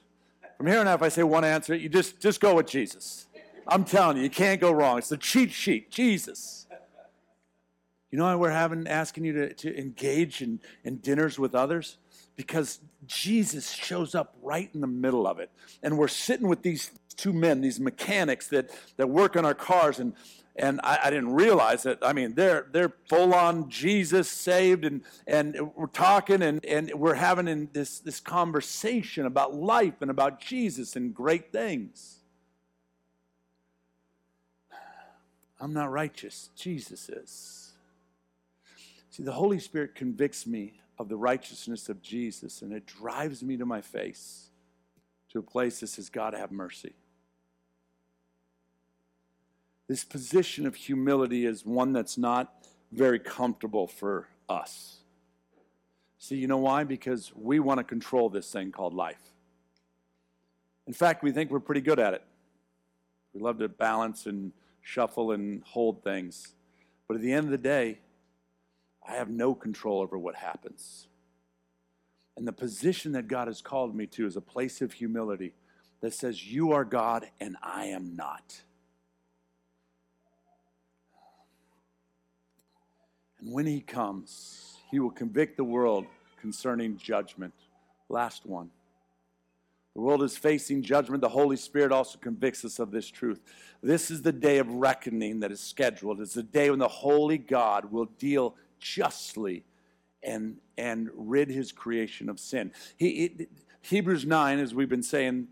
From 0.58 0.66
here 0.66 0.80
on 0.80 0.88
out, 0.88 0.96
if 0.96 1.04
I 1.04 1.10
say 1.10 1.24
one 1.24 1.44
answer, 1.44 1.76
you 1.76 1.90
just, 1.90 2.20
just 2.20 2.40
go 2.40 2.56
with 2.56 2.68
Jesus. 2.68 3.28
I'm 3.68 3.84
telling 3.84 4.18
you, 4.18 4.24
you 4.24 4.30
can't 4.30 4.62
go 4.62 4.72
wrong. 4.72 4.98
It's 4.98 5.10
the 5.10 5.18
cheat 5.18 5.52
sheet, 5.52 5.92
Jesus. 5.92 6.68
You 8.12 8.20
know 8.20 8.26
why 8.26 8.36
we're 8.36 8.52
having 8.52 8.88
asking 8.88 9.26
you 9.26 9.34
to, 9.34 9.54
to 9.54 9.78
engage 9.78 10.42
in, 10.42 10.60
in 10.84 10.98
dinners 10.98 11.38
with 11.38 11.56
others? 11.56 11.98
Because 12.36 12.80
Jesus 13.06 13.72
shows 13.72 14.16
up 14.16 14.36
right 14.42 14.70
in 14.74 14.82
the 14.82 14.88
middle 14.88 15.28
of 15.28 15.40
it. 15.40 15.50
And 15.84 15.98
we're 15.98 16.08
sitting 16.08 16.48
with 16.48 16.62
these 16.62 16.92
two 17.18 17.34
men, 17.34 17.62
these 17.62 17.80
mechanics 17.80 18.48
that, 18.50 18.70
that 18.98 19.08
work 19.10 19.36
on 19.36 19.46
our 19.46 19.54
cars, 19.54 20.00
and 20.00 20.14
and 20.58 20.80
I, 20.86 21.00
I, 21.04 21.10
didn't 21.10 21.34
realize 21.34 21.84
that. 21.84 22.00
I 22.02 22.14
mean, 22.14 22.34
they're 22.34 22.68
they're 22.72 22.94
full 23.10 23.34
on 23.34 23.70
Jesus 23.70 24.30
saved, 24.30 24.86
and 24.86 25.02
and 25.28 25.72
we're 25.76 25.88
talking, 25.88 26.42
and 26.42 26.64
and 26.66 26.94
we're 26.96 27.16
having 27.16 27.50
in 27.50 27.70
this 27.74 28.00
this 28.00 28.22
conversation 28.22 29.26
about 29.26 29.54
life 29.54 29.96
and 30.00 30.10
about 30.10 30.40
Jesus 30.40 30.96
and 30.96 31.14
great 31.14 31.52
things. 31.52 32.15
I'm 35.60 35.74
not 35.74 35.92
righteous. 35.92 36.50
Jesus 36.56 37.10
is. 37.10 37.74
See, 39.10 39.24
the 39.24 39.32
Holy 39.32 39.60
Spirit 39.60 39.96
convicts 39.96 40.46
me 40.46 40.82
of 40.98 41.10
the 41.10 41.16
righteousness 41.16 41.90
of 41.90 42.02
Jesus, 42.02 42.62
and 42.62 42.74
it 42.74 42.86
drives 42.86 43.44
me 43.44 43.58
to 43.58 43.66
my 43.66 43.82
face 43.82 44.50
to 45.30 45.40
a 45.40 45.42
place 45.42 45.80
that 45.80 45.88
says, 45.88 46.10
God, 46.10 46.34
have 46.34 46.52
mercy. 46.52 46.94
This 49.88 50.04
position 50.04 50.66
of 50.66 50.76
humility 50.76 51.46
is 51.46 51.66
one 51.66 51.94
that's 51.94 52.18
not 52.18 52.54
very 52.92 53.20
comfortable 53.20 53.88
for 53.88 54.28
us. 54.50 54.98
See, 56.18 56.38
you 56.38 56.48
know 56.48 56.58
why? 56.58 56.84
Because 56.84 57.32
we 57.36 57.60
want 57.60 57.78
to 57.78 57.84
control 57.84 58.30
this 58.30 58.52
thing 58.52 58.72
called 58.72 58.94
life. 58.94 59.32
In 60.88 60.94
fact, 60.94 61.24
we 61.24 61.32
think 61.32 61.52
we're 61.52 61.60
pretty 61.60 61.82
good 61.82 62.00
at 62.00 62.14
it. 62.14 62.24
We 63.34 63.42
love 63.42 63.60
to 63.60 63.70
balance 63.70 64.26
and 64.26 64.52
shuffle 64.86 65.32
and 65.32 65.64
hold 65.64 66.04
things. 66.04 66.54
But 67.08 67.16
at 67.16 67.22
the 67.22 67.34
end 67.34 67.46
of 67.46 67.52
the 67.52 67.58
day, 67.58 68.00
I 69.06 69.14
have 69.16 69.30
no 69.30 69.56
control 69.56 70.00
over 70.00 70.18
what 70.18 70.36
happens. 70.36 71.08
And 72.38 72.48
the 72.48 72.54
position 72.54 73.12
that 73.14 73.28
God 73.28 73.48
has 73.48 73.62
called 73.62 73.96
me 73.96 74.06
to 74.08 74.28
is 74.28 74.36
a 74.36 74.42
place 74.42 74.82
of 74.82 74.94
humility 74.94 75.54
that 76.02 76.14
says, 76.14 76.46
You 76.46 76.72
are 76.72 76.86
God 76.86 77.26
and 77.40 77.58
I 77.64 77.86
am 77.86 78.16
not. 78.16 78.62
And 83.40 83.52
when 83.52 83.66
he 83.66 83.82
comes, 83.82 84.78
he 84.92 85.00
will 85.00 85.12
convict 85.12 85.58
the 85.58 85.64
world 85.64 86.06
concerning 86.40 86.98
judgment. 86.98 87.54
Last 88.08 88.46
one. 88.46 88.70
The 89.96 90.02
world 90.02 90.24
is 90.24 90.38
facing 90.38 90.82
judgment. 90.82 91.22
The 91.22 91.30
Holy 91.30 91.56
Spirit 91.56 91.94
also 91.94 92.20
convicts 92.20 92.66
us 92.66 92.80
of 92.80 92.92
this 92.92 93.10
truth. 93.10 93.40
This 93.82 94.12
is 94.12 94.22
the 94.22 94.34
day 94.34 94.58
of 94.58 94.68
reckoning 94.68 95.40
that 95.40 95.52
is 95.52 95.62
scheduled. 95.62 96.20
It's 96.20 96.34
the 96.34 96.44
day 96.44 96.70
when 96.70 96.80
the 96.80 96.88
Holy 96.88 97.38
God 97.38 97.92
will 97.92 98.06
deal 98.06 98.56
justly 98.78 99.64
and, 100.22 100.58
and 100.78 101.10
rid 101.16 101.50
his 101.50 101.72
creation 101.72 102.28
of 102.28 102.42
sin. 102.42 102.74
He, 102.98 103.26
it, 103.26 103.50
Hebrews 103.82 104.26
9, 104.26 104.60
as 104.60 104.76
we've 104.76 104.90
been 104.90 105.02
saying 105.04 105.48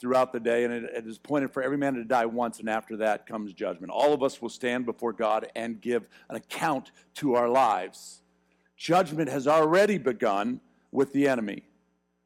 throughout 0.00 0.32
the 0.32 0.40
day, 0.40 0.64
and 0.64 0.72
it, 0.72 0.84
it 0.94 1.06
is 1.06 1.18
pointed 1.18 1.52
for 1.52 1.60
every 1.60 1.76
man 1.76 1.94
to 1.94 2.04
die 2.04 2.26
once, 2.26 2.60
and 2.60 2.70
after 2.70 2.96
that 2.98 3.26
comes 3.26 3.52
judgment. 3.52 3.90
All 3.90 4.12
of 4.12 4.22
us 4.22 4.40
will 4.40 4.48
stand 4.50 4.86
before 4.86 5.12
God 5.12 5.48
and 5.56 5.80
give 5.80 6.06
an 6.28 6.36
account 6.36 6.92
to 7.16 7.34
our 7.34 7.48
lives. 7.48 8.22
Judgment 8.76 9.28
has 9.28 9.48
already 9.48 9.98
begun 9.98 10.60
with 10.92 11.12
the 11.12 11.26
enemy. 11.26 11.64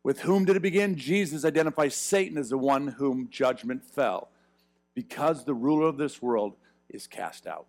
With 0.05 0.21
whom 0.21 0.45
did 0.45 0.55
it 0.55 0.63
begin? 0.63 0.95
Jesus 0.95 1.45
identifies 1.45 1.97
Satan 1.97 2.39
as 2.39 2.51
the 2.51 2.59
one 2.59 2.87
whom 2.87 3.29
judgment 3.31 3.85
fell, 3.85 4.29
because 4.95 5.45
the 5.45 5.55
ruler 5.55 5.89
of 5.89 5.97
this 5.97 6.23
world 6.23 6.55
is 6.89 7.09
cast 7.09 7.49
out. 7.49 7.67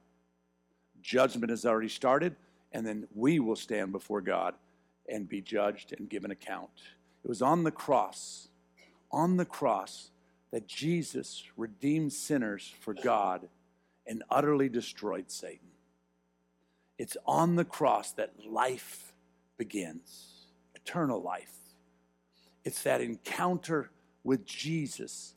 Judgment 1.01 1.49
has 1.49 1.65
already 1.65 1.89
started, 1.89 2.35
and 2.71 2.85
then 2.85 3.07
we 3.15 3.39
will 3.39 3.55
stand 3.55 3.91
before 3.91 4.21
God 4.21 4.53
and 5.09 5.27
be 5.27 5.41
judged 5.41 5.95
and 5.97 6.09
give 6.09 6.25
an 6.25 6.31
account. 6.31 6.69
It 7.23 7.29
was 7.29 7.41
on 7.41 7.63
the 7.63 7.71
cross 7.71 8.49
on 9.15 9.37
the 9.37 9.45
cross 9.45 10.11
that 10.51 10.67
Jesus 10.67 11.43
redeemed 11.55 12.11
sinners 12.11 12.73
for 12.81 12.93
God 12.93 13.47
and 14.05 14.23
utterly 14.29 14.67
destroyed 14.67 15.31
Satan. 15.31 15.69
It's 16.97 17.17
on 17.25 17.55
the 17.55 17.65
cross 17.65 18.11
that 18.13 18.33
life 18.45 19.13
begins, 19.57 20.47
eternal 20.75 21.21
life. 21.21 21.53
It's 22.65 22.81
that 22.83 22.99
encounter 22.99 23.91
with 24.23 24.45
Jesus 24.45 25.35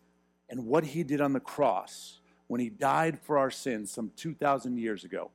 and 0.48 0.66
what 0.66 0.84
he 0.84 1.04
did 1.04 1.20
on 1.20 1.34
the 1.34 1.40
cross 1.40 2.20
when 2.46 2.60
he 2.60 2.70
died 2.70 3.20
for 3.20 3.38
our 3.38 3.50
sins 3.50 3.90
some 3.90 4.10
2,000 4.16 4.78
years 4.78 5.04
ago 5.04 5.30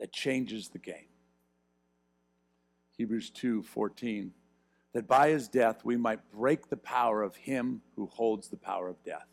that 0.00 0.12
changes 0.12 0.68
the 0.68 0.78
game. 0.78 1.06
Hebrews 2.96 3.30
2 3.30 3.62
14 3.62 4.32
that 4.92 5.06
by 5.06 5.28
his 5.28 5.48
death 5.48 5.84
we 5.84 5.96
might 5.96 6.18
break 6.32 6.68
the 6.68 6.76
power 6.76 7.22
of 7.22 7.36
him 7.36 7.82
who 7.94 8.06
holds 8.06 8.48
the 8.48 8.56
power 8.56 8.88
of 8.88 9.02
death. 9.04 9.28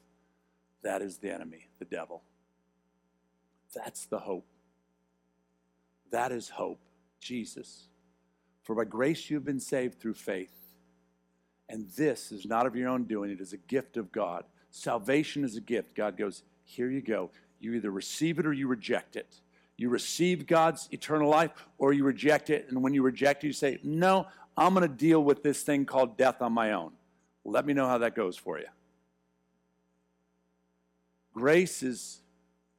That 0.84 1.02
is 1.02 1.18
the 1.18 1.34
enemy, 1.34 1.70
the 1.80 1.86
devil. 1.86 2.22
That's 3.74 4.06
the 4.06 4.20
hope. 4.20 4.46
That 6.12 6.32
is 6.32 6.50
hope, 6.50 6.80
Jesus. 7.20 7.88
For 8.62 8.76
by 8.76 8.86
grace 8.86 9.30
you 9.30 9.38
have 9.38 9.46
been 9.46 9.60
saved 9.60 10.00
through 10.00 10.14
faith. 10.14 10.65
And 11.70 11.90
this 11.96 12.32
is 12.32 12.46
not 12.46 12.66
of 12.66 12.76
your 12.76 12.90
own 12.90 13.06
doing, 13.06 13.32
it 13.32 13.42
is 13.42 13.54
a 13.54 13.58
gift 13.58 13.98
of 13.98 14.12
God. 14.12 14.44
Salvation 14.72 15.44
is 15.44 15.56
a 15.56 15.62
gift. 15.62 15.96
God 15.96 16.18
goes, 16.18 16.44
Here 16.64 16.90
you 16.90 17.02
go. 17.02 17.32
You 17.60 17.74
either 17.74 17.92
receive 17.92 18.40
it 18.40 18.46
or 18.46 18.54
you 18.54 18.68
reject 18.68 19.16
it. 19.16 19.40
You 19.78 19.90
receive 19.90 20.48
God's 20.48 20.88
eternal 20.92 21.30
life 21.30 21.52
or 21.78 21.94
you 21.94 22.04
reject 22.04 22.50
it. 22.50 22.68
And 22.70 22.82
when 22.82 22.94
you 22.94 23.02
reject 23.02 23.44
it, 23.44 23.48
you 23.48 23.54
say, 23.54 23.80
No, 23.84 24.28
I'm 24.58 24.74
going 24.74 24.88
to 24.88 24.94
deal 24.94 25.24
with 25.24 25.44
this 25.44 25.64
thing 25.64 25.86
called 25.86 26.18
death 26.18 26.42
on 26.42 26.54
my 26.54 26.74
own. 26.74 26.92
Let 27.44 27.66
me 27.66 27.74
know 27.74 27.88
how 27.88 28.00
that 28.00 28.16
goes 28.16 28.38
for 28.38 28.58
you. 28.60 28.66
Grace 31.34 31.84
is 31.84 32.22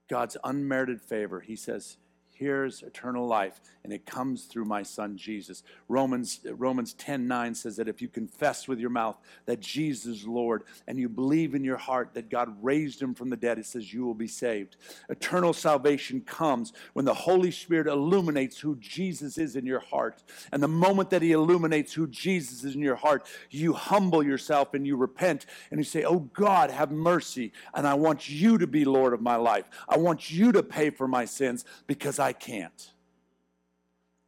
God's 0.09 0.37
unmerited 0.43 1.03
favor. 1.03 1.41
He 1.41 1.57
says, 1.57 1.99
here's 2.39 2.83
eternal 2.83 3.27
life 3.27 3.61
and 3.85 3.93
it 3.93 4.05
comes 4.05 4.45
through 4.45 4.65
my 4.65 4.83
son 4.83 5.17
jesus. 5.17 5.63
Romans 5.89 6.41
romans 6.45 6.93
10 6.95 7.27
9 7.27 7.55
says 7.55 7.77
that 7.77 7.89
if 7.89 8.03
you 8.03 8.09
confess 8.09 8.69
with 8.69 8.79
your 8.79 8.91
mouth 8.91 9.17
that 9.47 9.61
jesus 9.61 10.07
is 10.07 10.27
lord 10.27 10.63
and 10.87 10.99
you 10.99 11.09
believe 11.09 11.55
in 11.55 11.65
your 11.65 11.77
heart 11.77 12.11
that 12.15 12.29
god 12.29 12.55
raised 12.63 13.01
him 13.01 13.15
from 13.15 13.31
the 13.31 13.37
dead 13.37 13.59
it 13.59 13.67
says 13.67 13.93
you 13.93 14.05
will 14.05 14.15
be 14.15 14.29
saved. 14.29 14.77
Eternal 15.09 15.53
salvation 15.53 16.21
comes 16.21 16.73
when 16.93 17.05
the 17.05 17.15
holy 17.15 17.51
spirit 17.51 17.87
illuminates 17.87 18.59
who 18.59 18.77
jesus 18.77 19.39
is 19.39 19.57
in 19.57 19.67
your 19.67 19.81
heart. 19.81 20.23
And 20.53 20.63
the 20.63 20.69
moment 20.69 21.11
that 21.11 21.23
he 21.23 21.33
illuminates 21.33 21.93
who 21.93 22.07
jesus 22.07 22.65
is 22.65 22.75
in 22.75 22.83
your 22.83 22.97
heart 22.97 23.27
you 23.51 23.73
humble 23.73 24.23
yourself 24.23 24.75
and 24.75 24.87
you 24.87 24.97
repent 24.97 25.47
and 25.71 25.81
you 25.81 25.85
say 25.85 26.05
oh 26.05 26.21
god 26.21 26.71
have 26.71 26.91
mercy 26.91 27.53
and 27.75 27.87
i 27.87 27.95
want 27.95 28.29
you 28.29 28.59
to 28.59 28.67
be 28.67 28.85
lord 28.85 29.13
of 29.13 29.23
my 29.23 29.37
life. 29.37 29.69
I 29.89 29.99
want 29.99 30.31
you 30.31 30.53
to 30.53 30.63
pay 30.63 30.91
for 30.91 31.09
my 31.09 31.25
sins 31.25 31.65
because 31.87 32.19
I 32.19 32.26
can't. 32.33 32.91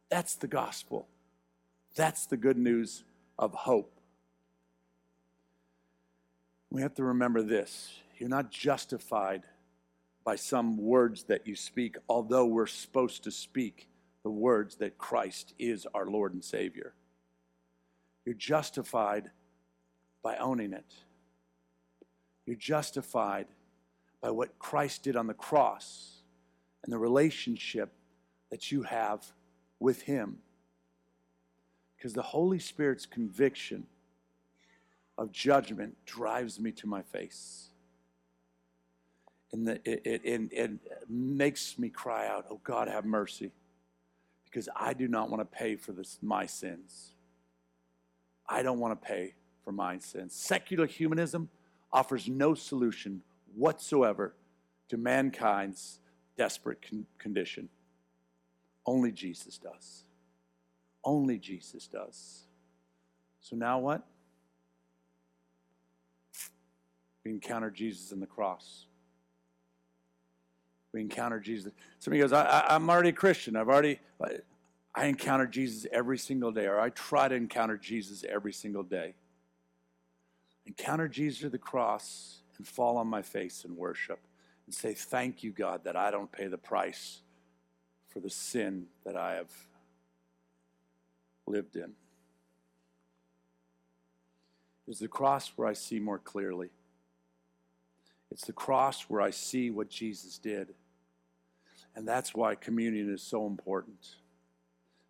That's 0.09 0.35
the 0.35 0.47
gospel. 0.47 1.07
That's 1.95 2.25
the 2.25 2.37
good 2.37 2.57
news 2.57 3.03
of 3.37 3.53
hope. 3.53 3.99
We 6.71 6.81
have 6.81 6.93
to 6.95 7.03
remember 7.03 7.41
this 7.41 7.91
you're 8.17 8.29
not 8.29 8.51
justified 8.51 9.43
by 10.25 10.35
some 10.35 10.77
words 10.77 11.23
that 11.23 11.47
you 11.47 11.55
speak, 11.55 11.95
although 12.07 12.45
we're 12.45 12.67
supposed 12.67 13.23
to 13.23 13.31
speak 13.31 13.87
the 14.23 14.29
words 14.29 14.75
that 14.75 14.97
Christ 14.97 15.53
is 15.57 15.87
our 15.93 16.05
Lord 16.05 16.33
and 16.33 16.43
Savior. 16.43 16.93
You're 18.25 18.35
justified 18.35 19.31
by 20.21 20.35
owning 20.35 20.73
it. 20.73 20.93
You're 22.45 22.57
justified 22.57 23.47
by 24.21 24.31
what 24.31 24.59
Christ 24.59 25.03
did 25.03 25.15
on 25.15 25.27
the 25.27 25.33
cross 25.33 26.18
and 26.83 26.93
the 26.93 26.97
relationship 26.97 27.91
that 28.49 28.71
you 28.71 28.83
have 28.83 29.25
with 29.79 30.03
Him. 30.03 30.39
Because 31.97 32.13
the 32.13 32.21
Holy 32.21 32.59
Spirit's 32.59 33.05
conviction 33.05 33.85
of 35.17 35.31
judgment 35.31 35.97
drives 36.05 36.59
me 36.59 36.71
to 36.71 36.87
my 36.87 37.01
face. 37.01 37.67
And 39.51 39.67
it, 39.67 39.81
it, 39.85 40.21
it 40.23 40.71
makes 41.09 41.77
me 41.77 41.89
cry 41.89 42.27
out, 42.27 42.45
Oh 42.49 42.59
God, 42.63 42.87
have 42.87 43.05
mercy. 43.05 43.51
Because 44.45 44.69
I 44.75 44.93
do 44.93 45.07
not 45.07 45.29
want 45.29 45.41
to 45.41 45.57
pay 45.57 45.75
for 45.75 45.91
this, 45.91 46.17
my 46.21 46.45
sins. 46.45 47.11
I 48.47 48.63
don't 48.63 48.79
want 48.79 48.99
to 48.99 49.07
pay 49.07 49.33
for 49.63 49.71
my 49.71 49.99
sins. 49.99 50.33
Secular 50.33 50.87
humanism 50.87 51.49
offers 51.91 52.27
no 52.27 52.55
solution 52.55 53.21
whatsoever 53.55 54.33
to 54.89 54.97
mankind's 54.97 55.99
desperate 56.39 56.79
con- 56.89 57.05
condition. 57.17 57.67
Only 58.85 59.11
Jesus 59.11 59.57
does. 59.57 60.05
Only 61.03 61.37
Jesus 61.37 61.85
does. 61.87 62.45
So 63.41 63.57
now 63.57 63.79
what? 63.79 64.07
We 67.25 67.31
encounter 67.31 67.69
Jesus 67.69 68.13
in 68.13 68.21
the 68.21 68.25
cross. 68.25 68.85
We 70.93 71.01
encounter 71.01 71.41
Jesus. 71.41 71.73
Somebody 71.99 72.21
goes, 72.21 72.31
I, 72.31 72.67
am 72.69 72.89
already 72.89 73.09
a 73.09 73.13
Christian. 73.13 73.57
I've 73.57 73.67
already, 73.67 73.99
I 74.95 75.07
encounter 75.07 75.45
Jesus 75.45 75.85
every 75.91 76.17
single 76.17 76.53
day, 76.53 76.67
or 76.67 76.79
I 76.79 76.89
try 76.89 77.27
to 77.27 77.35
encounter 77.35 77.75
Jesus 77.75 78.23
every 78.27 78.53
single 78.53 78.83
day. 78.83 79.13
Encounter 80.65 81.09
Jesus 81.09 81.43
at 81.43 81.51
the 81.51 81.57
cross 81.57 82.43
and 82.57 82.65
fall 82.65 82.95
on 82.95 83.07
my 83.07 83.21
face 83.21 83.65
and 83.65 83.75
worship 83.75 84.19
and 84.69 84.75
say, 84.75 84.93
Thank 84.93 85.41
you, 85.41 85.51
God, 85.51 85.83
that 85.85 85.95
I 85.95 86.11
don't 86.11 86.31
pay 86.31 86.45
the 86.45 86.55
price 86.55 87.21
for 88.07 88.19
the 88.19 88.29
sin 88.29 88.85
that 89.03 89.17
I 89.17 89.33
have 89.33 89.49
lived 91.47 91.75
in. 91.75 91.93
It's 94.87 94.99
the 94.99 95.07
cross 95.07 95.53
where 95.55 95.67
I 95.67 95.73
see 95.73 95.99
more 95.99 96.19
clearly. 96.19 96.69
It's 98.29 98.45
the 98.45 98.53
cross 98.53 99.09
where 99.09 99.21
I 99.21 99.31
see 99.31 99.71
what 99.71 99.89
Jesus 99.89 100.37
did. 100.37 100.75
And 101.95 102.07
that's 102.07 102.35
why 102.35 102.53
communion 102.53 103.11
is 103.11 103.23
so 103.23 103.47
important. 103.47 104.17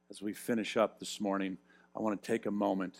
As 0.09 0.21
we 0.21 0.31
finish 0.31 0.77
up 0.77 1.01
this 1.01 1.19
morning, 1.19 1.57
I 1.93 1.99
want 1.99 2.23
to 2.23 2.25
take 2.25 2.45
a 2.45 2.51
moment 2.51 2.95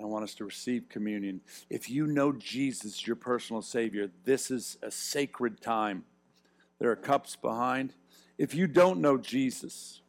I 0.00 0.04
want 0.06 0.24
us 0.24 0.34
to 0.34 0.44
receive 0.44 0.88
communion. 0.88 1.40
If 1.70 1.88
you 1.88 2.06
know 2.06 2.32
Jesus, 2.32 3.06
your 3.06 3.16
personal 3.16 3.62
Savior, 3.62 4.10
this 4.24 4.50
is 4.50 4.76
a 4.82 4.90
sacred 4.90 5.60
time. 5.60 6.04
There 6.80 6.90
are 6.90 6.96
cups 6.96 7.36
behind. 7.36 7.94
If 8.36 8.54
you 8.54 8.66
don't 8.66 9.00
know 9.00 9.16
Jesus, 9.16 10.00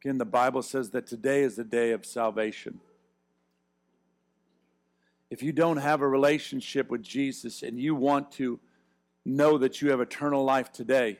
again, 0.00 0.18
the 0.18 0.24
Bible 0.24 0.62
says 0.62 0.90
that 0.90 1.06
today 1.06 1.42
is 1.42 1.56
the 1.56 1.64
day 1.64 1.90
of 1.90 2.06
salvation. 2.06 2.80
If 5.30 5.42
you 5.42 5.52
don't 5.52 5.78
have 5.78 6.00
a 6.00 6.08
relationship 6.08 6.90
with 6.90 7.02
Jesus 7.02 7.64
and 7.64 7.76
you 7.76 7.96
want 7.96 8.30
to 8.32 8.60
know 9.24 9.58
that 9.58 9.82
you 9.82 9.90
have 9.90 10.00
eternal 10.00 10.44
life 10.44 10.70
today, 10.70 11.18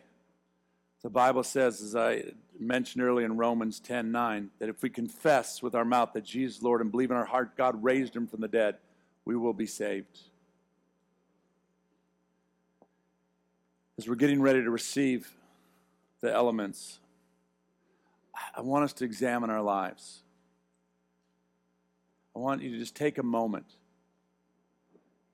the 1.02 1.10
Bible 1.10 1.42
says, 1.42 1.82
as 1.82 1.96
I 1.96 2.22
mentioned 2.59 3.02
earlier 3.02 3.26
in 3.26 3.36
Romans 3.36 3.80
10 3.80 4.12
9, 4.12 4.50
that 4.59 4.68
if 4.68 4.82
we 4.82 4.90
confess 4.90 5.62
with 5.62 5.74
our 5.74 5.84
mouth 5.84 6.12
that 6.14 6.24
Jesus 6.24 6.57
is 6.59 6.62
Lord 6.62 6.80
and 6.80 6.90
believe 6.90 7.11
in 7.11 7.16
our 7.16 7.24
heart 7.24 7.57
God 7.57 7.82
raised 7.82 8.14
him 8.14 8.26
from 8.26 8.40
the 8.40 8.48
dead, 8.48 8.76
we 9.24 9.36
will 9.36 9.52
be 9.52 9.66
saved. 9.66 10.18
As 13.98 14.09
we're 14.09 14.16
getting 14.16 14.42
ready 14.42 14.62
to 14.62 14.70
receive 14.70 15.30
the 16.20 16.32
elements, 16.32 16.98
I 18.57 18.61
want 18.61 18.84
us 18.84 18.92
to 18.94 19.05
examine 19.05 19.50
our 19.50 19.62
lives. 19.62 20.22
I 22.34 22.40
want 22.40 22.62
you 22.62 22.70
to 22.72 22.78
just 22.78 22.96
take 22.96 23.18
a 23.18 23.22
moment. 23.22 23.66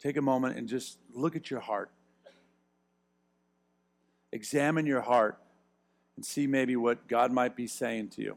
Take 0.00 0.16
a 0.16 0.22
moment 0.22 0.58
and 0.58 0.68
just 0.68 0.98
look 1.14 1.36
at 1.36 1.50
your 1.50 1.60
heart. 1.60 1.90
Examine 4.32 4.86
your 4.86 5.00
heart 5.00 5.38
and 6.20 6.26
see 6.26 6.46
maybe 6.46 6.76
what 6.76 7.08
God 7.08 7.32
might 7.32 7.56
be 7.56 7.66
saying 7.66 8.10
to 8.10 8.20
you. 8.20 8.36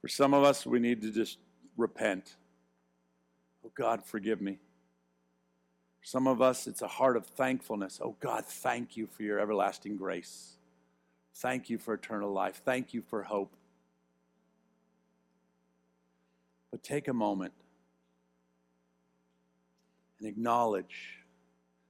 For 0.00 0.06
some 0.06 0.32
of 0.32 0.44
us, 0.44 0.64
we 0.64 0.78
need 0.78 1.02
to 1.02 1.10
just 1.10 1.38
repent. 1.76 2.36
Oh, 3.64 3.72
God, 3.74 4.04
forgive 4.04 4.40
me. 4.40 4.60
For 5.98 6.06
some 6.06 6.28
of 6.28 6.40
us, 6.40 6.68
it's 6.68 6.82
a 6.82 6.86
heart 6.86 7.16
of 7.16 7.26
thankfulness. 7.26 7.98
Oh, 8.00 8.14
God, 8.20 8.46
thank 8.46 8.96
you 8.96 9.08
for 9.08 9.24
your 9.24 9.40
everlasting 9.40 9.96
grace. 9.96 10.52
Thank 11.34 11.68
you 11.68 11.78
for 11.78 11.94
eternal 11.94 12.32
life. 12.32 12.62
Thank 12.64 12.94
you 12.94 13.02
for 13.02 13.24
hope. 13.24 13.56
But 16.70 16.84
take 16.84 17.08
a 17.08 17.12
moment 17.12 17.54
and 20.20 20.28
acknowledge. 20.28 21.24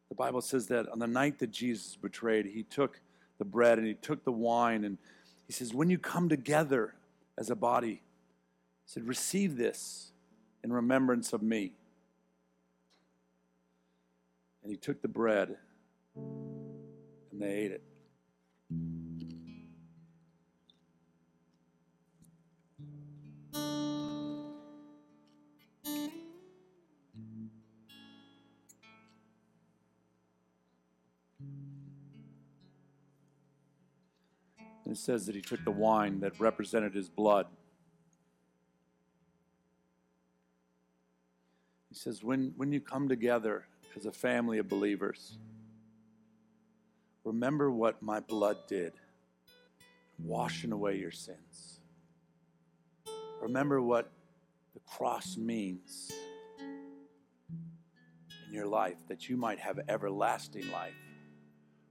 The 0.09 0.15
Bible 0.15 0.41
says 0.41 0.69
that 0.69 0.89
on 0.89 0.99
the 0.99 1.07
night 1.07 1.41
that 1.41 1.51
Jesus 1.51 1.95
betrayed, 1.95 2.47
he 2.47 2.63
took 2.63 3.03
the 3.39 3.45
bread 3.45 3.79
and 3.79 3.87
he 3.87 3.95
took 3.95 4.25
the 4.25 4.33
wine 4.33 4.85
and 4.85 4.99
he 5.47 5.53
says, 5.53 5.75
When 5.75 5.91
you 5.91 5.99
come 5.99 6.29
together 6.29 6.95
as 7.39 7.51
a 7.51 7.57
body, 7.57 8.03
he 8.85 8.87
said, 8.87 9.07
Receive 9.07 9.57
this 9.57 10.13
in 10.63 10.73
remembrance 10.73 11.33
of 11.33 11.43
me. 11.43 11.73
And 14.63 14.71
he 14.73 14.77
took 14.77 15.01
the 15.01 15.09
bread 15.09 15.57
and 16.17 17.41
they 17.41 17.53
ate 17.53 17.73
it. 17.73 17.83
And 34.87 34.95
it 34.95 35.01
says 35.01 35.27
that 35.27 35.35
he 35.35 35.43
took 35.43 35.65
the 35.65 35.73
wine 35.73 36.21
that 36.21 36.39
represented 36.39 36.95
his 36.95 37.09
blood. 37.09 37.49
He 41.89 41.97
says, 41.97 42.23
when, 42.23 42.53
when 42.57 42.71
you 42.71 42.81
come 42.81 43.09
together 43.09 43.67
as 43.97 44.07
a 44.07 44.13
family 44.13 44.59
of 44.59 44.69
believers, 44.69 45.39
remember 47.25 47.69
what 47.73 48.01
my 48.01 48.21
blood 48.21 48.59
did, 48.69 48.93
washing 50.23 50.71
away 50.71 50.99
your 50.99 51.11
sins. 51.11 51.81
Remember 53.43 53.83
what 53.83 54.13
the 54.75 54.81
cross 54.87 55.37
means 55.37 56.13
in 56.61 58.55
your 58.55 58.69
life, 58.69 58.99
that 59.09 59.29
you 59.29 59.37
might 59.37 59.59
have 59.59 59.81
everlasting 59.89 60.71
life. 60.71 60.95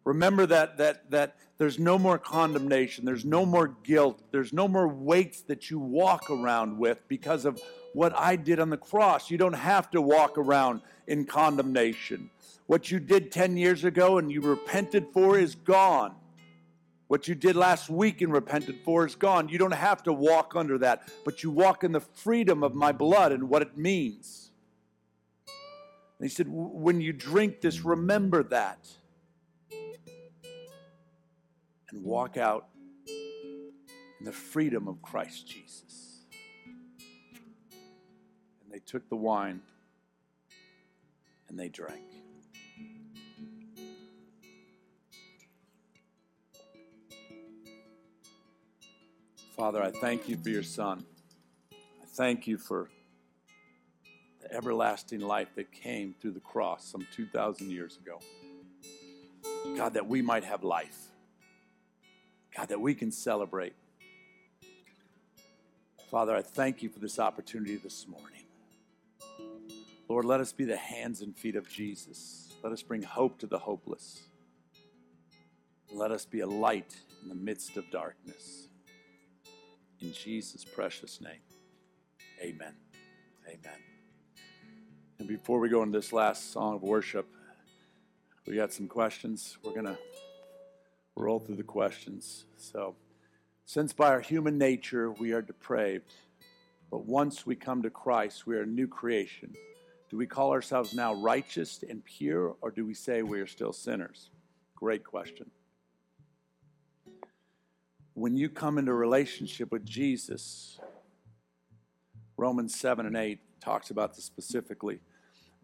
Remember 0.05 0.45
that, 0.45 0.77
that, 0.77 1.09
that 1.09 1.35
there's 1.57 1.79
no 1.79 1.97
more 1.97 2.19
condemnation, 2.19 3.05
there's 3.05 3.25
no 3.25 3.45
more 3.45 3.75
guilt, 3.83 4.21
there's 4.31 4.53
no 4.53 4.67
more 4.67 4.87
weights 4.87 5.41
that 5.43 5.71
you 5.71 5.79
walk 5.79 6.29
around 6.29 6.77
with 6.77 6.99
because 7.07 7.43
of 7.43 7.59
what 7.93 8.13
I 8.15 8.35
did 8.35 8.59
on 8.59 8.69
the 8.69 8.77
cross. 8.77 9.31
You 9.31 9.37
don't 9.39 9.53
have 9.53 9.89
to 9.91 10.01
walk 10.01 10.37
around 10.37 10.81
in 11.07 11.25
condemnation. 11.25 12.29
What 12.67 12.91
you 12.91 12.99
did 12.99 13.31
10 13.31 13.57
years 13.57 13.83
ago 13.83 14.19
and 14.19 14.31
you 14.31 14.41
repented 14.41 15.07
for 15.11 15.39
is 15.39 15.55
gone. 15.55 16.13
What 17.07 17.27
you 17.27 17.33
did 17.35 17.55
last 17.55 17.89
week 17.89 18.21
and 18.21 18.31
repented 18.31 18.79
for 18.83 19.05
is 19.07 19.15
gone. 19.15 19.49
You 19.49 19.57
don't 19.57 19.73
have 19.73 20.03
to 20.03 20.13
walk 20.13 20.53
under 20.55 20.77
that, 20.79 21.09
but 21.23 21.41
you 21.41 21.49
walk 21.49 21.83
in 21.83 21.91
the 21.91 21.99
freedom 21.99 22.63
of 22.63 22.75
my 22.75 22.91
blood 22.91 23.31
and 23.31 23.49
what 23.49 23.61
it 23.61 23.77
means. 23.77 24.51
And 25.47 26.27
he 26.27 26.33
said, 26.33 26.47
When 26.49 27.01
you 27.01 27.13
drink 27.13 27.61
this, 27.61 27.85
remember 27.85 28.43
that 28.43 28.87
and 31.95 32.03
walk 32.03 32.35
out 32.35 32.67
in 33.07 34.25
the 34.25 34.31
freedom 34.31 34.87
of 34.87 35.01
Christ 35.01 35.47
Jesus. 35.47 36.19
And 38.61 38.71
they 38.71 38.79
took 38.79 39.07
the 39.09 39.15
wine 39.15 39.61
and 41.47 41.57
they 41.57 41.69
drank. 41.69 42.01
Father, 49.55 49.81
I 49.81 49.91
thank 49.91 50.27
you 50.27 50.35
for 50.35 50.49
your 50.49 50.63
Son. 50.63 51.05
I 51.71 52.05
thank 52.05 52.45
you 52.45 52.57
for 52.57 52.89
the 54.41 54.53
everlasting 54.53 55.21
life 55.21 55.55
that 55.55 55.71
came 55.71 56.13
through 56.19 56.31
the 56.31 56.41
cross 56.41 56.83
some 56.83 57.07
2,000 57.15 57.71
years 57.71 57.97
ago. 57.97 58.19
God, 59.77 59.93
that 59.93 60.07
we 60.07 60.21
might 60.21 60.43
have 60.43 60.65
life. 60.65 61.14
God, 62.55 62.69
that 62.69 62.79
we 62.79 62.93
can 62.93 63.11
celebrate. 63.11 63.73
Father, 66.09 66.35
I 66.35 66.41
thank 66.41 66.81
you 66.81 66.89
for 66.89 66.99
this 66.99 67.19
opportunity 67.19 67.75
this 67.75 68.07
morning. 68.07 68.43
Lord, 70.07 70.25
let 70.25 70.39
us 70.39 70.53
be 70.53 70.63
the 70.63 70.77
hands 70.77 71.21
and 71.21 71.35
feet 71.35 71.55
of 71.55 71.67
Jesus. 71.67 72.53
Let 72.63 72.71
us 72.71 72.81
bring 72.81 73.01
hope 73.01 73.39
to 73.39 73.47
the 73.47 73.59
hopeless. 73.59 74.21
Let 75.91 76.11
us 76.11 76.25
be 76.25 76.41
a 76.41 76.47
light 76.47 76.95
in 77.23 77.29
the 77.29 77.35
midst 77.35 77.75
of 77.75 77.89
darkness. 77.91 78.69
In 80.01 80.13
Jesus' 80.13 80.63
precious 80.63 81.19
name, 81.19 81.41
amen. 82.41 82.75
Amen. 83.47 83.79
And 85.19 85.27
before 85.27 85.59
we 85.59 85.69
go 85.69 85.83
into 85.83 85.97
this 85.97 86.13
last 86.13 86.51
song 86.51 86.75
of 86.75 86.83
worship, 86.83 87.27
we 88.45 88.55
got 88.55 88.71
some 88.71 88.87
questions. 88.87 89.57
We're 89.63 89.73
going 89.73 89.85
to 89.85 89.97
roll 91.15 91.39
through 91.39 91.55
the 91.55 91.63
questions. 91.63 92.45
So, 92.57 92.95
since 93.65 93.93
by 93.93 94.09
our 94.09 94.19
human 94.19 94.57
nature 94.57 95.11
we 95.11 95.31
are 95.31 95.41
depraved, 95.41 96.13
but 96.91 97.05
once 97.05 97.45
we 97.45 97.55
come 97.55 97.81
to 97.83 97.89
Christ, 97.89 98.45
we 98.45 98.55
are 98.55 98.61
a 98.61 98.67
new 98.67 98.87
creation. 98.87 99.53
Do 100.09 100.17
we 100.17 100.27
call 100.27 100.51
ourselves 100.51 100.93
now 100.93 101.13
righteous 101.13 101.83
and 101.89 102.03
pure, 102.05 102.55
or 102.61 102.69
do 102.69 102.85
we 102.85 102.93
say 102.93 103.23
we 103.23 103.41
are 103.41 103.47
still 103.47 103.73
sinners? 103.73 104.29
Great 104.75 105.03
question. 105.03 105.49
When 108.13 108.37
you 108.37 108.49
come 108.49 108.77
into 108.77 108.93
relationship 108.93 109.71
with 109.71 109.85
Jesus, 109.85 110.79
Romans 112.37 112.79
7 112.79 113.05
and 113.05 113.17
8 113.17 113.39
talks 113.59 113.89
about 113.89 114.15
this 114.15 114.25
specifically. 114.25 114.99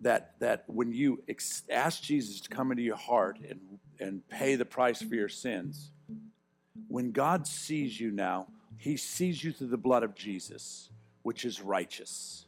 That, 0.02 0.34
that 0.40 0.64
when 0.68 0.92
you 0.92 1.24
ex- 1.30 1.64
ask 1.70 2.02
Jesus 2.02 2.42
to 2.42 2.50
come 2.50 2.72
into 2.72 2.84
your 2.84 2.96
heart 2.96 3.38
and, 3.48 3.60
and 4.00 4.28
pay 4.30 4.56
the 4.56 4.66
price 4.66 5.02
for 5.02 5.14
your 5.14 5.30
sins, 5.30 5.92
when 6.88 7.12
God 7.12 7.46
sees 7.46 8.00
you 8.00 8.12
now, 8.12 8.48
he 8.78 8.98
sees 8.98 9.44
you 9.44 9.52
through 9.52 9.68
the 9.68 9.78
blood 9.78 10.04
of 10.04 10.16
Jesus, 10.16 10.90
which 11.22 11.46
is 11.46 11.62
righteous. 11.62 12.46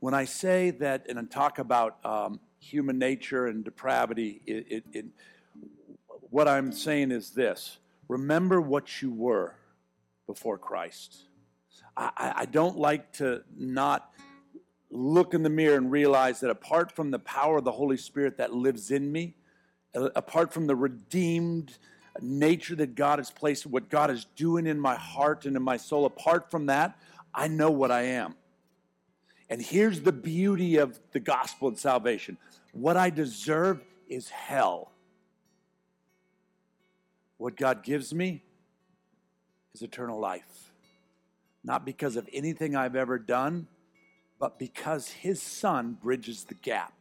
When 0.00 0.14
I 0.14 0.24
say 0.24 0.70
that 0.70 1.06
and 1.08 1.18
I 1.18 1.22
talk 1.22 1.58
about 1.58 2.04
um, 2.04 2.40
human 2.58 2.98
nature 2.98 3.46
and 3.46 3.64
depravity, 3.64 4.42
it, 4.46 4.66
it, 4.68 4.84
it, 4.92 5.04
what 6.30 6.48
I'm 6.48 6.72
saying 6.72 7.12
is 7.12 7.30
this 7.30 7.78
remember 8.08 8.60
what 8.60 9.00
you 9.00 9.12
were 9.12 9.54
before 10.26 10.58
Christ. 10.58 11.16
I, 11.96 12.32
I 12.36 12.44
don't 12.46 12.76
like 12.76 13.12
to 13.14 13.44
not 13.56 14.10
look 14.94 15.34
in 15.34 15.42
the 15.42 15.50
mirror 15.50 15.76
and 15.76 15.90
realize 15.90 16.40
that 16.40 16.50
apart 16.50 16.92
from 16.92 17.10
the 17.10 17.18
power 17.18 17.58
of 17.58 17.64
the 17.64 17.72
Holy 17.72 17.96
Spirit 17.96 18.38
that 18.38 18.54
lives 18.54 18.90
in 18.90 19.10
me, 19.10 19.34
uh, 19.94 20.08
apart 20.14 20.52
from 20.52 20.66
the 20.66 20.76
redeemed 20.76 21.76
nature 22.20 22.76
that 22.76 22.94
God 22.94 23.18
has 23.18 23.30
placed, 23.30 23.66
what 23.66 23.88
God 23.88 24.10
is 24.10 24.26
doing 24.36 24.66
in 24.66 24.78
my 24.78 24.94
heart 24.94 25.46
and 25.46 25.56
in 25.56 25.62
my 25.62 25.76
soul, 25.76 26.06
apart 26.06 26.50
from 26.50 26.66
that, 26.66 26.96
I 27.34 27.48
know 27.48 27.70
what 27.70 27.90
I 27.90 28.02
am. 28.02 28.36
And 29.50 29.60
here's 29.60 30.00
the 30.00 30.12
beauty 30.12 30.76
of 30.76 30.98
the 31.12 31.20
gospel 31.20 31.68
and 31.68 31.78
salvation 31.78 32.38
what 32.72 32.96
I 32.96 33.10
deserve 33.10 33.82
is 34.08 34.28
hell. 34.28 34.92
What 37.36 37.56
God 37.56 37.82
gives 37.82 38.14
me 38.14 38.42
is 39.74 39.82
eternal 39.82 40.18
life 40.18 40.64
not 41.64 41.86
because 41.86 42.16
of 42.16 42.28
anything 42.32 42.76
I've 42.76 42.94
ever 42.94 43.18
done, 43.18 43.66
but 44.38 44.58
because 44.58 45.08
his 45.08 45.40
son 45.40 45.96
bridges 46.02 46.44
the 46.44 46.54
gap. 46.54 46.92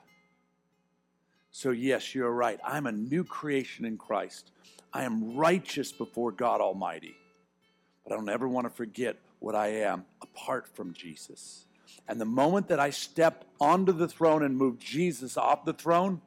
So, 1.51 1.69
yes, 1.69 2.15
you're 2.15 2.31
right. 2.31 2.59
I'm 2.65 2.87
a 2.87 2.91
new 2.91 3.23
creation 3.23 3.85
in 3.85 3.97
Christ. 3.97 4.51
I 4.91 5.03
am 5.03 5.35
righteous 5.35 5.91
before 5.91 6.31
God 6.31 6.61
Almighty. 6.61 7.15
But 8.03 8.13
I 8.13 8.15
don't 8.15 8.29
ever 8.29 8.47
want 8.47 8.65
to 8.65 8.73
forget 8.73 9.17
what 9.39 9.55
I 9.55 9.67
am 9.67 10.05
apart 10.21 10.67
from 10.67 10.93
Jesus. 10.93 11.65
And 12.07 12.19
the 12.19 12.25
moment 12.25 12.69
that 12.69 12.79
I 12.79 12.89
step 12.89 13.45
onto 13.59 13.91
the 13.91 14.07
throne 14.07 14.43
and 14.43 14.57
move 14.57 14.79
Jesus 14.79 15.37
off 15.37 15.63
the 15.63 15.73
throne, 15.73 16.21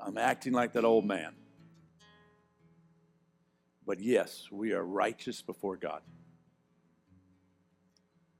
I'm 0.00 0.16
acting 0.16 0.52
like 0.52 0.72
that 0.72 0.84
old 0.84 1.04
man. 1.04 1.34
But 3.86 4.00
yes, 4.00 4.48
we 4.50 4.72
are 4.72 4.84
righteous 4.84 5.42
before 5.42 5.76
God. 5.76 6.00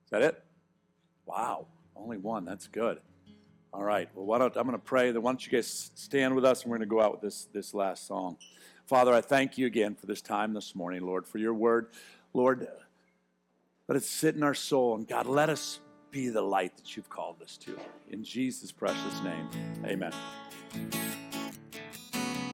Is 0.05 0.11
that 0.11 0.23
it? 0.23 0.45
Wow, 1.27 1.67
only 1.97 2.17
one. 2.17 2.45
That's 2.45 2.67
good. 2.67 3.01
All 3.73 3.85
right. 3.85 4.09
Well, 4.15 4.27
why 4.27 4.39
don't 4.39 4.57
I'm 4.57 4.67
going 4.67 4.79
to 4.79 4.85
pray. 4.85 5.13
Then 5.13 5.23
why 5.23 5.31
don't 5.31 5.45
you 5.45 5.53
guys 5.53 5.91
stand 5.95 6.35
with 6.35 6.45
us, 6.45 6.63
and 6.63 6.71
we're 6.71 6.79
going 6.79 6.89
to 6.89 6.95
go 6.95 7.01
out 7.01 7.13
with 7.13 7.21
this 7.21 7.49
this 7.53 7.75
last 7.75 8.07
song. 8.07 8.37
Father, 8.87 9.15
I 9.15 9.21
thank 9.21 9.57
you 9.57 9.67
again 9.67 9.95
for 9.95 10.07
this 10.07 10.21
time 10.21 10.53
this 10.53 10.75
morning, 10.75 11.07
Lord, 11.07 11.27
for 11.27 11.39
your 11.39 11.55
word, 11.55 11.89
Lord. 12.35 12.67
Let 13.87 13.97
it 13.97 14.05
sit 14.05 14.35
in 14.35 14.43
our 14.43 14.55
soul, 14.55 14.97
and 14.97 15.07
God, 15.07 15.27
let 15.27 15.49
us 15.49 15.81
be 16.11 16.29
the 16.29 16.43
light 16.43 16.77
that 16.77 16.97
you've 16.97 17.09
called 17.09 17.43
us 17.43 17.57
to. 17.59 17.77
In 18.11 18.25
Jesus' 18.25 18.73
precious 18.73 19.23
name, 19.23 19.49
Amen. 19.85 20.13